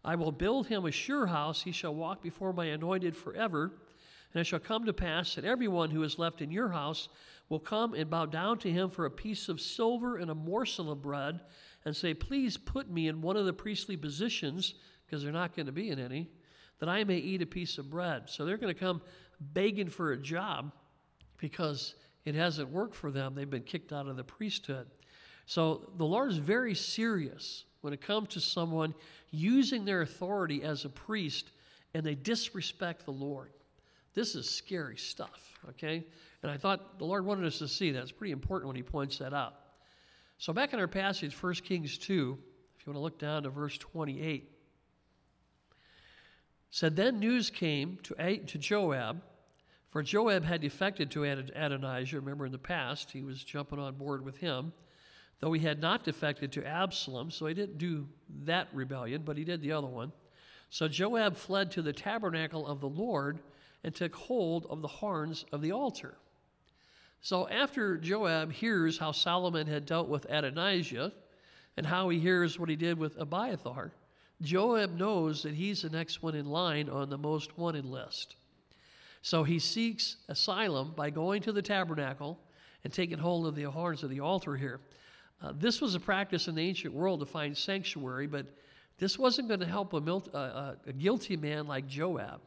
I 0.04 0.14
will 0.14 0.32
build 0.32 0.68
him 0.68 0.84
a 0.84 0.92
sure 0.92 1.26
house. 1.26 1.62
He 1.62 1.72
shall 1.72 1.94
walk 1.94 2.22
before 2.22 2.52
my 2.52 2.66
anointed 2.66 3.16
forever. 3.16 3.72
And 4.34 4.40
it 4.40 4.44
shall 4.44 4.58
come 4.58 4.84
to 4.84 4.92
pass 4.92 5.36
that 5.36 5.44
everyone 5.44 5.90
who 5.90 6.02
is 6.02 6.18
left 6.18 6.42
in 6.42 6.50
your 6.50 6.68
house 6.70 7.08
will 7.48 7.60
come 7.60 7.94
and 7.94 8.10
bow 8.10 8.26
down 8.26 8.58
to 8.58 8.70
him 8.70 8.90
for 8.90 9.06
a 9.06 9.10
piece 9.10 9.48
of 9.48 9.60
silver 9.60 10.16
and 10.16 10.30
a 10.30 10.34
morsel 10.34 10.90
of 10.90 11.00
bread, 11.00 11.40
and 11.84 11.94
say, 11.94 12.14
Please 12.14 12.56
put 12.56 12.90
me 12.90 13.06
in 13.06 13.20
one 13.20 13.36
of 13.36 13.46
the 13.46 13.52
priestly 13.52 13.96
positions, 13.96 14.74
because 15.06 15.22
they're 15.22 15.32
not 15.32 15.54
going 15.54 15.66
to 15.66 15.72
be 15.72 15.90
in 15.90 16.00
any, 16.00 16.28
that 16.80 16.88
I 16.88 17.04
may 17.04 17.18
eat 17.18 17.42
a 17.42 17.46
piece 17.46 17.78
of 17.78 17.90
bread. 17.90 18.28
So 18.28 18.44
they're 18.44 18.56
going 18.56 18.74
to 18.74 18.80
come 18.80 19.02
begging 19.38 19.88
for 19.88 20.12
a 20.12 20.16
job 20.16 20.72
because 21.38 21.94
it 22.24 22.34
hasn't 22.34 22.70
worked 22.70 22.94
for 22.94 23.10
them. 23.10 23.34
They've 23.34 23.48
been 23.48 23.62
kicked 23.62 23.92
out 23.92 24.08
of 24.08 24.16
the 24.16 24.24
priesthood. 24.24 24.86
So 25.46 25.92
the 25.96 26.04
Lord 26.04 26.30
is 26.30 26.38
very 26.38 26.74
serious 26.74 27.64
when 27.82 27.92
it 27.92 28.00
comes 28.00 28.30
to 28.30 28.40
someone 28.40 28.94
using 29.30 29.84
their 29.84 30.00
authority 30.00 30.62
as 30.62 30.84
a 30.84 30.88
priest 30.88 31.50
and 31.92 32.04
they 32.04 32.14
disrespect 32.14 33.04
the 33.04 33.12
Lord. 33.12 33.52
This 34.14 34.34
is 34.34 34.48
scary 34.48 34.96
stuff, 34.96 35.58
okay? 35.70 36.04
And 36.42 36.50
I 36.50 36.56
thought 36.56 36.98
the 36.98 37.04
Lord 37.04 37.26
wanted 37.26 37.46
us 37.46 37.58
to 37.58 37.68
see 37.68 37.90
that. 37.92 38.02
It's 38.02 38.12
pretty 38.12 38.32
important 38.32 38.68
when 38.68 38.76
He 38.76 38.82
points 38.82 39.18
that 39.18 39.34
out. 39.34 39.54
So, 40.38 40.52
back 40.52 40.72
in 40.72 40.80
our 40.80 40.88
passage, 40.88 41.34
1 41.40 41.54
Kings 41.54 41.98
2, 41.98 42.38
if 42.78 42.86
you 42.86 42.92
want 42.92 42.96
to 42.96 43.02
look 43.02 43.18
down 43.18 43.44
to 43.44 43.50
verse 43.50 43.78
28, 43.78 44.50
said, 46.70 46.96
Then 46.96 47.18
news 47.18 47.50
came 47.50 47.98
to, 48.02 48.36
to 48.38 48.58
Joab 48.58 49.22
for 49.94 50.02
Joab 50.02 50.42
had 50.42 50.60
defected 50.60 51.12
to 51.12 51.22
Adonijah. 51.22 52.16
Remember 52.16 52.46
in 52.46 52.50
the 52.50 52.58
past, 52.58 53.12
he 53.12 53.22
was 53.22 53.44
jumping 53.44 53.78
on 53.78 53.94
board 53.94 54.24
with 54.24 54.38
him, 54.38 54.72
though 55.38 55.52
he 55.52 55.60
had 55.60 55.80
not 55.80 56.02
defected 56.02 56.50
to 56.50 56.66
Absalom, 56.66 57.30
so 57.30 57.46
he 57.46 57.54
didn't 57.54 57.78
do 57.78 58.08
that 58.42 58.66
rebellion, 58.72 59.22
but 59.24 59.38
he 59.38 59.44
did 59.44 59.60
the 59.60 59.70
other 59.70 59.86
one. 59.86 60.10
So 60.68 60.88
Joab 60.88 61.36
fled 61.36 61.70
to 61.70 61.80
the 61.80 61.92
tabernacle 61.92 62.66
of 62.66 62.80
the 62.80 62.88
Lord 62.88 63.38
and 63.84 63.94
took 63.94 64.14
hold 64.14 64.66
of 64.70 64.82
the 64.82 64.88
horns 64.88 65.44
of 65.52 65.60
the 65.60 65.72
altar. 65.72 66.16
So 67.20 67.48
after 67.48 67.96
Joab 67.96 68.52
hears 68.52 68.98
how 68.98 69.12
Solomon 69.12 69.66
had 69.66 69.86
dealt 69.86 70.08
with 70.08 70.26
Adonijah 70.28 71.12
and 71.76 71.86
how 71.86 72.08
he 72.08 72.18
hears 72.18 72.58
what 72.58 72.68
he 72.68 72.76
did 72.76 72.98
with 72.98 73.18
Abiathar, 73.18 73.92
Joab 74.42 74.98
knows 74.98 75.42
that 75.42 75.54
he's 75.54 75.82
the 75.82 75.90
next 75.90 76.22
one 76.22 76.34
in 76.34 76.46
line 76.46 76.88
on 76.88 77.08
the 77.08 77.18
most 77.18 77.56
wanted 77.56 77.84
list. 77.84 78.36
So 79.22 79.42
he 79.42 79.58
seeks 79.58 80.16
asylum 80.28 80.92
by 80.94 81.08
going 81.08 81.40
to 81.42 81.52
the 81.52 81.62
tabernacle 81.62 82.38
and 82.84 82.92
taking 82.92 83.18
hold 83.18 83.46
of 83.46 83.54
the 83.54 83.64
horns 83.64 84.02
of 84.02 84.10
the 84.10 84.20
altar 84.20 84.56
here. 84.56 84.80
Uh, 85.42 85.52
this 85.58 85.80
was 85.80 85.94
a 85.94 86.00
practice 86.00 86.46
in 86.48 86.54
the 86.54 86.62
ancient 86.62 86.92
world 86.92 87.20
to 87.20 87.26
find 87.26 87.56
sanctuary, 87.56 88.26
but 88.26 88.46
this 88.98 89.18
wasn't 89.18 89.48
going 89.48 89.60
to 89.60 89.66
help 89.66 89.92
a, 89.94 90.00
mil- 90.00 90.28
uh, 90.32 90.36
uh, 90.36 90.74
a, 90.86 90.92
guilty 90.92 91.36
man 91.36 91.66
like 91.66 91.86
Joab. 91.88 92.40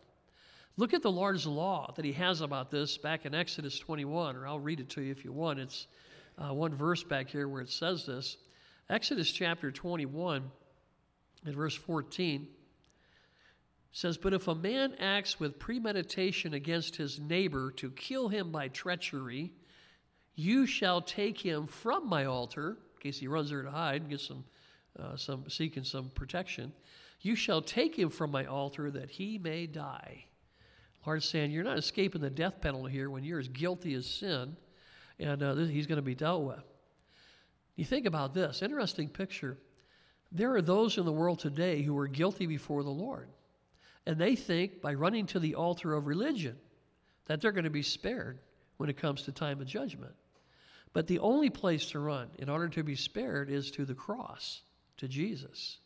Look 0.79 0.93
at 0.93 1.01
the 1.01 1.11
Lord's 1.11 1.47
law 1.47 1.91
that 1.95 2.05
he 2.05 2.13
has 2.13 2.41
about 2.41 2.69
this 2.69 2.99
back 2.99 3.25
in 3.25 3.33
Exodus 3.33 3.79
21, 3.79 4.35
or 4.35 4.47
I'll 4.47 4.59
read 4.59 4.79
it 4.79 4.89
to 4.91 5.01
you 5.01 5.11
if 5.11 5.25
you 5.25 5.31
want. 5.31 5.57
It's 5.57 5.87
uh, 6.37 6.53
one 6.53 6.75
verse 6.75 7.03
back 7.03 7.29
here 7.29 7.47
where 7.47 7.63
it 7.63 7.71
says 7.71 8.05
this. 8.05 8.37
Exodus 8.87 9.31
chapter 9.31 9.71
21, 9.71 10.43
in 11.47 11.55
verse 11.55 11.75
14 11.75 12.47
says, 13.91 14.17
But 14.17 14.33
if 14.33 14.47
a 14.47 14.53
man 14.53 14.93
acts 14.99 15.39
with 15.39 15.57
premeditation 15.57 16.53
against 16.53 16.95
his 16.95 17.19
neighbor 17.19 17.71
to 17.77 17.89
kill 17.89 18.27
him 18.27 18.51
by 18.51 18.67
treachery, 18.67 19.53
you 20.35 20.67
shall 20.67 21.01
take 21.01 21.39
him 21.39 21.65
from 21.65 22.07
my 22.07 22.25
altar, 22.25 22.77
in 22.93 23.01
case 23.01 23.17
he 23.17 23.27
runs 23.27 23.49
there 23.49 23.63
to 23.63 23.71
hide 23.71 24.01
and 24.01 24.11
gets 24.11 24.27
some, 24.27 24.43
uh, 24.99 25.15
some 25.17 25.49
seeking 25.49 25.83
some 25.83 26.11
protection. 26.13 26.71
You 27.21 27.35
shall 27.35 27.63
take 27.63 27.97
him 27.97 28.11
from 28.11 28.29
my 28.29 28.45
altar 28.45 28.91
that 28.91 29.09
he 29.09 29.39
may 29.39 29.65
die. 29.65 30.25
Lord's 31.07 31.27
saying, 31.27 31.51
You're 31.51 31.63
not 31.63 31.77
escaping 31.77 32.21
the 32.21 32.29
death 32.29 32.59
penalty 32.59 32.91
here 32.91 33.09
when 33.09 33.23
you're 33.23 33.39
as 33.39 33.47
guilty 33.47 33.93
as 33.93 34.05
sin, 34.05 34.57
and 35.19 35.41
uh, 35.41 35.53
this, 35.53 35.69
he's 35.69 35.87
going 35.87 35.97
to 35.97 36.01
be 36.01 36.15
dealt 36.15 36.43
with. 36.43 36.63
You 37.77 37.85
think 37.85 38.05
about 38.05 38.33
this 38.33 38.61
interesting 38.61 39.07
picture. 39.07 39.57
There 40.33 40.53
are 40.55 40.61
those 40.61 40.97
in 40.97 41.05
the 41.05 41.11
world 41.11 41.39
today 41.39 41.81
who 41.81 41.97
are 41.97 42.07
guilty 42.07 42.45
before 42.45 42.83
the 42.83 42.89
Lord, 42.89 43.29
and 44.05 44.17
they 44.17 44.35
think 44.35 44.81
by 44.81 44.93
running 44.95 45.25
to 45.27 45.39
the 45.39 45.55
altar 45.55 45.93
of 45.93 46.07
religion 46.07 46.57
that 47.27 47.39
they're 47.39 47.53
going 47.53 47.63
to 47.63 47.69
be 47.69 47.83
spared 47.83 48.39
when 48.75 48.89
it 48.89 48.97
comes 48.97 49.21
to 49.23 49.31
time 49.31 49.61
of 49.61 49.67
judgment. 49.67 50.13
But 50.91 51.07
the 51.07 51.19
only 51.19 51.49
place 51.49 51.85
to 51.91 51.99
run 51.99 52.29
in 52.37 52.49
order 52.49 52.67
to 52.67 52.83
be 52.83 52.95
spared 52.95 53.49
is 53.49 53.71
to 53.71 53.85
the 53.85 53.95
cross, 53.95 54.61
to 54.97 55.07
Jesus. 55.07 55.77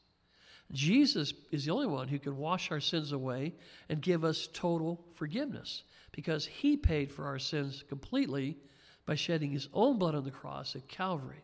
Jesus 0.72 1.34
is 1.52 1.66
the 1.66 1.72
only 1.72 1.88
one 1.88 2.08
who 2.08 2.20
can 2.20 2.38
wash 2.38 2.72
our 2.72 2.80
sins 2.80 3.12
away 3.12 3.54
and 3.90 4.02
give 4.02 4.24
us 4.24 4.48
total 4.54 5.04
forgiveness 5.14 5.84
because 6.12 6.46
he 6.46 6.78
paid 6.78 7.12
for 7.12 7.26
our 7.26 7.40
sins 7.40 7.84
completely 7.88 8.58
by 9.06 9.16
shedding 9.16 9.52
his 9.52 9.68
own 9.74 9.98
blood 9.98 10.16
on 10.16 10.24
the 10.24 10.32
cross 10.32 10.76
at 10.76 10.88
Calvary. 10.88 11.44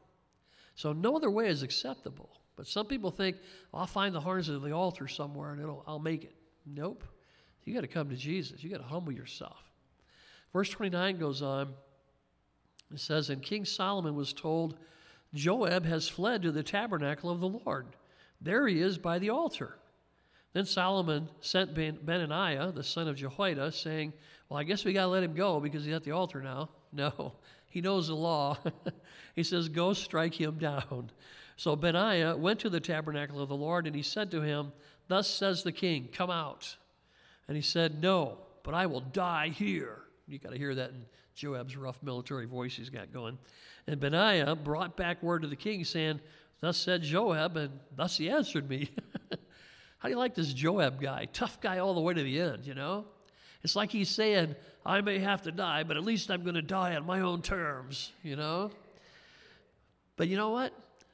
So 0.76 0.94
no 0.94 1.16
other 1.16 1.32
way 1.32 1.48
is 1.48 1.64
acceptable. 1.64 2.30
But 2.56 2.68
some 2.68 2.86
people 2.86 3.12
think, 3.12 3.38
well, 3.72 3.82
I'll 3.82 3.88
find 3.88 4.14
the 4.14 4.20
horns 4.20 4.50
of 4.50 4.62
the 4.62 4.72
altar 4.72 5.08
somewhere 5.08 5.52
and 5.52 5.66
I'll 5.88 6.00
make 6.00 6.24
it. 6.24 6.36
Nope. 6.66 7.04
You 7.64 7.74
got 7.74 7.82
to 7.82 7.88
come 7.88 8.10
to 8.10 8.16
Jesus. 8.16 8.64
You 8.64 8.70
got 8.70 8.78
to 8.78 8.84
humble 8.84 9.12
yourself. 9.12 9.62
Verse 10.54 10.70
29 10.70 11.18
goes 11.18 11.42
on. 11.42 11.74
It 12.94 13.00
says, 13.00 13.30
And 13.30 13.42
King 13.42 13.66
Solomon 13.66 14.16
was 14.16 14.34
told, 14.34 14.78
Joab 15.34 15.86
has 15.86 16.08
fled 16.08 16.42
to 16.44 16.52
the 16.52 16.64
tabernacle 16.64 17.30
of 17.30 17.42
the 17.42 17.50
Lord. 17.50 17.88
There 18.42 18.68
he 18.68 18.80
is 18.80 18.98
by 18.98 19.20
the 19.20 19.30
altar. 19.30 19.78
Then 20.54 20.66
Solomon 20.66 21.30
sent 21.42 21.74
ben- 21.74 22.00
Benaiah, 22.04 22.72
the 22.72 22.84
son 22.84 23.08
of 23.08 23.16
Jehoiada, 23.16 23.72
saying, 23.72 24.14
Well, 24.50 24.60
I 24.60 24.64
guess 24.64 24.86
we 24.86 24.94
got 24.94 25.04
to 25.04 25.08
let 25.08 25.24
him 25.24 25.34
go 25.34 25.60
because 25.60 25.86
he's 25.86 25.94
at 25.94 26.04
the 26.04 26.12
altar 26.12 26.42
now. 26.42 26.70
No, 26.94 27.34
he 27.70 27.82
knows 27.82 28.08
the 28.08 28.16
law. 28.16 28.58
he 29.36 29.44
says, 29.44 29.68
Go 29.68 29.92
strike 29.92 30.34
him 30.34 30.58
down. 30.58 31.12
So 31.58 31.76
Benaiah 31.76 32.38
went 32.38 32.62
to 32.62 32.70
the 32.70 32.80
tabernacle 32.80 33.42
of 33.42 33.50
the 33.50 33.58
Lord, 33.58 33.88
and 33.88 33.96
he 33.96 34.02
said 34.02 34.32
to 34.32 34.42
him, 34.42 34.72
Thus 35.10 35.28
says 35.28 35.64
the 35.64 35.74
king, 35.74 36.08
Come 36.14 36.32
out. 36.32 36.78
And 37.48 37.58
he 37.58 37.62
said, 37.62 38.02
No, 38.02 38.38
but 38.64 38.74
I 38.74 38.86
will 38.86 39.02
die 39.02 39.50
here. 39.50 40.00
You 40.28 40.40
got 40.40 40.54
to 40.54 40.58
hear 40.58 40.76
that 40.76 40.92
in 40.92 41.06
Joab's 41.36 41.76
rough 41.76 42.02
military 42.02 42.46
voice 42.46 42.76
he's 42.76 42.90
got 42.90 43.12
going. 43.12 43.38
And 43.86 44.00
Benaiah 44.00 44.56
brought 44.56 44.98
back 44.98 45.22
word 45.22 45.42
to 45.44 45.48
the 45.48 45.56
king, 45.56 45.84
saying, 45.84 46.20
Thus 46.60 46.78
said 46.78 47.04
Joab, 47.04 47.56
and 47.58 47.80
thus 47.96 48.18
he 48.18 48.30
answered 48.30 48.70
me. 48.70 48.90
How 50.00 50.10
do 50.10 50.14
you 50.14 50.18
like 50.18 50.36
this 50.36 50.54
Joab 50.54 51.02
guy? 51.02 51.28
Tough 51.32 51.60
guy 51.62 51.80
all 51.80 51.94
the 51.94 52.02
way 52.02 52.14
to 52.14 52.24
the 52.24 52.40
end, 52.40 52.66
you 52.66 52.74
know? 52.74 53.06
It's 53.64 53.76
like 53.76 53.92
he's 53.92 54.10
saying, 54.10 54.56
I 54.86 55.02
may 55.02 55.20
have 55.20 55.42
to 55.44 55.52
die, 55.52 55.84
but 55.84 55.98
at 55.98 56.04
least 56.04 56.30
I'm 56.30 56.44
going 56.44 56.56
to 56.56 56.62
die 56.62 56.96
on 56.96 57.06
my 57.06 57.22
own 57.22 57.42
terms, 57.42 58.12
you 58.24 58.36
know? 58.36 58.72
But 60.16 60.28
you 60.28 60.38
know 60.38 60.52
what? 60.52 60.74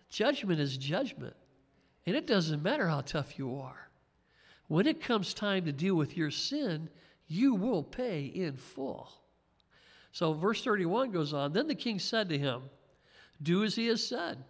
Judgment 0.10 0.60
is 0.60 0.78
judgment. 0.78 1.36
And 2.06 2.16
it 2.16 2.28
doesn't 2.28 2.62
matter 2.62 2.88
how 2.88 3.02
tough 3.02 3.38
you 3.38 3.58
are. 3.58 3.90
When 4.68 4.88
it 4.88 5.02
comes 5.02 5.34
time 5.34 5.66
to 5.66 5.72
deal 5.72 5.96
with 5.96 6.18
your 6.18 6.32
sin, 6.32 6.90
you 7.28 7.56
will 7.56 7.84
pay 7.84 8.26
in 8.26 8.58
full. 8.58 9.12
So, 10.12 10.34
verse 10.34 10.64
31 10.64 11.12
goes 11.12 11.34
on 11.34 11.54
Then 11.54 11.68
the 11.68 11.76
king 11.76 12.00
said 12.00 12.30
to 12.30 12.38
him, 12.38 12.64
Do 13.42 13.64
as 13.64 13.76
he 13.76 13.88
has 13.88 14.06
said. 14.06 14.44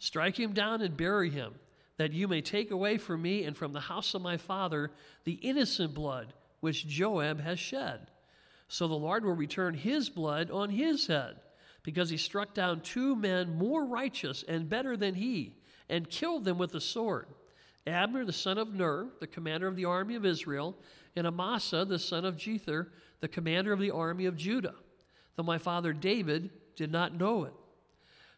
Strike 0.00 0.40
him 0.40 0.54
down 0.54 0.80
and 0.80 0.96
bury 0.96 1.28
him, 1.28 1.54
that 1.98 2.14
you 2.14 2.26
may 2.26 2.40
take 2.40 2.70
away 2.70 2.96
from 2.96 3.20
me 3.20 3.44
and 3.44 3.54
from 3.54 3.74
the 3.74 3.80
house 3.80 4.14
of 4.14 4.22
my 4.22 4.38
father 4.38 4.90
the 5.24 5.34
innocent 5.34 5.94
blood 5.94 6.32
which 6.60 6.88
Joab 6.88 7.40
has 7.40 7.60
shed. 7.60 8.10
So 8.66 8.88
the 8.88 8.94
Lord 8.94 9.24
will 9.24 9.34
return 9.34 9.74
his 9.74 10.08
blood 10.08 10.50
on 10.50 10.70
his 10.70 11.06
head, 11.06 11.36
because 11.82 12.08
he 12.08 12.16
struck 12.16 12.54
down 12.54 12.80
two 12.80 13.14
men 13.14 13.58
more 13.58 13.84
righteous 13.84 14.42
and 14.48 14.70
better 14.70 14.96
than 14.96 15.16
he, 15.16 15.58
and 15.90 16.08
killed 16.08 16.46
them 16.46 16.56
with 16.56 16.72
the 16.72 16.80
sword 16.80 17.26
Abner 17.86 18.24
the 18.24 18.32
son 18.32 18.56
of 18.56 18.72
Ner, 18.72 19.08
the 19.20 19.26
commander 19.26 19.66
of 19.66 19.76
the 19.76 19.84
army 19.84 20.14
of 20.14 20.24
Israel, 20.24 20.76
and 21.14 21.26
Amasa 21.26 21.84
the 21.84 21.98
son 21.98 22.24
of 22.24 22.36
Jether, 22.36 22.88
the 23.20 23.28
commander 23.28 23.72
of 23.72 23.80
the 23.80 23.90
army 23.90 24.24
of 24.24 24.36
Judah, 24.36 24.76
though 25.36 25.42
my 25.42 25.58
father 25.58 25.92
David 25.92 26.50
did 26.74 26.90
not 26.90 27.14
know 27.14 27.44
it. 27.44 27.52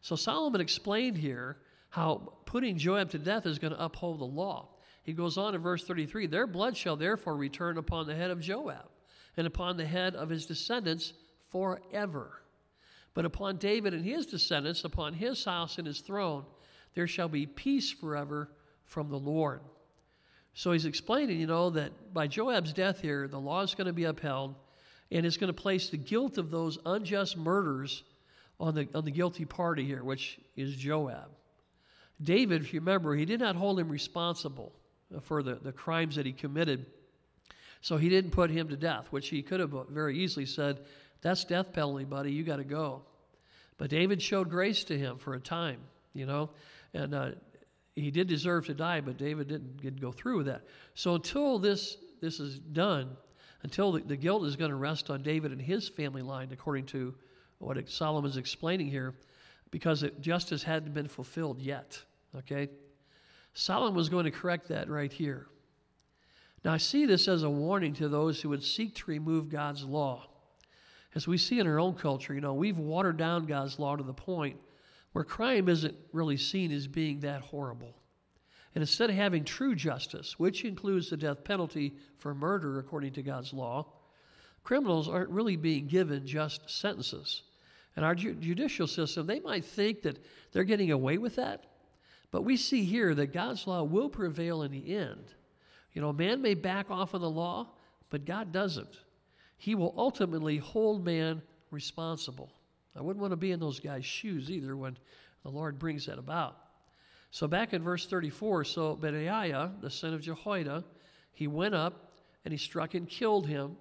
So 0.02 0.16
Solomon 0.16 0.60
explained 0.60 1.16
here 1.16 1.58
how 1.88 2.34
putting 2.44 2.76
Joab 2.76 3.10
to 3.10 3.18
death 3.18 3.46
is 3.46 3.58
going 3.58 3.72
to 3.72 3.82
uphold 3.82 4.18
the 4.18 4.24
law. 4.24 4.68
He 5.04 5.12
goes 5.12 5.38
on 5.38 5.54
in 5.54 5.60
verse 5.60 5.84
33 5.84 6.26
Their 6.26 6.46
blood 6.46 6.76
shall 6.76 6.96
therefore 6.96 7.36
return 7.36 7.78
upon 7.78 8.06
the 8.06 8.14
head 8.14 8.30
of 8.30 8.40
Joab 8.40 8.88
and 9.36 9.46
upon 9.46 9.76
the 9.76 9.86
head 9.86 10.14
of 10.14 10.28
his 10.28 10.46
descendants 10.46 11.12
forever. 11.50 12.42
But 13.14 13.24
upon 13.24 13.58
David 13.58 13.94
and 13.94 14.04
his 14.04 14.26
descendants, 14.26 14.84
upon 14.84 15.14
his 15.14 15.44
house 15.44 15.78
and 15.78 15.86
his 15.86 16.00
throne, 16.00 16.44
there 16.94 17.06
shall 17.06 17.28
be 17.28 17.46
peace 17.46 17.90
forever 17.90 18.50
from 18.84 19.08
the 19.08 19.18
Lord. 19.18 19.60
So 20.54 20.72
he's 20.72 20.84
explaining, 20.84 21.40
you 21.40 21.46
know, 21.46 21.70
that 21.70 22.12
by 22.12 22.26
Joab's 22.26 22.72
death 22.72 23.00
here, 23.00 23.28
the 23.28 23.40
law 23.40 23.62
is 23.62 23.74
going 23.74 23.86
to 23.86 23.92
be 23.92 24.04
upheld 24.04 24.54
and 25.10 25.26
it's 25.26 25.36
going 25.36 25.52
to 25.52 25.62
place 25.62 25.90
the 25.90 25.98
guilt 25.98 26.38
of 26.38 26.50
those 26.50 26.78
unjust 26.86 27.36
murders 27.36 28.02
on 28.60 28.74
the, 28.74 28.88
on 28.94 29.04
the 29.04 29.10
guilty 29.10 29.44
party 29.44 29.84
here, 29.84 30.04
which 30.04 30.38
is 30.56 30.74
Joab. 30.76 31.30
David, 32.22 32.62
if 32.62 32.72
you 32.72 32.80
remember, 32.80 33.14
he 33.14 33.24
did 33.24 33.40
not 33.40 33.56
hold 33.56 33.78
him 33.78 33.88
responsible 33.88 34.72
for 35.22 35.42
the, 35.42 35.56
the 35.56 35.72
crimes 35.72 36.16
that 36.16 36.26
he 36.26 36.32
committed. 36.32 36.86
So 37.80 37.96
he 37.96 38.08
didn't 38.08 38.30
put 38.30 38.50
him 38.50 38.68
to 38.68 38.76
death, 38.76 39.08
which 39.10 39.28
he 39.28 39.42
could 39.42 39.60
have 39.60 39.74
very 39.90 40.18
easily 40.18 40.46
said, 40.46 40.80
That's 41.20 41.44
death 41.44 41.72
penalty, 41.72 42.04
buddy. 42.04 42.32
You 42.32 42.44
got 42.44 42.56
to 42.56 42.64
go. 42.64 43.02
But 43.76 43.90
David 43.90 44.22
showed 44.22 44.48
grace 44.48 44.84
to 44.84 44.96
him 44.96 45.18
for 45.18 45.34
a 45.34 45.40
time, 45.40 45.80
you 46.14 46.26
know, 46.26 46.50
and 46.94 47.14
uh, 47.14 47.30
he 47.96 48.10
did 48.10 48.28
deserve 48.28 48.66
to 48.66 48.74
die, 48.74 49.00
but 49.00 49.16
David 49.16 49.48
didn't, 49.48 49.78
didn't 49.78 50.00
go 50.00 50.12
through 50.12 50.38
with 50.38 50.46
that. 50.46 50.62
So 50.94 51.16
until 51.16 51.58
this, 51.58 51.96
this 52.20 52.38
is 52.38 52.58
done, 52.58 53.16
until 53.64 53.92
the, 53.92 54.00
the 54.00 54.16
guilt 54.16 54.44
is 54.44 54.56
going 54.56 54.70
to 54.70 54.76
rest 54.76 55.10
on 55.10 55.22
David 55.22 55.50
and 55.52 55.60
his 55.60 55.88
family 55.88 56.22
line, 56.22 56.50
according 56.52 56.86
to 56.86 57.14
what 57.62 57.88
Solomon's 57.88 58.36
explaining 58.36 58.88
here, 58.88 59.14
because 59.70 60.02
it, 60.02 60.20
justice 60.20 60.62
hadn't 60.62 60.94
been 60.94 61.08
fulfilled 61.08 61.60
yet. 61.60 62.02
Okay? 62.36 62.68
Solomon 63.54 63.94
was 63.94 64.08
going 64.08 64.24
to 64.24 64.30
correct 64.30 64.68
that 64.68 64.88
right 64.88 65.12
here. 65.12 65.46
Now, 66.64 66.72
I 66.72 66.78
see 66.78 67.06
this 67.06 67.28
as 67.28 67.42
a 67.42 67.50
warning 67.50 67.92
to 67.94 68.08
those 68.08 68.40
who 68.40 68.48
would 68.50 68.62
seek 68.62 68.94
to 68.96 69.10
remove 69.10 69.48
God's 69.48 69.84
law. 69.84 70.28
As 71.14 71.26
we 71.26 71.36
see 71.36 71.58
in 71.58 71.66
our 71.66 71.78
own 71.78 71.94
culture, 71.94 72.34
you 72.34 72.40
know, 72.40 72.54
we've 72.54 72.78
watered 72.78 73.16
down 73.16 73.46
God's 73.46 73.78
law 73.78 73.96
to 73.96 74.02
the 74.02 74.14
point 74.14 74.56
where 75.12 75.24
crime 75.24 75.68
isn't 75.68 75.94
really 76.12 76.36
seen 76.36 76.72
as 76.72 76.86
being 76.86 77.20
that 77.20 77.42
horrible. 77.42 77.94
And 78.74 78.80
instead 78.80 79.10
of 79.10 79.16
having 79.16 79.44
true 79.44 79.74
justice, 79.74 80.38
which 80.38 80.64
includes 80.64 81.10
the 81.10 81.16
death 81.18 81.44
penalty 81.44 81.94
for 82.16 82.34
murder 82.34 82.78
according 82.78 83.12
to 83.14 83.22
God's 83.22 83.52
law, 83.52 83.86
criminals 84.64 85.08
aren't 85.08 85.28
really 85.28 85.56
being 85.56 85.86
given 85.86 86.26
just 86.26 86.70
sentences. 86.70 87.42
And 87.96 88.04
our 88.04 88.14
ju- 88.14 88.34
judicial 88.34 88.86
system, 88.86 89.26
they 89.26 89.40
might 89.40 89.64
think 89.64 90.02
that 90.02 90.18
they're 90.52 90.64
getting 90.64 90.90
away 90.90 91.18
with 91.18 91.36
that. 91.36 91.64
But 92.30 92.42
we 92.42 92.56
see 92.56 92.84
here 92.84 93.14
that 93.14 93.32
God's 93.32 93.66
law 93.66 93.82
will 93.82 94.08
prevail 94.08 94.62
in 94.62 94.72
the 94.72 94.96
end. 94.96 95.34
You 95.92 96.00
know, 96.00 96.12
man 96.12 96.40
may 96.40 96.54
back 96.54 96.90
off 96.90 97.12
of 97.12 97.20
the 97.20 97.30
law, 97.30 97.68
but 98.08 98.24
God 98.24 98.52
doesn't. 98.52 99.00
He 99.58 99.74
will 99.74 99.94
ultimately 99.96 100.56
hold 100.56 101.04
man 101.04 101.42
responsible. 101.70 102.50
I 102.96 103.02
wouldn't 103.02 103.20
want 103.20 103.32
to 103.32 103.36
be 103.36 103.52
in 103.52 103.60
those 103.60 103.80
guys' 103.80 104.04
shoes 104.04 104.50
either 104.50 104.76
when 104.76 104.96
the 105.42 105.50
Lord 105.50 105.78
brings 105.78 106.06
that 106.06 106.18
about. 106.18 106.56
So 107.30 107.46
back 107.46 107.72
in 107.72 107.82
verse 107.82 108.06
34, 108.06 108.64
so 108.64 108.96
Benaiah, 108.96 109.72
the 109.80 109.90
son 109.90 110.14
of 110.14 110.20
Jehoiada, 110.20 110.84
he 111.32 111.46
went 111.46 111.74
up 111.74 112.12
and 112.44 112.52
he 112.52 112.58
struck 112.58 112.94
and 112.94 113.08
killed 113.08 113.46
him, 113.46 113.76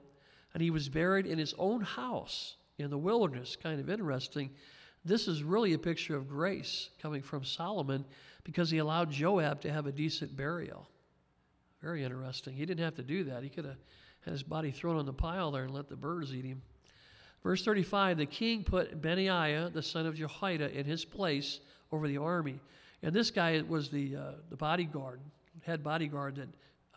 and 0.54 0.62
he 0.62 0.70
was 0.70 0.88
buried 0.88 1.26
in 1.26 1.38
his 1.38 1.54
own 1.58 1.82
house 1.82 2.56
in 2.78 2.90
the 2.90 2.98
wilderness. 2.98 3.56
Kind 3.56 3.80
of 3.80 3.90
interesting. 3.90 4.52
This 5.04 5.28
is 5.28 5.44
really 5.44 5.74
a 5.74 5.80
picture 5.80 6.16
of 6.16 6.28
grace 6.28 6.90
coming 7.02 7.22
from 7.22 7.44
Solomon 7.44 8.06
because 8.44 8.70
he 8.70 8.78
allowed 8.78 9.12
Joab 9.12 9.62
to 9.62 9.72
have 9.72 9.88
a 9.88 9.92
decent 9.92 10.36
burial. 10.36 10.88
Very 11.82 12.04
interesting. 12.04 12.54
He 12.54 12.66
didn't 12.66 12.84
have 12.84 12.96
to 12.96 13.04
do 13.04 13.24
that. 13.26 13.44
He 13.44 13.50
could 13.50 13.66
have 13.66 13.78
had 14.22 14.34
his 14.34 14.44
body 14.44 14.72
thrown 14.72 14.98
on 14.98 15.06
the 15.06 15.14
pile 15.14 15.52
there 15.52 15.64
and 15.64 15.74
let 15.74 15.90
the 15.90 15.96
birds 15.96 16.34
eat 16.34 16.46
him. 16.46 16.62
Verse 17.44 17.66
35 17.66 18.18
The 18.18 18.26
king 18.26 18.64
put 18.64 19.02
Benaiah, 19.02 19.72
the 19.74 19.82
son 19.82 20.06
of 20.06 20.16
Jehoiada, 20.16 20.78
in 20.78 20.86
his 20.86 21.04
place 21.04 21.60
over 21.92 22.08
the 22.08 22.18
army. 22.18 22.60
And 23.04 23.14
this 23.14 23.32
guy 23.32 23.62
was 23.68 23.90
the, 23.90 24.16
uh, 24.16 24.32
the 24.50 24.56
bodyguard, 24.56 25.20
head 25.64 25.84
bodyguard 25.84 26.36
that 26.36 26.50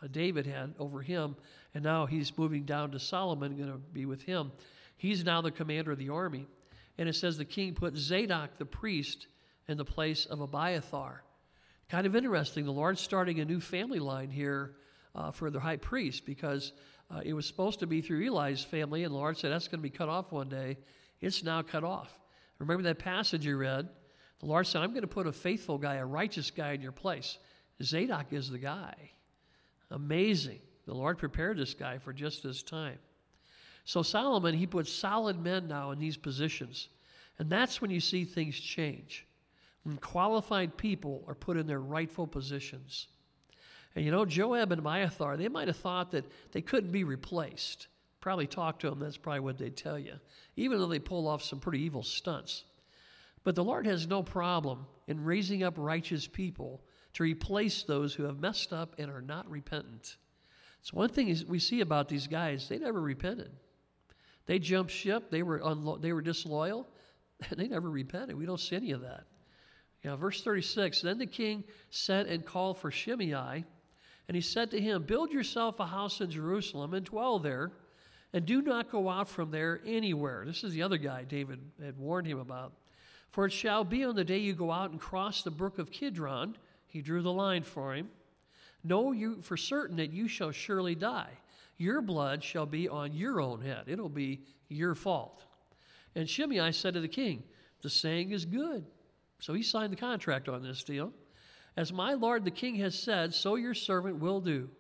uh, 0.03 0.09
David 0.11 0.47
had 0.47 0.75
over 0.79 1.01
him. 1.01 1.35
And 1.75 1.83
now 1.83 2.05
he's 2.05 2.37
moving 2.37 2.65
down 2.65 2.91
to 2.91 2.99
Solomon, 2.99 3.57
going 3.57 3.73
to 3.73 3.79
be 3.79 4.05
with 4.05 4.23
him. 4.23 4.53
He's 4.97 5.25
now 5.25 5.41
the 5.41 5.51
commander 5.51 5.93
of 5.93 5.99
the 5.99 6.11
army. 6.11 6.47
And 6.99 7.09
it 7.09 7.15
says 7.15 7.37
the 7.37 7.45
king 7.45 7.75
put 7.75 7.97
Zadok 7.97 8.59
the 8.59 8.65
priest 8.65 9.27
in 9.69 9.77
the 9.77 9.85
place 9.85 10.27
of 10.27 10.41
Abiathar. 10.41 11.23
Kind 11.89 12.07
of 12.07 12.17
interesting. 12.17 12.65
The 12.65 12.73
Lord's 12.73 13.01
starting 13.01 13.41
a 13.41 13.45
new 13.45 13.61
family 13.61 13.99
line 13.99 14.31
here 14.31 14.77
uh, 15.15 15.31
for 15.31 15.51
the 15.51 15.61
high 15.61 15.77
priest 15.77 16.25
because 16.25 16.73
uh, 17.11 17.21
it 17.25 17.35
was 17.35 17.47
supposed 17.47 17.81
to 17.81 17.87
be 17.87 18.01
through 18.01 18.25
Eli's 18.27 18.63
family, 18.63 19.05
and 19.05 19.13
the 19.13 19.19
Lord 19.19 19.37
said 19.37 19.53
that's 19.53 19.69
going 19.69 19.81
to 19.81 19.83
be 19.83 19.91
cut 19.91 20.09
off 20.09 20.33
one 20.33 20.49
day. 20.49 20.79
It's 21.21 21.45
now 21.45 21.63
cut 21.63 21.85
off. 21.85 22.11
Remember 22.59 22.83
that 22.85 22.99
passage 22.99 23.45
you 23.45 23.57
read? 23.57 23.89
The 24.41 24.47
Lord 24.47 24.67
said, 24.67 24.83
I'm 24.83 24.91
going 24.91 25.03
to 25.03 25.07
put 25.07 25.27
a 25.27 25.33
faithful 25.33 25.79
guy, 25.79 25.97
a 25.97 26.07
righteous 26.07 26.51
guy 26.51 26.73
in 26.73 26.81
your 26.81 26.93
place. 26.93 27.39
Zadok 27.83 28.33
is 28.33 28.51
the 28.51 28.59
guy. 28.59 28.95
Amazing. 29.91 30.61
The 30.87 30.95
Lord 30.95 31.19
prepared 31.19 31.57
this 31.57 31.75
guy 31.75 31.99
for 31.99 32.13
just 32.13 32.43
this 32.43 32.63
time. 32.63 32.99
So 33.85 34.03
Solomon, 34.03 34.55
he 34.55 34.67
put 34.67 34.87
solid 34.87 35.43
men 35.43 35.69
now 35.69 35.91
in 35.91 35.99
these 35.99 36.17
positions. 36.17 36.89
And 37.39 37.51
that's 37.51 37.81
when 37.81 37.91
you 37.91 38.01
see 38.01 38.25
things 38.25 38.59
change. 38.59 39.27
When 39.83 39.99
qualified 39.99 40.77
people 40.77 41.25
are 41.29 41.35
put 41.35 41.57
in 41.57 41.67
their 41.67 41.81
rightful 41.81 42.27
positions. 42.27 43.09
And 43.95 44.05
you 44.05 44.11
know, 44.11 44.25
Joab 44.25 44.73
and 44.73 44.81
Abiathar, 44.81 45.37
they 45.37 45.49
might 45.49 45.69
have 45.69 45.77
thought 45.77 46.11
that 46.13 46.25
they 46.53 46.63
couldn't 46.63 46.93
be 46.93 47.05
replaced. 47.05 47.89
Probably 48.21 48.47
talk 48.47 48.79
to 48.81 48.91
them, 48.91 48.99
that's 48.99 49.19
probably 49.19 49.41
what 49.41 49.59
they'd 49.59 49.77
tell 49.77 49.99
you, 49.99 50.15
even 50.57 50.79
though 50.79 50.87
they 50.87 50.99
pull 50.99 51.29
off 51.29 51.43
some 51.43 51.61
pretty 51.61 51.81
evil 51.81 52.03
stunts. 52.03 52.65
But 53.45 53.55
the 53.55 53.63
Lord 53.65 53.87
has 53.87 54.07
no 54.07 54.23
problem 54.23 54.87
in 55.07 55.23
raising 55.23 55.63
up 55.63 55.75
righteous 55.77 56.27
people 56.27 56.81
to 57.13 57.23
replace 57.23 57.83
those 57.83 58.15
who 58.15 58.25
have 58.25 58.41
messed 58.41 58.73
up 58.73 58.95
and 58.99 59.11
are 59.11 59.21
not 59.21 59.49
repentant. 59.51 60.17
So, 60.81 60.97
one 60.97 61.11
thing 61.11 61.37
we 61.47 61.59
see 61.59 61.83
about 61.83 62.09
these 62.09 62.27
guys, 62.27 62.69
they 62.69 62.79
never 62.79 63.01
repented. 63.01 63.51
They 64.47 64.59
jumped 64.59 64.93
ship, 64.93 65.31
they 65.31 65.43
were, 65.43 65.61
unlo- 65.61 66.01
they 66.01 66.13
were 66.13 66.21
disloyal, 66.23 66.87
they 67.57 67.69
never 67.69 67.91
repented. 67.91 68.37
We 68.37 68.47
don't 68.47 68.61
see 68.61 68.77
any 68.77 68.91
of 68.91 69.01
that. 69.03 69.25
Know, 70.05 70.17
verse 70.17 70.43
36 70.43 71.01
Then 71.01 71.19
the 71.19 71.27
king 71.27 71.65
sent 71.91 72.29
and 72.29 72.45
called 72.45 72.79
for 72.79 72.91
Shimei, 72.91 73.65
and 74.29 74.35
he 74.35 74.41
said 74.41 74.71
to 74.73 74.81
him, 74.81 75.03
Build 75.03 75.33
yourself 75.33 75.81
a 75.81 75.87
house 75.87 76.21
in 76.21 76.31
Jerusalem 76.31 76.95
and 76.95 77.07
dwell 77.07 77.39
there, 77.39 77.73
and 78.33 78.45
do 78.45 78.61
not 78.61 78.91
go 78.91 79.09
out 79.09 79.29
from 79.29 79.51
there 79.51 79.81
anywhere. 79.87 80.45
This 80.47 80.65
is 80.65 80.75
the 80.75 80.83
other 80.83 80.99
guy 80.99 81.25
David 81.25 81.61
had 81.83 81.97
warned 81.97 82.27
him 82.27 82.39
about. 82.39 82.73
For 83.31 83.47
it 83.47 83.53
shall 83.53 83.83
be 83.83 84.05
on 84.05 84.15
the 84.15 84.25
day 84.25 84.39
you 84.39 84.55
go 84.55 84.71
out 84.71 84.91
and 84.91 85.01
cross 85.01 85.43
the 85.43 85.51
brook 85.51 85.79
of 85.79 85.91
Kidron, 85.91 86.57
he 86.87 87.01
drew 87.01 87.23
the 87.23 87.33
line 87.33 87.63
for 87.63 87.95
him. 87.95 88.09
Know 88.85 89.13
you 89.13 89.41
for 89.41 89.57
certain 89.57 89.97
that 89.97 90.13
you 90.13 90.29
shall 90.29 90.51
surely 90.53 90.95
die. 90.95 91.31
Your 91.77 92.01
blood 92.01 92.43
shall 92.43 92.67
be 92.67 92.89
on 92.89 93.13
your 93.13 93.41
own 93.41 93.61
head. 93.61 93.85
It'll 93.87 94.09
be 94.09 94.43
your 94.69 94.95
fault. 94.95 95.45
And 96.15 96.29
Shimei 96.29 96.73
said 96.73 96.95
to 96.95 97.01
the 97.01 97.09
king, 97.09 97.43
The 97.83 97.91
saying 97.91 98.31
is 98.31 98.45
good. 98.45 98.85
So 99.41 99.53
he 99.53 99.63
signed 99.63 99.93
the 99.93 99.97
contract 99.97 100.49
on 100.49 100.63
this 100.63 100.85
deal. 100.85 101.13
As 101.77 101.93
my 101.93 102.15
lord 102.15 102.45
the 102.45 102.51
king 102.51 102.77
has 102.77 102.97
said, 102.97 103.35
so 103.35 103.57
your 103.57 103.75
servant 103.75 104.19
will 104.21 104.41
do. 104.41 104.71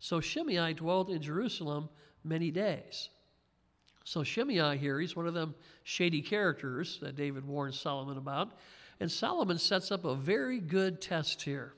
So 0.00 0.20
Shimei 0.20 0.74
dwelt 0.74 1.10
in 1.10 1.22
Jerusalem 1.22 1.88
many 2.24 2.50
days. 2.50 3.08
So 4.04 4.22
Shimei 4.22 4.76
here, 4.76 5.00
he's 5.00 5.16
one 5.16 5.26
of 5.26 5.34
them 5.34 5.54
shady 5.84 6.20
characters 6.20 6.98
that 7.00 7.16
David 7.16 7.46
warned 7.46 7.74
Solomon 7.74 8.18
about. 8.18 8.58
And 9.00 9.10
Solomon 9.10 9.58
sets 9.58 9.90
up 9.90 10.04
a 10.04 10.14
very 10.14 10.60
good 10.60 11.00
test 11.00 11.42
here. 11.42 11.74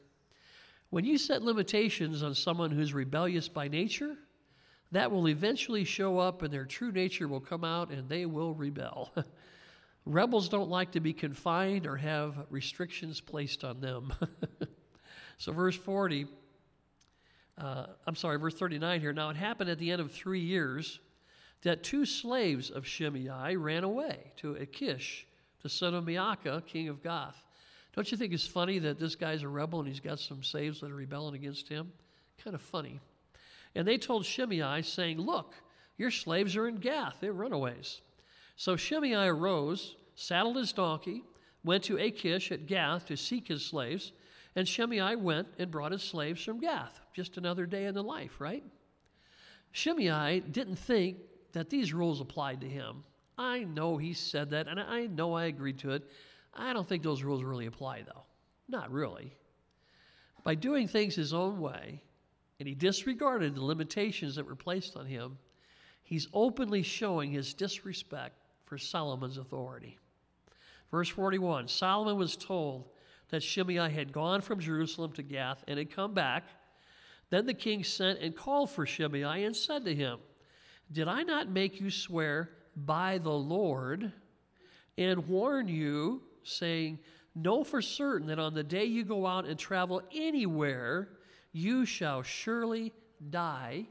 When 0.91 1.05
you 1.05 1.18
set 1.18 1.43
limitations 1.43 2.22
on 2.22 2.35
someone 2.35 2.70
who's 2.70 2.95
rebellious 2.95 3.49
by 3.49 3.68
nature, 3.68 4.16
that 4.95 5.11
will 5.11 5.28
eventually 5.28 5.84
show 5.84 6.18
up 6.18 6.42
and 6.42 6.53
their 6.53 6.64
true 6.64 6.92
nature 6.92 7.28
will 7.28 7.40
come 7.40 7.64
out 7.64 7.90
and 7.90 8.09
they 8.09 8.26
will 8.26 8.55
rebel. 8.55 9.12
Rebels 10.07 10.49
don't 10.49 10.68
like 10.68 10.92
to 10.92 11.01
be 11.01 11.12
confined 11.12 11.86
or 11.86 11.97
have 11.97 12.34
restrictions 12.51 13.20
placed 13.20 13.64
on 13.64 13.80
them. 13.80 14.12
so, 15.38 15.51
verse 15.53 15.76
40, 15.76 16.26
uh, 17.57 17.86
I'm 18.07 18.14
sorry, 18.14 18.38
verse 18.38 18.55
39 18.55 19.01
here. 19.01 19.12
Now, 19.14 19.30
it 19.30 19.36
happened 19.36 19.70
at 19.70 19.78
the 19.78 19.90
end 19.90 20.03
of 20.03 20.12
three 20.12 20.40
years 20.40 21.01
that 21.62 21.82
two 21.82 22.05
slaves 22.05 22.70
of 22.70 22.86
Shimei 22.86 23.57
ran 23.57 23.82
away 23.82 24.32
to 24.36 24.55
Achish, 24.57 25.26
the 25.62 25.70
son 25.70 25.95
of 25.95 26.05
Maacah, 26.05 26.66
king 26.66 26.88
of 26.88 27.03
Gath. 27.03 27.42
Don't 27.95 28.11
you 28.11 28.18
think 28.18 28.34
it's 28.34 28.47
funny 28.47 28.78
that 28.80 28.99
this 28.99 29.14
guy's 29.16 29.42
a 29.42 29.49
rebel 29.49 29.78
and 29.78 29.88
he's 29.88 30.01
got 30.01 30.20
some 30.20 30.42
slaves 30.42 30.80
that 30.80 30.90
are 30.90 30.97
rebelling 30.97 31.34
against 31.34 31.68
him? 31.68 31.92
Kind 32.42 32.55
of 32.55 32.61
funny. 32.61 33.01
And 33.75 33.87
they 33.87 33.99
told 33.99 34.25
Shimei, 34.25 34.83
saying, 34.83 35.18
Look, 35.18 35.55
your 35.97 36.11
slaves 36.11 36.57
are 36.57 36.68
in 36.68 36.77
Gath, 36.77 37.18
they're 37.20 37.33
runaways. 37.33 38.01
So 38.57 38.77
Shimei 38.77 39.27
arose, 39.27 39.97
saddled 40.14 40.57
his 40.57 40.72
donkey, 40.72 41.25
went 41.64 41.85
to 41.85 41.97
Achish 41.97 42.53
at 42.53 42.66
Gath 42.66 43.07
to 43.07 43.16
seek 43.16 43.49
his 43.49 43.64
slaves, 43.64 44.12
and 44.55 44.68
Shimei 44.68 45.16
went 45.16 45.49
and 45.59 45.70
brought 45.70 45.93
his 45.93 46.03
slaves 46.03 46.45
from 46.45 46.61
Gath. 46.61 47.01
Just 47.14 47.37
another 47.37 47.66
day 47.66 47.87
in 47.87 47.95
the 47.95 48.03
life, 48.03 48.41
right? 48.41 48.62
Shimei 49.72 50.41
didn't 50.41 50.77
think 50.77 51.18
that 51.53 51.70
these 51.70 51.93
rules 51.93 52.20
applied 52.20 52.61
to 52.61 52.68
him. 52.68 53.03
I 53.37 53.64
know 53.64 53.97
he 53.97 54.12
said 54.12 54.51
that, 54.51 54.68
and 54.68 54.79
I 54.79 55.07
know 55.07 55.35
I 55.35 55.47
agreed 55.47 55.79
to 55.81 55.91
it. 55.91 56.05
I 56.53 56.72
don't 56.72 56.89
think 56.89 57.03
those 57.03 57.25
rules 57.25 57.43
really 57.43 57.66
apply, 57.66 58.03
though. 58.03 58.22
Not 58.68 58.93
really. 58.93 59.35
By 60.45 60.55
doing 60.55 60.87
things 60.87 61.16
his 61.16 61.33
own 61.33 61.59
way, 61.59 62.03
and 62.65 62.71
he 62.71 62.75
disregarded 62.75 63.55
the 63.55 63.62
limitations 63.62 64.37
that 64.37 64.47
were 64.47 64.57
placed 64.57 64.97
on 64.97 65.05
him, 65.05 65.37
he's 66.03 66.29
openly 66.33 66.83
showing 66.83 67.31
his 67.31 67.53
disrespect 67.53 68.39
for 68.65 68.79
Solomon's 68.79 69.37
authority. 69.37 69.99
Verse 70.91 71.11
41 71.11 71.69
Solomon 71.69 72.17
was 72.17 72.39
told 72.39 72.89
that 73.29 73.43
Shimei 73.43 73.91
had 73.91 74.15
gone 74.15 74.41
from 74.41 74.61
Jerusalem 74.61 75.12
to 75.12 75.23
Gath 75.23 75.62
and 75.69 75.79
had 75.79 75.95
come 75.95 76.15
back. 76.15 76.45
Then 77.29 77.45
the 77.45 77.53
king 77.53 77.85
sent 77.85 78.21
and 78.21 78.35
called 78.35 78.71
for 78.71 78.87
Shimei 78.87 79.45
and 79.45 79.55
said 79.55 79.85
to 79.85 79.95
him, 79.95 80.21
Did 80.91 81.07
I 81.07 81.23
not 81.23 81.51
make 81.51 81.83
you 81.83 81.91
swear 81.91 82.49
by 82.75 83.19
the 83.19 83.31
Lord 83.31 84.11
and 84.97 85.29
warn 85.29 85.69
you, 85.69 86.23
saying, 86.45 86.99
Know 87.35 87.62
for 87.62 87.83
certain 87.83 88.29
that 88.29 88.39
on 88.39 88.55
the 88.55 88.65
day 88.65 88.87
you 88.87 89.05
go 89.05 89.27
out 89.27 89.45
and 89.45 89.59
travel 89.59 90.01
anywhere, 90.15 91.11
you 91.55 91.86
shall 91.86 92.22
surely 92.22 92.92
die. 93.30 93.86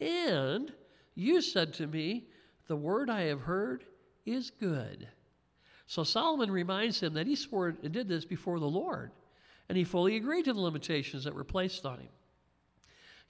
And 0.00 0.72
you 1.14 1.40
said 1.40 1.72
to 1.74 1.86
me, 1.86 2.26
The 2.66 2.76
word 2.76 3.08
I 3.08 3.22
have 3.22 3.42
heard 3.42 3.84
is 4.26 4.50
good. 4.50 5.08
So 5.86 6.02
Solomon 6.02 6.50
reminds 6.50 7.00
him 7.00 7.14
that 7.14 7.28
he 7.28 7.36
swore 7.36 7.76
and 7.82 7.92
did 7.92 8.08
this 8.08 8.24
before 8.24 8.58
the 8.58 8.66
Lord, 8.66 9.12
and 9.68 9.78
he 9.78 9.84
fully 9.84 10.16
agreed 10.16 10.46
to 10.46 10.52
the 10.52 10.60
limitations 10.60 11.22
that 11.24 11.34
were 11.34 11.44
placed 11.44 11.86
on 11.86 12.00
him. 12.00 12.08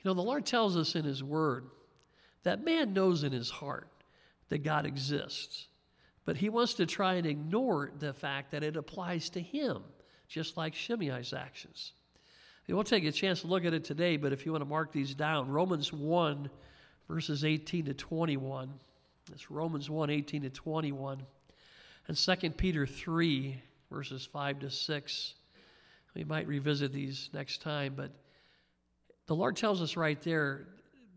You 0.02 0.08
know, 0.08 0.14
the 0.14 0.22
Lord 0.22 0.46
tells 0.46 0.74
us 0.74 0.94
in 0.94 1.04
his 1.04 1.22
word 1.22 1.66
that 2.44 2.64
man 2.64 2.94
knows 2.94 3.24
in 3.24 3.32
his 3.32 3.50
heart 3.50 3.88
that 4.48 4.64
God 4.64 4.86
exists, 4.86 5.68
but 6.24 6.38
he 6.38 6.48
wants 6.48 6.74
to 6.74 6.86
try 6.86 7.14
and 7.14 7.26
ignore 7.26 7.90
the 7.98 8.14
fact 8.14 8.52
that 8.52 8.62
it 8.62 8.76
applies 8.76 9.28
to 9.30 9.40
him, 9.40 9.82
just 10.28 10.56
like 10.56 10.72
Shimei's 10.72 11.34
actions. 11.34 11.92
We 12.66 12.74
won't 12.74 12.88
take 12.88 13.04
a 13.04 13.12
chance 13.12 13.42
to 13.42 13.46
look 13.46 13.64
at 13.64 13.74
it 13.74 13.84
today, 13.84 14.16
but 14.16 14.32
if 14.32 14.44
you 14.44 14.52
want 14.52 14.62
to 14.62 14.68
mark 14.68 14.92
these 14.92 15.14
down, 15.14 15.48
Romans 15.48 15.92
1, 15.92 16.50
verses 17.08 17.44
18 17.44 17.86
to 17.86 17.94
21. 17.94 18.72
It's 19.32 19.50
Romans 19.50 19.88
1 19.88 20.10
18 20.10 20.42
to 20.42 20.50
21. 20.50 21.22
And 22.08 22.16
2 22.16 22.50
Peter 22.50 22.86
3, 22.86 23.62
verses 23.90 24.26
5 24.32 24.60
to 24.60 24.70
6. 24.70 25.34
We 26.14 26.24
might 26.24 26.48
revisit 26.48 26.92
these 26.92 27.28
next 27.32 27.62
time, 27.62 27.94
but 27.96 28.10
the 29.26 29.34
Lord 29.34 29.56
tells 29.56 29.82
us 29.82 29.96
right 29.96 30.20
there 30.22 30.66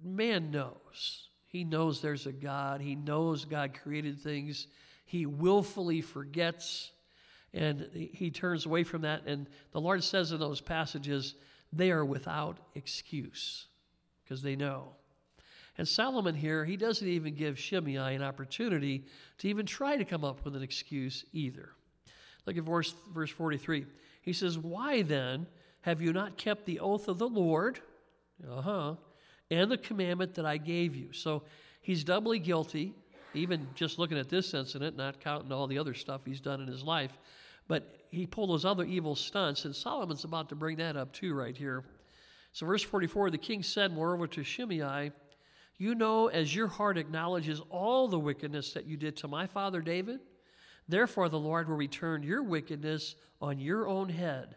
man 0.03 0.51
knows. 0.51 1.29
He 1.45 1.63
knows 1.63 2.01
there's 2.01 2.27
a 2.27 2.31
God. 2.31 2.81
He 2.81 2.95
knows 2.95 3.45
God 3.45 3.73
created 3.73 4.21
things. 4.21 4.67
He 5.05 5.25
willfully 5.25 6.01
forgets 6.01 6.91
and 7.53 7.89
he 7.93 8.29
turns 8.29 8.65
away 8.65 8.83
from 8.83 9.01
that. 9.01 9.25
And 9.25 9.47
the 9.71 9.81
Lord 9.81 10.03
says 10.03 10.31
in 10.31 10.39
those 10.39 10.61
passages, 10.61 11.35
they 11.73 11.91
are 11.91 12.05
without 12.05 12.57
excuse 12.75 13.67
because 14.23 14.41
they 14.41 14.55
know. 14.55 14.89
And 15.77 15.87
Solomon 15.87 16.35
here, 16.35 16.65
he 16.65 16.75
doesn't 16.75 17.07
even 17.07 17.35
give 17.35 17.57
Shimei 17.57 17.95
an 17.95 18.21
opportunity 18.21 19.05
to 19.37 19.47
even 19.47 19.65
try 19.65 19.95
to 19.95 20.03
come 20.05 20.23
up 20.23 20.43
with 20.43 20.55
an 20.55 20.61
excuse 20.61 21.23
either. 21.31 21.69
Look 22.45 22.57
at 22.57 22.63
verse, 22.63 22.93
verse 23.13 23.29
43. 23.29 23.85
He 24.21 24.33
says, 24.33 24.57
Why 24.57 25.01
then 25.03 25.47
have 25.81 26.01
you 26.01 26.11
not 26.11 26.37
kept 26.37 26.65
the 26.65 26.79
oath 26.79 27.07
of 27.07 27.17
the 27.17 27.29
Lord? 27.29 27.79
Uh 28.45 28.61
huh. 28.61 28.95
And 29.49 29.71
the 29.71 29.77
commandment 29.77 30.35
that 30.35 30.45
I 30.45 30.57
gave 30.57 30.95
you. 30.95 31.13
So 31.13 31.43
he's 31.81 32.03
doubly 32.03 32.39
guilty, 32.39 32.93
even 33.33 33.67
just 33.75 33.99
looking 33.99 34.17
at 34.17 34.29
this 34.29 34.53
incident, 34.53 34.97
not 34.97 35.19
counting 35.19 35.51
all 35.51 35.67
the 35.67 35.77
other 35.77 35.93
stuff 35.93 36.21
he's 36.25 36.39
done 36.39 36.61
in 36.61 36.67
his 36.67 36.83
life. 36.83 37.17
But 37.67 38.05
he 38.09 38.25
pulled 38.25 38.49
those 38.49 38.65
other 38.65 38.83
evil 38.83 39.15
stunts, 39.15 39.65
and 39.65 39.75
Solomon's 39.75 40.23
about 40.23 40.49
to 40.49 40.55
bring 40.55 40.77
that 40.77 40.97
up 40.97 41.13
too, 41.13 41.33
right 41.33 41.55
here. 41.55 41.83
So, 42.51 42.65
verse 42.65 42.81
44 42.81 43.29
the 43.29 43.37
king 43.37 43.61
said, 43.61 43.93
moreover, 43.93 44.27
to 44.27 44.43
Shimei, 44.43 45.11
you 45.77 45.95
know, 45.95 46.27
as 46.27 46.53
your 46.53 46.67
heart 46.67 46.97
acknowledges 46.97 47.61
all 47.69 48.07
the 48.07 48.19
wickedness 48.19 48.73
that 48.73 48.85
you 48.85 48.97
did 48.97 49.15
to 49.17 49.27
my 49.27 49.45
father 49.47 49.81
David, 49.81 50.19
therefore 50.87 51.29
the 51.29 51.39
Lord 51.39 51.69
will 51.69 51.77
return 51.77 52.23
your 52.23 52.43
wickedness 52.43 53.15
on 53.41 53.59
your 53.59 53.87
own 53.87 54.09
head. 54.09 54.55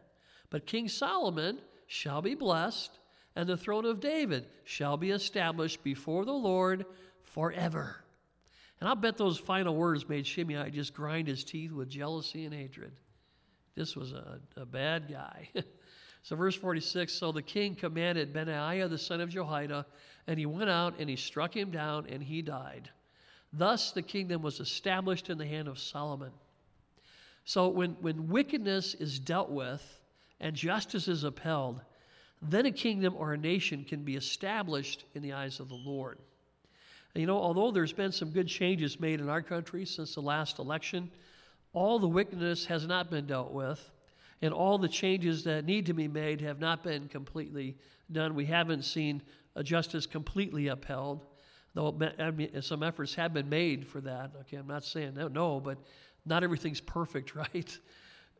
But 0.50 0.66
King 0.66 0.88
Solomon 0.88 1.58
shall 1.86 2.22
be 2.22 2.34
blessed 2.34 2.98
and 3.34 3.48
the 3.48 3.56
throne 3.56 3.84
of 3.84 4.00
David 4.00 4.46
shall 4.64 4.96
be 4.96 5.10
established 5.10 5.82
before 5.82 6.24
the 6.24 6.32
Lord 6.32 6.84
forever. 7.22 8.04
And 8.82 8.88
I'll 8.88 8.96
bet 8.96 9.16
those 9.16 9.38
final 9.38 9.76
words 9.76 10.08
made 10.08 10.26
Shimei 10.26 10.68
just 10.70 10.92
grind 10.92 11.28
his 11.28 11.44
teeth 11.44 11.70
with 11.70 11.88
jealousy 11.88 12.46
and 12.46 12.52
hatred. 12.52 12.90
This 13.76 13.94
was 13.94 14.10
a, 14.10 14.40
a 14.56 14.66
bad 14.66 15.08
guy. 15.08 15.50
so, 16.24 16.34
verse 16.34 16.56
46 16.56 17.12
So 17.12 17.30
the 17.30 17.42
king 17.42 17.76
commanded 17.76 18.32
Benaiah 18.32 18.88
the 18.88 18.98
son 18.98 19.20
of 19.20 19.28
Jehoiada, 19.28 19.86
and 20.26 20.36
he 20.36 20.46
went 20.46 20.68
out 20.68 20.94
and 20.98 21.08
he 21.08 21.14
struck 21.14 21.56
him 21.56 21.70
down, 21.70 22.08
and 22.08 22.20
he 22.20 22.42
died. 22.42 22.90
Thus 23.52 23.92
the 23.92 24.02
kingdom 24.02 24.42
was 24.42 24.58
established 24.58 25.30
in 25.30 25.38
the 25.38 25.46
hand 25.46 25.68
of 25.68 25.78
Solomon. 25.78 26.32
So, 27.44 27.68
when, 27.68 27.90
when 28.00 28.30
wickedness 28.30 28.94
is 28.94 29.20
dealt 29.20 29.50
with 29.50 30.00
and 30.40 30.56
justice 30.56 31.06
is 31.06 31.22
upheld, 31.22 31.82
then 32.42 32.66
a 32.66 32.72
kingdom 32.72 33.14
or 33.16 33.32
a 33.32 33.38
nation 33.38 33.84
can 33.84 34.02
be 34.02 34.16
established 34.16 35.04
in 35.14 35.22
the 35.22 35.34
eyes 35.34 35.60
of 35.60 35.68
the 35.68 35.76
Lord. 35.76 36.18
You 37.14 37.26
know, 37.26 37.38
although 37.38 37.70
there's 37.70 37.92
been 37.92 38.12
some 38.12 38.30
good 38.30 38.48
changes 38.48 38.98
made 38.98 39.20
in 39.20 39.28
our 39.28 39.42
country 39.42 39.84
since 39.84 40.14
the 40.14 40.22
last 40.22 40.58
election, 40.58 41.10
all 41.74 41.98
the 41.98 42.08
wickedness 42.08 42.64
has 42.66 42.86
not 42.86 43.10
been 43.10 43.26
dealt 43.26 43.52
with, 43.52 43.90
and 44.40 44.52
all 44.52 44.78
the 44.78 44.88
changes 44.88 45.44
that 45.44 45.64
need 45.64 45.86
to 45.86 45.92
be 45.92 46.08
made 46.08 46.40
have 46.40 46.58
not 46.58 46.82
been 46.82 47.08
completely 47.08 47.76
done. 48.10 48.34
We 48.34 48.46
haven't 48.46 48.82
seen 48.82 49.22
uh, 49.54 49.62
justice 49.62 50.06
completely 50.06 50.68
upheld, 50.68 51.26
though 51.74 51.98
some 52.60 52.82
efforts 52.82 53.14
have 53.14 53.34
been 53.34 53.48
made 53.48 53.86
for 53.86 54.00
that. 54.00 54.32
Okay, 54.40 54.56
I'm 54.56 54.66
not 54.66 54.84
saying 54.84 55.14
no, 55.14 55.28
no, 55.28 55.60
but 55.60 55.78
not 56.24 56.42
everything's 56.42 56.80
perfect, 56.80 57.34
right? 57.34 57.78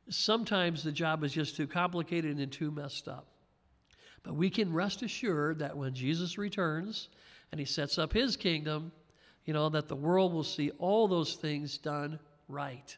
Sometimes 0.09 0.83
the 0.83 0.93
job 0.93 1.25
is 1.25 1.33
just 1.33 1.57
too 1.57 1.67
complicated 1.67 2.39
and 2.39 2.51
too 2.51 2.71
messed 2.71 3.07
up. 3.07 3.27
But 4.23 4.35
we 4.35 4.51
can 4.51 4.73
rest 4.73 5.03
assured 5.03 5.59
that 5.59 5.77
when 5.77 5.95
Jesus 5.95 6.39
returns 6.39 7.09
and 7.53 7.61
he 7.61 7.67
sets 7.67 7.99
up 7.99 8.13
his 8.13 8.37
kingdom, 8.37 8.91
you 9.45 9.53
know, 9.53 9.69
that 9.69 9.87
the 9.87 9.95
world 9.95 10.33
will 10.33 10.43
see 10.43 10.71
all 10.79 11.07
those 11.07 11.35
things 11.35 11.79
done 11.79 12.19
right. 12.49 12.97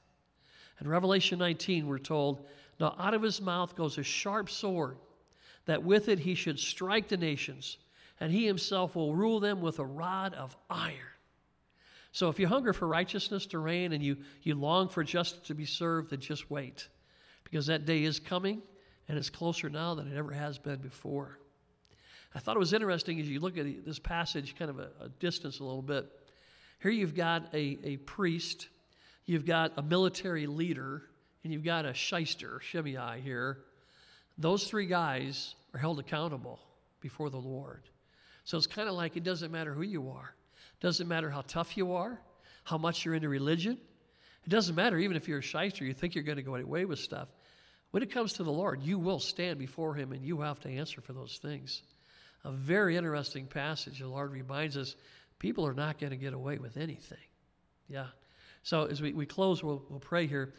In 0.80 0.88
Revelation 0.88 1.38
19, 1.38 1.86
we're 1.86 1.98
told, 1.98 2.46
Now 2.78 2.94
out 2.98 3.14
of 3.14 3.22
his 3.22 3.40
mouth 3.40 3.74
goes 3.74 3.98
a 3.98 4.02
sharp 4.02 4.48
sword, 4.48 4.96
that 5.66 5.82
with 5.82 6.08
it 6.08 6.20
he 6.20 6.34
should 6.34 6.58
strike 6.58 7.08
the 7.08 7.16
nations, 7.16 7.78
and 8.20 8.30
he 8.30 8.46
himself 8.46 8.94
will 8.94 9.14
rule 9.14 9.40
them 9.40 9.60
with 9.60 9.80
a 9.80 9.84
rod 9.84 10.34
of 10.34 10.56
iron. 10.70 10.98
So 12.12 12.28
if 12.28 12.38
you 12.38 12.46
hunger 12.46 12.72
for 12.72 12.86
righteousness 12.86 13.46
to 13.46 13.58
reign 13.58 13.92
and 13.92 14.02
you, 14.02 14.18
you 14.42 14.54
long 14.54 14.88
for 14.88 15.02
justice 15.02 15.40
to 15.48 15.54
be 15.54 15.64
served, 15.64 16.10
then 16.10 16.20
just 16.20 16.48
wait, 16.48 16.88
because 17.42 17.66
that 17.66 17.86
day 17.86 18.04
is 18.04 18.20
coming, 18.20 18.62
and 19.08 19.18
it's 19.18 19.30
closer 19.30 19.68
now 19.68 19.94
than 19.94 20.06
it 20.06 20.16
ever 20.16 20.30
has 20.30 20.58
been 20.58 20.78
before. 20.78 21.38
I 22.34 22.40
thought 22.40 22.56
it 22.56 22.60
was 22.60 22.72
interesting 22.72 23.20
as 23.20 23.28
you 23.28 23.40
look 23.40 23.56
at 23.56 23.84
this 23.84 23.98
passage, 23.98 24.56
kind 24.58 24.70
of 24.70 24.78
a, 24.78 24.88
a 25.00 25.08
distance 25.20 25.60
a 25.60 25.64
little 25.64 25.82
bit. 25.82 26.10
Here 26.82 26.90
you've 26.90 27.14
got 27.14 27.54
a, 27.54 27.78
a 27.84 27.96
priest 27.98 28.68
you've 29.26 29.46
got 29.46 29.72
a 29.76 29.82
military 29.82 30.46
leader, 30.46 31.02
and 31.42 31.52
you've 31.52 31.64
got 31.64 31.84
a 31.84 31.94
shyster, 31.94 32.60
Shimei 32.60 33.20
here. 33.20 33.58
Those 34.38 34.64
three 34.64 34.86
guys 34.86 35.54
are 35.72 35.78
held 35.78 35.98
accountable 35.98 36.58
before 37.00 37.30
the 37.30 37.38
Lord. 37.38 37.82
So 38.44 38.56
it's 38.58 38.66
kind 38.66 38.88
of 38.88 38.94
like 38.94 39.16
it 39.16 39.24
doesn't 39.24 39.50
matter 39.50 39.72
who 39.72 39.82
you 39.82 40.10
are. 40.10 40.34
It 40.80 40.82
doesn't 40.82 41.08
matter 41.08 41.30
how 41.30 41.42
tough 41.46 41.76
you 41.76 41.94
are, 41.94 42.20
how 42.64 42.78
much 42.78 43.04
you're 43.04 43.14
into 43.14 43.28
religion. 43.28 43.78
It 44.44 44.50
doesn't 44.50 44.74
matter 44.74 44.98
even 44.98 45.16
if 45.16 45.28
you're 45.28 45.38
a 45.38 45.42
shyster, 45.42 45.84
you 45.84 45.94
think 45.94 46.14
you're 46.14 46.24
going 46.24 46.36
to 46.36 46.42
go 46.42 46.56
away 46.56 46.84
with 46.84 46.98
stuff. 46.98 47.28
When 47.90 48.02
it 48.02 48.10
comes 48.10 48.34
to 48.34 48.42
the 48.42 48.52
Lord, 48.52 48.82
you 48.82 48.98
will 48.98 49.20
stand 49.20 49.58
before 49.58 49.94
Him 49.94 50.12
and 50.12 50.24
you 50.24 50.40
have 50.40 50.60
to 50.60 50.68
answer 50.68 51.00
for 51.00 51.12
those 51.12 51.38
things. 51.40 51.82
A 52.44 52.50
very 52.50 52.96
interesting 52.96 53.46
passage. 53.46 54.00
The 54.00 54.08
Lord 54.08 54.30
reminds 54.30 54.76
us 54.76 54.96
people 55.38 55.66
are 55.66 55.74
not 55.74 55.98
going 55.98 56.10
to 56.10 56.16
get 56.16 56.34
away 56.34 56.58
with 56.58 56.76
anything. 56.76 57.18
Yeah. 57.88 58.06
So 58.62 58.84
as 58.84 59.02
we, 59.02 59.12
we 59.12 59.26
close, 59.26 59.62
we'll, 59.62 59.82
we'll 59.88 60.00
pray 60.00 60.26
here. 60.26 60.54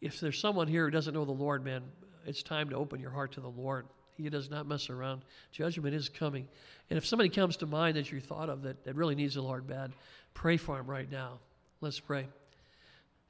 If 0.00 0.20
there's 0.20 0.38
someone 0.38 0.68
here 0.68 0.84
who 0.84 0.90
doesn't 0.90 1.14
know 1.14 1.24
the 1.24 1.32
Lord, 1.32 1.64
man, 1.64 1.82
it's 2.26 2.42
time 2.42 2.70
to 2.70 2.76
open 2.76 3.00
your 3.00 3.10
heart 3.10 3.32
to 3.32 3.40
the 3.40 3.48
Lord. 3.48 3.86
He 4.16 4.28
does 4.28 4.50
not 4.50 4.66
mess 4.66 4.90
around. 4.90 5.24
Judgment 5.52 5.94
is 5.94 6.08
coming. 6.08 6.48
And 6.90 6.96
if 6.96 7.06
somebody 7.06 7.28
comes 7.28 7.56
to 7.58 7.66
mind 7.66 7.96
that 7.96 8.10
you 8.10 8.20
thought 8.20 8.50
of 8.50 8.62
that, 8.62 8.84
that 8.84 8.96
really 8.96 9.14
needs 9.14 9.34
the 9.34 9.42
Lord 9.42 9.66
bad, 9.66 9.92
pray 10.34 10.56
for 10.56 10.78
him 10.78 10.86
right 10.86 11.10
now. 11.10 11.38
Let's 11.80 12.00
pray. 12.00 12.26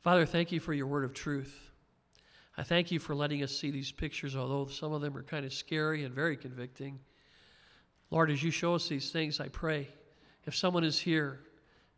Father, 0.02 0.24
thank 0.24 0.50
you 0.52 0.60
for 0.60 0.72
your 0.72 0.86
word 0.86 1.04
of 1.04 1.12
truth. 1.12 1.70
I 2.56 2.62
thank 2.62 2.90
you 2.90 2.98
for 2.98 3.14
letting 3.14 3.42
us 3.42 3.52
see 3.52 3.70
these 3.70 3.92
pictures, 3.92 4.34
although 4.34 4.66
some 4.66 4.92
of 4.92 5.00
them 5.00 5.16
are 5.16 5.22
kind 5.22 5.44
of 5.44 5.52
scary 5.52 6.04
and 6.04 6.14
very 6.14 6.36
convicting. 6.36 6.98
Lord, 8.10 8.30
as 8.30 8.42
you 8.42 8.50
show 8.50 8.74
us 8.74 8.88
these 8.88 9.10
things, 9.10 9.40
I 9.40 9.48
pray 9.48 9.88
if 10.46 10.56
someone 10.56 10.84
is 10.84 10.98
here 10.98 11.40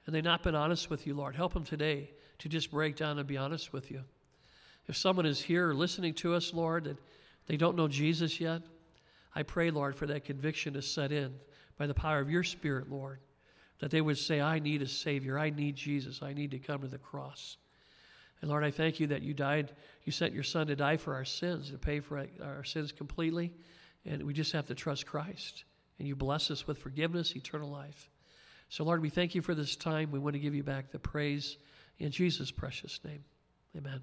and 0.07 0.15
they've 0.15 0.25
not 0.25 0.43
been 0.43 0.55
honest 0.55 0.91
with 0.91 1.07
you, 1.07 1.15
Lord, 1.15 1.37
help 1.37 1.55
them 1.55 1.65
today 1.65 2.11
to 2.39 2.49
just 2.49 2.71
break 2.71 2.97
down 2.97 3.19
and 3.19 3.29
be 3.29 3.37
honest 3.37 3.73
with 3.73 3.91
you. 3.91 4.03
If 4.89 4.97
someone 4.97 5.27
is 5.27 5.41
here 5.41 5.73
listening 5.73 6.15
to 6.15 6.35
us, 6.35 6.53
Lord, 6.53 6.85
that 6.85 6.97
they 7.47 7.57
don't 7.57 7.77
know 7.77 7.87
Jesus 7.87 8.41
yet, 8.41 8.63
I 9.35 9.45
pray, 9.45 9.71
Lord, 9.71 9.95
for 9.95 10.07
that 10.07 10.25
conviction 10.25 10.75
to 10.75 10.83
set 10.83 11.13
in 11.13 11.35
by 11.79 11.87
the 11.87 11.95
power 11.95 12.19
of 12.19 12.31
your 12.31 12.43
Spirit, 12.43 12.91
Lord, 12.91 13.21
that 13.79 13.91
they 13.91 14.01
would 14.01 14.19
say, 14.19 14.41
I 14.41 14.59
need 14.59 14.83
a 14.83 14.89
Savior. 14.89 15.39
I 15.39 15.51
need 15.51 15.77
Jesus. 15.77 16.23
I 16.23 16.33
need 16.33 16.51
to 16.51 16.59
come 16.59 16.81
to 16.81 16.89
the 16.89 16.99
cross. 16.99 17.57
And 18.41 18.51
Lord, 18.51 18.65
I 18.65 18.71
thank 18.71 18.99
you 18.99 19.07
that 19.09 19.23
you 19.23 19.35
died, 19.35 19.73
you 20.05 20.13
sent 20.13 20.33
your 20.33 20.43
Son 20.43 20.67
to 20.67 20.77
die 20.77 20.97
for 20.97 21.15
our 21.15 21.25
sins, 21.25 21.71
to 21.71 21.79
pay 21.79 22.01
for 22.01 22.27
our 22.43 22.65
sins 22.65 22.91
completely. 22.91 23.53
And 24.05 24.25
we 24.25 24.33
just 24.33 24.53
have 24.53 24.67
to 24.67 24.75
trust 24.75 25.07
Christ. 25.07 25.65
And 26.01 26.09
you 26.09 26.17
bless 26.17 26.51
us 26.51 26.67
with 26.67 26.79
forgiveness, 26.79 27.37
eternal 27.37 27.71
life. 27.71 28.09
So, 28.71 28.85
Lord, 28.85 29.03
we 29.03 29.11
thank 29.11 29.35
you 29.35 29.43
for 29.43 29.55
this 29.55 29.77
time. 29.77 30.11
We 30.11 30.19
want 30.19 30.33
to 30.33 30.41
give 30.41 30.55
you 30.55 30.63
back 30.63 30.91
the 30.91 30.99
praise 30.99 31.59
in 31.99 32.11
Jesus' 32.11 32.51
precious 32.51 32.99
name. 33.05 33.23
Amen. 33.77 34.01